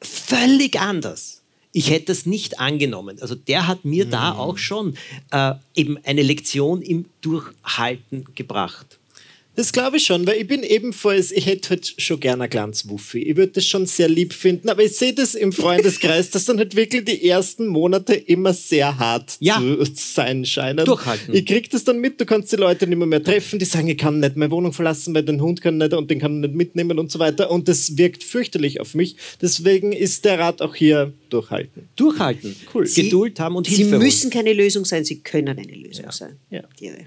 völlig 0.00 0.80
anders. 0.80 1.42
Ich 1.72 1.90
hätte 1.90 2.06
das 2.06 2.24
nicht 2.24 2.60
angenommen. 2.60 3.18
Also 3.20 3.34
der 3.34 3.66
hat 3.66 3.84
mir 3.84 4.06
mhm. 4.06 4.10
da 4.10 4.32
auch 4.32 4.58
schon 4.58 4.96
äh, 5.32 5.54
eben 5.74 5.98
eine 6.04 6.22
Lektion 6.22 6.82
im 6.82 7.06
Durchhalten 7.20 8.26
gebracht. 8.36 8.98
Das 9.56 9.72
glaube 9.72 9.98
ich 9.98 10.04
schon, 10.06 10.26
weil 10.26 10.40
ich 10.40 10.48
bin 10.48 10.64
ebenfalls, 10.64 11.30
ich 11.30 11.46
hätte 11.46 11.70
halt 11.70 11.94
schon 11.98 12.18
gerne 12.18 12.44
ein 12.44 12.50
kleines 12.50 12.88
Wuffi. 12.88 13.20
Ich 13.22 13.36
würde 13.36 13.52
das 13.52 13.64
schon 13.64 13.86
sehr 13.86 14.08
lieb 14.08 14.32
finden, 14.32 14.68
aber 14.68 14.82
ich 14.82 14.96
sehe 14.96 15.12
das 15.12 15.36
im 15.36 15.52
Freundeskreis, 15.52 16.30
dass 16.30 16.44
dann 16.46 16.58
halt 16.58 16.74
wirklich 16.74 17.04
die 17.04 17.28
ersten 17.28 17.68
Monate 17.68 18.14
immer 18.14 18.52
sehr 18.52 18.98
hart 18.98 19.36
Ja. 19.38 19.58
zu 19.60 19.84
sein 19.94 20.44
scheinen. 20.44 20.84
Durchhalten. 20.84 21.32
Ich 21.34 21.46
krieg 21.46 21.70
das 21.70 21.84
dann 21.84 22.00
mit, 22.00 22.20
du 22.20 22.26
kannst 22.26 22.50
die 22.52 22.56
Leute 22.56 22.86
nicht 22.88 22.98
mehr, 22.98 23.06
mehr 23.06 23.22
treffen, 23.22 23.60
die 23.60 23.64
sagen, 23.64 23.86
ich 23.86 23.96
kann 23.98 24.18
nicht 24.18 24.34
meine 24.36 24.50
Wohnung 24.50 24.72
verlassen, 24.72 25.14
weil 25.14 25.22
den 25.22 25.40
Hund 25.40 25.60
kann 25.60 25.78
nicht 25.78 25.92
und 25.92 26.10
den 26.10 26.18
kann 26.18 26.34
ich 26.42 26.48
nicht 26.50 26.54
mitnehmen 26.56 26.98
und 26.98 27.12
so 27.12 27.20
weiter. 27.20 27.50
Und 27.52 27.68
das 27.68 27.96
wirkt 27.96 28.24
fürchterlich 28.24 28.80
auf 28.80 28.94
mich. 28.94 29.14
Deswegen 29.40 29.92
ist 29.92 30.24
der 30.24 30.40
Rat 30.40 30.62
auch 30.62 30.74
hier 30.74 31.12
durchhalten. 31.30 31.88
Durchhalten, 31.94 32.56
cool. 32.74 32.86
Sie- 32.86 33.04
Geduld 33.04 33.38
haben 33.38 33.54
und 33.54 33.66
Sie 33.68 33.76
Hilfe 33.76 33.92
holen. 33.92 34.02
müssen 34.02 34.30
keine 34.30 34.52
Lösung 34.52 34.84
sein, 34.84 35.04
sie 35.04 35.20
können 35.20 35.56
eine 35.56 35.62
Lösung 35.62 36.10
sein. 36.10 36.38
Ja. 36.50 36.62
Ihre. 36.80 37.06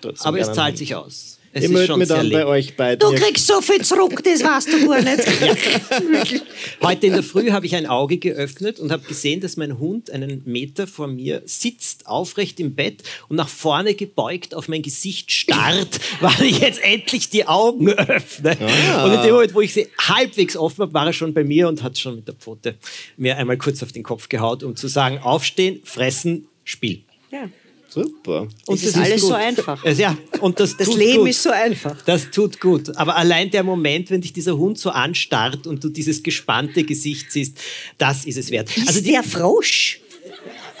Trotzdem 0.00 0.26
Aber 0.26 0.38
es 0.38 0.46
zahlt 0.52 0.58
einen 0.68 0.76
sich 0.76 0.94
aus. 0.94 1.38
Es 1.52 1.64
Ich 1.64 1.70
ist 1.70 1.72
melde 1.72 1.96
mich 1.96 2.06
dann 2.08 2.30
bei 2.30 2.38
lieb. 2.38 2.46
euch 2.46 2.76
beiden. 2.76 3.00
Du 3.00 3.12
kriegst 3.16 3.44
so 3.44 3.60
viel 3.60 3.80
zurück, 3.82 4.22
das 4.22 4.44
weißt 4.44 4.72
du 4.72 4.86
gar 4.86 5.02
nicht. 5.02 6.44
Heute 6.82 7.06
in 7.08 7.12
der 7.14 7.24
Früh 7.24 7.50
habe 7.50 7.66
ich 7.66 7.74
ein 7.74 7.86
Auge 7.86 8.18
geöffnet 8.18 8.78
und 8.78 8.92
habe 8.92 9.02
gesehen, 9.02 9.40
dass 9.40 9.56
mein 9.56 9.80
Hund 9.80 10.12
einen 10.12 10.42
Meter 10.44 10.86
vor 10.86 11.08
mir 11.08 11.42
sitzt, 11.46 12.06
aufrecht 12.06 12.60
im 12.60 12.76
Bett 12.76 13.02
und 13.28 13.34
nach 13.34 13.48
vorne 13.48 13.94
gebeugt 13.94 14.54
auf 14.54 14.68
mein 14.68 14.82
Gesicht 14.82 15.32
starrt, 15.32 15.98
weil 16.20 16.42
ich 16.42 16.60
jetzt 16.60 16.84
endlich 16.84 17.30
die 17.30 17.46
Augen 17.48 17.88
öffne. 17.88 18.56
Ah. 18.60 19.06
Und 19.06 19.14
in 19.14 19.22
dem 19.22 19.32
Moment, 19.32 19.52
wo 19.52 19.60
ich 19.60 19.74
sie 19.74 19.88
halbwegs 19.98 20.56
offen 20.56 20.82
habe, 20.82 20.94
war 20.94 21.06
er 21.06 21.12
schon 21.12 21.34
bei 21.34 21.42
mir 21.42 21.66
und 21.66 21.82
hat 21.82 21.98
schon 21.98 22.14
mit 22.16 22.28
der 22.28 22.34
Pfote 22.34 22.76
mir 23.16 23.36
einmal 23.36 23.56
kurz 23.56 23.82
auf 23.82 23.90
den 23.90 24.04
Kopf 24.04 24.28
gehaut, 24.28 24.62
um 24.62 24.76
zu 24.76 24.86
sagen, 24.86 25.18
aufstehen, 25.18 25.80
fressen, 25.82 26.46
Spiel. 26.62 27.02
Ja. 27.32 27.48
Super. 27.92 28.46
Es 28.68 28.84
ist 28.84 28.96
alles 28.96 29.20
so 29.22 29.34
einfach. 29.34 29.84
Ja, 29.84 30.16
und 30.40 30.60
das, 30.60 30.76
Das 30.76 30.86
tut 30.86 30.96
Leben 30.96 31.18
gut. 31.18 31.28
ist 31.30 31.42
so 31.42 31.50
einfach. 31.50 32.00
Das 32.02 32.30
tut 32.30 32.60
gut. 32.60 32.96
Aber 32.96 33.16
allein 33.16 33.50
der 33.50 33.64
Moment, 33.64 34.10
wenn 34.10 34.20
dich 34.20 34.32
dieser 34.32 34.56
Hund 34.56 34.78
so 34.78 34.90
anstarrt 34.90 35.66
und 35.66 35.82
du 35.82 35.88
dieses 35.88 36.22
gespannte 36.22 36.84
Gesicht 36.84 37.32
siehst, 37.32 37.58
das 37.98 38.24
ist 38.26 38.36
es 38.38 38.50
wert. 38.50 38.68
Also 38.76 38.88
Also 38.88 39.00
die, 39.00 39.10
der 39.10 39.22
Frosch. 39.24 40.00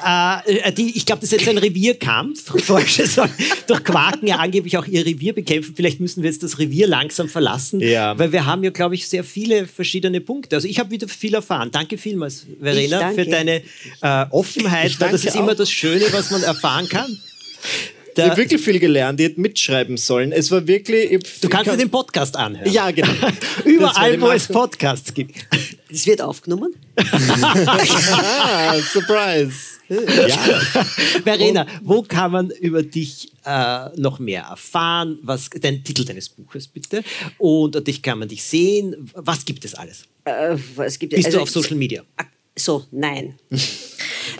Äh, 0.04 0.72
die, 0.72 0.96
ich 0.96 1.06
glaube, 1.06 1.20
das 1.20 1.32
ist 1.32 1.40
jetzt 1.40 1.48
ein 1.48 1.58
Revierkampf. 1.58 2.44
Forscher 2.64 3.06
sollen 3.06 3.30
durch 3.66 3.82
Quaken 3.84 4.26
ja 4.28 4.36
angeblich 4.36 4.76
auch 4.78 4.86
ihr 4.86 5.04
Revier 5.04 5.32
bekämpfen. 5.34 5.74
Vielleicht 5.76 6.00
müssen 6.00 6.22
wir 6.22 6.30
jetzt 6.30 6.42
das 6.42 6.58
Revier 6.58 6.86
langsam 6.86 7.28
verlassen, 7.28 7.80
Ja. 7.80 8.18
weil 8.18 8.32
wir 8.32 8.46
haben 8.46 8.62
ja, 8.64 8.70
glaube 8.70 8.94
ich, 8.94 9.06
sehr 9.08 9.24
viele 9.24 9.66
verschiedene 9.66 10.20
Punkte. 10.20 10.56
Also 10.56 10.68
ich 10.68 10.78
habe 10.78 10.90
wieder 10.90 11.08
viel 11.08 11.34
erfahren. 11.34 11.70
Danke 11.70 11.98
vielmals, 11.98 12.46
Verena, 12.60 12.82
Ich 12.82 12.90
danke. 12.90 13.24
für 13.24 13.30
deine 13.30 13.62
äh, 14.02 14.26
Offenheit, 14.30 14.96
das 15.00 15.24
ist 15.24 15.34
immer 15.36 15.52
auch. 15.52 15.56
das 15.56 15.70
Schöne, 15.70 16.04
was 16.12 16.30
man 16.30 16.42
erfahren 16.42 16.88
kann. 16.88 17.10
Ich 17.10 18.14
Da, 18.16 18.24
habe 18.30 18.38
wirklich 18.38 18.60
viel 18.60 18.78
gelernt, 18.80 19.20
ich 19.20 19.26
hätte 19.28 19.40
mitschreiben 19.40 19.96
sollen. 19.96 20.32
Es 20.32 20.50
war 20.50 20.66
wirklich. 20.66 21.12
Ich, 21.12 21.40
du 21.40 21.48
kannst 21.48 21.66
ich 21.66 21.72
dir 21.72 21.78
den 21.78 21.90
Podcast 21.90 22.36
anhören. 22.36 22.70
Ja, 22.72 22.90
genau. 22.90 23.08
Überall, 23.64 24.14
ich 24.14 24.20
wo 24.20 24.30
es. 24.30 24.48
Podcasts 24.48 25.14
gibt. 25.14 25.36
Das 25.90 26.06
wird 26.06 26.20
aufgenommen. 26.20 26.74
Ah, 27.42 28.76
Surprise. 28.92 29.78
Ja. 29.88 30.36
Verena, 31.24 31.66
wo 31.82 32.02
kann 32.02 32.30
man 32.32 32.50
über 32.50 32.82
dich 32.82 33.32
äh, 33.44 33.88
noch 33.96 34.18
mehr 34.18 34.42
erfahren? 34.42 35.18
Was, 35.22 35.50
den 35.50 35.82
Titel 35.82 36.04
deines 36.04 36.28
Buches 36.28 36.68
bitte. 36.68 37.02
Und 37.38 37.86
dich 37.86 38.02
kann 38.02 38.18
man 38.20 38.28
dich 38.28 38.42
sehen. 38.44 39.10
Was 39.14 39.44
gibt 39.44 39.64
es 39.64 39.74
alles? 39.74 40.04
Äh, 40.24 40.56
es 40.84 40.98
gibt, 40.98 41.14
Bist 41.14 41.26
also- 41.26 41.38
du 41.38 41.42
auf 41.42 41.50
Social 41.50 41.76
Media? 41.76 42.02
So, 42.56 42.84
nein. 42.90 43.38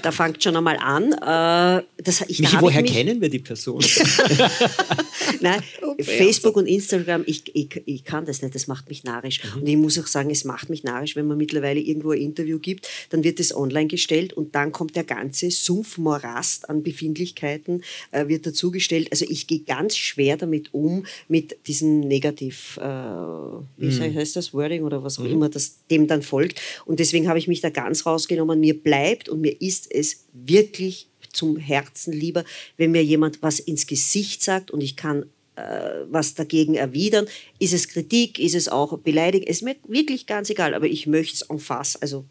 da 0.02 0.12
fängt 0.12 0.42
schon 0.42 0.56
einmal 0.56 0.76
an. 0.78 1.12
Äh, 1.12 1.84
das, 2.02 2.22
ich, 2.28 2.40
Michi, 2.40 2.56
woher 2.60 2.78
ich 2.80 2.82
mich, 2.82 2.92
kennen 2.92 3.20
wir 3.20 3.28
die 3.28 3.38
Person? 3.38 3.82
Nein, 5.40 5.62
Facebook 6.00 6.56
und 6.56 6.66
Instagram, 6.66 7.22
ich, 7.26 7.54
ich, 7.54 7.82
ich 7.86 8.04
kann 8.04 8.24
das 8.26 8.42
nicht, 8.42 8.54
das 8.54 8.66
macht 8.66 8.88
mich 8.88 9.04
narrisch. 9.04 9.40
Mhm. 9.42 9.60
Und 9.62 9.68
ich 9.68 9.76
muss 9.76 9.98
auch 9.98 10.06
sagen, 10.06 10.30
es 10.30 10.44
macht 10.44 10.70
mich 10.70 10.84
narrisch, 10.84 11.16
wenn 11.16 11.26
man 11.26 11.36
mittlerweile 11.36 11.80
irgendwo 11.80 12.10
ein 12.10 12.20
Interview 12.20 12.58
gibt, 12.58 12.88
dann 13.10 13.24
wird 13.24 13.40
es 13.40 13.54
online 13.54 13.86
gestellt 13.86 14.32
und 14.32 14.54
dann 14.54 14.72
kommt 14.72 14.96
der 14.96 15.04
ganze 15.04 15.50
Sumpfmorast 15.50 16.68
an 16.68 16.82
Befindlichkeiten, 16.82 17.82
äh, 18.10 18.28
wird 18.28 18.46
dazugestellt. 18.46 19.08
Also 19.10 19.24
ich 19.28 19.46
gehe 19.46 19.60
ganz 19.60 19.96
schwer 19.96 20.36
damit 20.36 20.72
um, 20.72 21.06
mit 21.28 21.56
diesem 21.66 22.00
Negativ, 22.00 22.78
äh, 22.78 22.82
wie 22.82 23.90
Mhm. 23.90 24.14
heißt 24.14 24.36
das, 24.36 24.54
Wording 24.54 24.82
oder 24.84 25.02
was 25.02 25.18
auch 25.18 25.24
immer, 25.24 25.48
das 25.48 25.76
dem 25.90 26.06
dann 26.06 26.22
folgt. 26.22 26.60
Und 26.86 27.00
deswegen 27.00 27.28
habe 27.28 27.38
ich 27.38 27.48
mich 27.48 27.60
da 27.60 27.70
ganz 27.70 28.06
rausgenommen. 28.06 28.60
Mir 28.60 28.80
bleibt 28.80 29.28
und 29.28 29.40
mir 29.40 29.60
ist 29.60 29.69
es 29.70 30.24
wirklich 30.32 31.08
zum 31.32 31.56
Herzen 31.56 32.12
lieber, 32.12 32.44
wenn 32.76 32.90
mir 32.90 33.04
jemand 33.04 33.42
was 33.42 33.60
ins 33.60 33.86
Gesicht 33.86 34.42
sagt 34.42 34.70
und 34.70 34.80
ich 34.80 34.96
kann 34.96 35.26
äh, 35.56 36.06
was 36.10 36.34
dagegen 36.34 36.74
erwidern. 36.74 37.26
Ist 37.58 37.72
es 37.72 37.88
Kritik, 37.88 38.38
ist 38.38 38.54
es 38.54 38.68
auch 38.68 38.98
Beleidigung, 38.98 39.46
ist 39.46 39.62
mir 39.62 39.76
wirklich 39.86 40.26
ganz 40.26 40.50
egal, 40.50 40.74
aber 40.74 40.86
ich 40.86 41.06
möchte 41.06 41.34
es 41.34 41.42
en 41.42 41.58
face, 41.58 41.96
also 41.96 42.24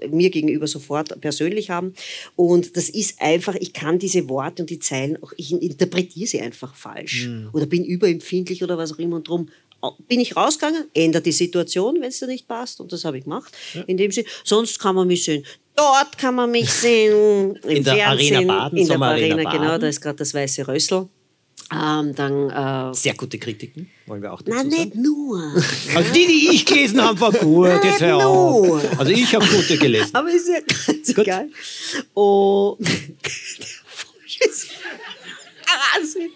äh, 0.00 0.08
mir 0.08 0.30
gegenüber 0.30 0.66
sofort 0.66 1.20
persönlich 1.20 1.70
haben. 1.70 1.94
Und 2.36 2.76
das 2.76 2.88
ist 2.88 3.20
einfach, 3.20 3.54
ich 3.56 3.72
kann 3.72 3.98
diese 3.98 4.28
Worte 4.28 4.62
und 4.62 4.70
die 4.70 4.78
Zeilen 4.78 5.22
auch, 5.22 5.32
ich 5.36 5.52
interpretiere 5.52 6.26
sie 6.26 6.40
einfach 6.40 6.74
falsch 6.74 7.28
oder 7.52 7.66
bin 7.66 7.84
überempfindlich 7.84 8.62
oder 8.62 8.78
was 8.78 8.92
auch 8.92 8.98
immer 8.98 9.16
und 9.16 9.28
drum 9.28 9.48
bin 10.06 10.20
ich 10.20 10.36
rausgegangen, 10.36 10.84
ändert 10.94 11.26
die 11.26 11.32
Situation, 11.32 11.96
wenn 11.96 12.08
es 12.08 12.20
dir 12.20 12.28
nicht 12.28 12.46
passt 12.46 12.80
und 12.80 12.92
das 12.92 13.04
habe 13.04 13.18
ich 13.18 13.24
gemacht. 13.24 13.52
In 13.88 13.96
dem 13.96 14.12
Sinne, 14.12 14.28
sonst 14.44 14.78
kann 14.78 14.94
man 14.94 15.08
mich 15.08 15.24
sehen. 15.24 15.44
Dort 15.74 16.18
kann 16.18 16.34
man 16.34 16.50
mich 16.50 16.70
sehen. 16.70 17.56
Im 17.64 17.70
In 17.76 17.84
der 17.84 17.94
Fernsehen, 17.96 18.36
Arena 18.36 18.58
Baden, 18.58 18.78
In 18.78 18.88
der 18.88 19.00
Arena, 19.02 19.36
genau, 19.50 19.64
Baden. 19.64 19.80
da 19.80 19.88
ist 19.88 20.00
gerade 20.00 20.16
das 20.16 20.34
weiße 20.34 20.68
Rössel. 20.68 21.08
Ähm, 21.72 22.14
dann, 22.14 22.50
äh, 22.50 22.94
Sehr 22.94 23.14
gute 23.14 23.38
Kritiken, 23.38 23.88
wollen 24.06 24.20
wir 24.20 24.30
auch 24.32 24.42
dazu 24.42 24.50
na, 24.50 24.58
sagen. 24.58 24.68
nicht 24.68 24.94
nur. 24.94 25.40
Also 25.94 26.12
die, 26.12 26.26
die 26.26 26.48
ich 26.54 26.66
gelesen 26.66 27.00
habe, 27.02 27.18
war 27.18 27.32
gut. 27.32 27.68
Jetzt 27.82 28.00
hör 28.02 28.26
auf. 28.26 28.66
nur. 28.66 28.82
Also 28.98 29.10
ich 29.12 29.34
habe 29.34 29.46
gute 29.46 29.78
gelesen. 29.78 30.10
Aber 30.14 30.30
ist 30.30 30.48
ja 30.48 30.60
ganz 30.86 31.06
Gut. 31.14 31.18
egal. 31.26 31.48
Und 32.12 32.78
der 32.80 32.90
Frosch 33.86 34.38
ist 34.46 34.68
Wahnsinn. 35.94 36.30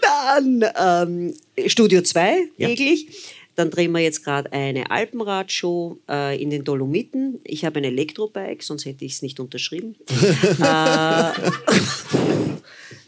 Dann 0.00 0.64
ähm, 0.78 1.34
Studio 1.68 2.02
2 2.02 2.38
Ja. 2.56 2.68
täglich. 2.68 3.08
Dann 3.56 3.70
drehen 3.70 3.92
wir 3.92 4.00
jetzt 4.00 4.24
gerade 4.24 4.52
eine 4.52 4.90
Alpenradshow 4.90 5.98
äh, 6.08 6.40
in 6.40 6.50
den 6.50 6.64
Dolomiten. 6.64 7.40
Ich 7.44 7.64
habe 7.64 7.80
ein 7.80 7.84
Elektrobike, 7.84 8.64
sonst 8.64 8.84
hätte 8.84 9.04
ich 9.04 9.14
es 9.14 9.22
nicht 9.22 9.40
unterschrieben. 9.40 9.96
äh, 10.08 10.14
das 10.60 11.34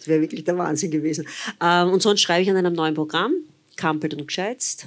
wäre 0.06 0.20
wirklich 0.20 0.44
der 0.44 0.58
Wahnsinn 0.58 0.90
gewesen. 0.90 1.26
Ähm, 1.62 1.90
und 1.90 2.02
sonst 2.02 2.20
schreibe 2.20 2.42
ich 2.42 2.50
an 2.50 2.56
einem 2.56 2.74
neuen 2.74 2.94
Programm, 2.94 3.32
Kampelt 3.76 4.14
und 4.14 4.26
Gescheizt. 4.26 4.86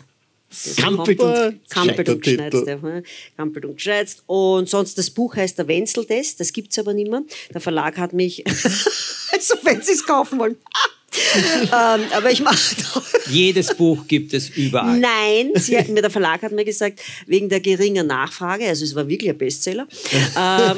Das 0.49 0.75
Kampelt 0.75 1.19
und- 1.19 1.59
Kampelt 1.69 2.07
ja. 2.07 3.01
Kampelt 3.35 3.65
und 3.65 3.75
Gescheizt. 3.75 4.23
Und 4.27 4.69
sonst, 4.69 4.97
das 4.97 5.09
Buch 5.09 5.35
heißt 5.35 5.57
Der 5.57 5.67
Wenzel-Test, 5.67 6.39
das 6.39 6.53
gibt 6.53 6.71
es 6.71 6.79
aber 6.79 6.93
nicht 6.93 7.09
mehr. 7.09 7.23
Der 7.53 7.61
Verlag 7.61 7.97
hat 7.97 8.13
mich, 8.13 8.45
also 8.47 9.55
wenn 9.63 9.81
Sie 9.81 9.93
es 9.93 10.05
kaufen 10.05 10.39
wollen. 10.39 10.57
ähm, 11.63 12.01
aber 12.13 12.31
ich 12.31 12.41
mache 12.41 12.57
Jedes 13.29 13.73
Buch 13.75 14.07
gibt 14.07 14.33
es 14.33 14.49
überall. 14.49 14.99
Nein, 14.99 15.51
sie 15.55 15.77
hat 15.77 15.87
mir, 15.89 16.01
der 16.01 16.09
Verlag 16.09 16.41
hat 16.41 16.51
mir 16.51 16.65
gesagt, 16.65 16.99
wegen 17.27 17.49
der 17.49 17.59
geringen 17.59 18.07
Nachfrage, 18.07 18.65
also 18.65 18.85
es 18.85 18.95
war 18.95 19.07
wirklich 19.07 19.29
ein 19.29 19.37
Bestseller, 19.37 19.87
ähm, 20.37 20.77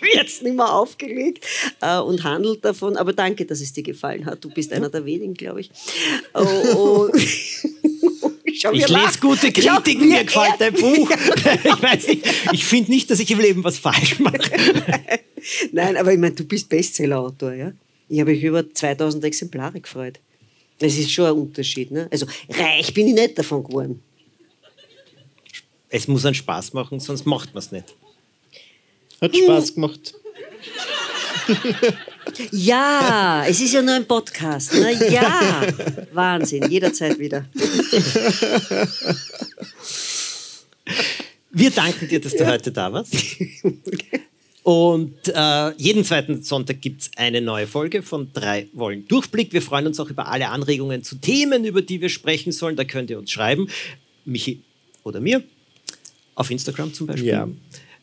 wird 0.00 0.26
es 0.26 0.42
nicht 0.42 0.56
mehr 0.56 0.72
aufgelegt 0.72 1.44
äh, 1.80 1.98
und 1.98 2.24
handelt 2.24 2.64
davon. 2.64 2.96
Aber 2.96 3.12
danke, 3.12 3.44
dass 3.44 3.60
es 3.60 3.72
dir 3.72 3.82
gefallen 3.82 4.26
hat. 4.26 4.44
Du 4.44 4.50
bist 4.50 4.72
einer 4.72 4.88
der 4.88 5.04
wenigen, 5.04 5.34
glaube 5.34 5.60
ich. 5.60 5.70
Oh, 6.34 6.46
oh. 6.74 7.08
Schau, 8.60 8.72
Ich 8.72 8.88
lese 8.88 8.92
lachen. 8.92 9.20
gute 9.20 9.52
Schau, 9.62 9.76
Kritiken, 9.76 10.08
wir 10.08 10.16
mir 10.16 10.24
gefällt 10.24 10.54
dein 10.58 10.74
Buch. 10.74 11.10
Ich 11.10 11.82
weiß 11.82 12.08
nicht, 12.08 12.26
ich 12.52 12.64
finde 12.64 12.90
nicht, 12.90 13.10
dass 13.10 13.20
ich 13.20 13.30
im 13.30 13.38
Leben 13.38 13.62
was 13.62 13.78
falsch 13.78 14.18
mache. 14.18 14.50
Nein, 15.70 15.96
aber 15.96 16.12
ich 16.12 16.18
meine, 16.18 16.34
du 16.34 16.44
bist 16.44 16.68
Bestsellerautor, 16.68 17.52
ja? 17.52 17.72
Ich 18.08 18.20
habe 18.20 18.30
mich 18.30 18.42
über 18.42 18.68
2000 18.72 19.24
Exemplare 19.24 19.80
gefreut. 19.80 20.20
Das 20.78 20.96
ist 20.96 21.10
schon 21.10 21.26
ein 21.26 21.32
Unterschied, 21.32 21.90
ne? 21.90 22.08
Also 22.10 22.26
reich 22.48 22.94
bin 22.94 23.08
ich 23.08 23.14
nicht 23.14 23.38
davon 23.38 23.64
geworden. 23.64 24.02
Es 25.90 26.06
muss 26.06 26.24
einen 26.24 26.34
Spaß 26.34 26.72
machen, 26.74 27.00
sonst 27.00 27.26
macht 27.26 27.54
man 27.54 27.62
es 27.62 27.72
nicht. 27.72 27.94
Hat 29.20 29.36
Spaß 29.36 29.74
gemacht. 29.74 30.14
Ja, 32.52 33.44
es 33.48 33.60
ist 33.60 33.72
ja 33.72 33.82
nur 33.82 33.94
ein 33.94 34.06
Podcast. 34.06 34.74
Ne? 34.74 34.92
Ja, 35.10 35.66
Wahnsinn, 36.12 36.70
jederzeit 36.70 37.18
wieder. 37.18 37.46
Wir 41.50 41.70
danken 41.70 42.06
dir, 42.06 42.20
dass 42.20 42.36
du 42.36 42.46
heute 42.46 42.70
da 42.70 42.92
warst. 42.92 43.14
Und 44.68 45.16
äh, 45.28 45.72
jeden 45.78 46.04
zweiten 46.04 46.42
Sonntag 46.42 46.82
gibt 46.82 47.00
es 47.00 47.10
eine 47.16 47.40
neue 47.40 47.66
Folge 47.66 48.02
von 48.02 48.34
Drei 48.34 48.68
Wollen 48.74 49.08
Durchblick. 49.08 49.54
Wir 49.54 49.62
freuen 49.62 49.86
uns 49.86 49.98
auch 49.98 50.10
über 50.10 50.28
alle 50.28 50.50
Anregungen 50.50 51.02
zu 51.02 51.16
Themen, 51.16 51.64
über 51.64 51.80
die 51.80 52.02
wir 52.02 52.10
sprechen 52.10 52.52
sollen. 52.52 52.76
Da 52.76 52.84
könnt 52.84 53.08
ihr 53.08 53.18
uns 53.18 53.30
schreiben, 53.30 53.70
Michi 54.26 54.60
oder 55.04 55.20
mir, 55.20 55.42
auf 56.34 56.50
Instagram 56.50 56.92
zum 56.92 57.06
Beispiel. 57.06 57.28
Ja. 57.28 57.48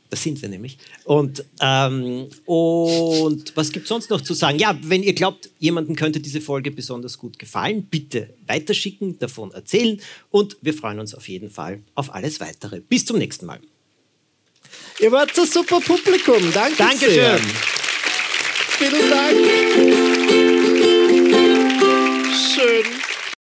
Das 0.10 0.24
sind 0.24 0.42
wir 0.42 0.50
nämlich. 0.50 0.80
Und, 1.04 1.46
ähm, 1.62 2.30
und 2.46 3.56
was 3.56 3.72
gibt 3.72 3.84
es 3.84 3.90
sonst 3.90 4.10
noch 4.10 4.22
zu 4.22 4.34
sagen? 4.34 4.58
Ja, 4.58 4.76
wenn 4.82 5.04
ihr 5.04 5.14
glaubt, 5.14 5.52
jemandem 5.60 5.96
könnte 5.96 6.20
diese 6.20 6.42
Folge 6.42 6.72
besonders 6.72 7.20
gut 7.20 7.38
gefallen, 7.38 7.84
bitte 7.92 8.34
weiterschicken, 8.48 9.20
davon 9.20 9.52
erzählen 9.52 10.02
und 10.32 10.58
wir 10.62 10.74
freuen 10.74 10.98
uns 10.98 11.14
auf 11.14 11.30
jeden 11.30 11.52
Fall 11.52 11.84
auf 11.94 12.12
alles 12.12 12.40
Weitere. 12.40 12.80
Bis 12.80 13.06
zum 13.06 13.20
nächsten 13.20 13.46
Mal. 13.46 13.60
Ihr 15.00 15.12
wart 15.12 15.38
ein 15.38 15.46
super 15.46 15.80
Publikum. 15.82 16.52
Danke 16.54 16.78
Dankeschön. 16.78 17.14
sehr. 17.14 17.38
Vielen 18.78 19.10
Dank. 19.10 19.38
Schön. 22.34 23.15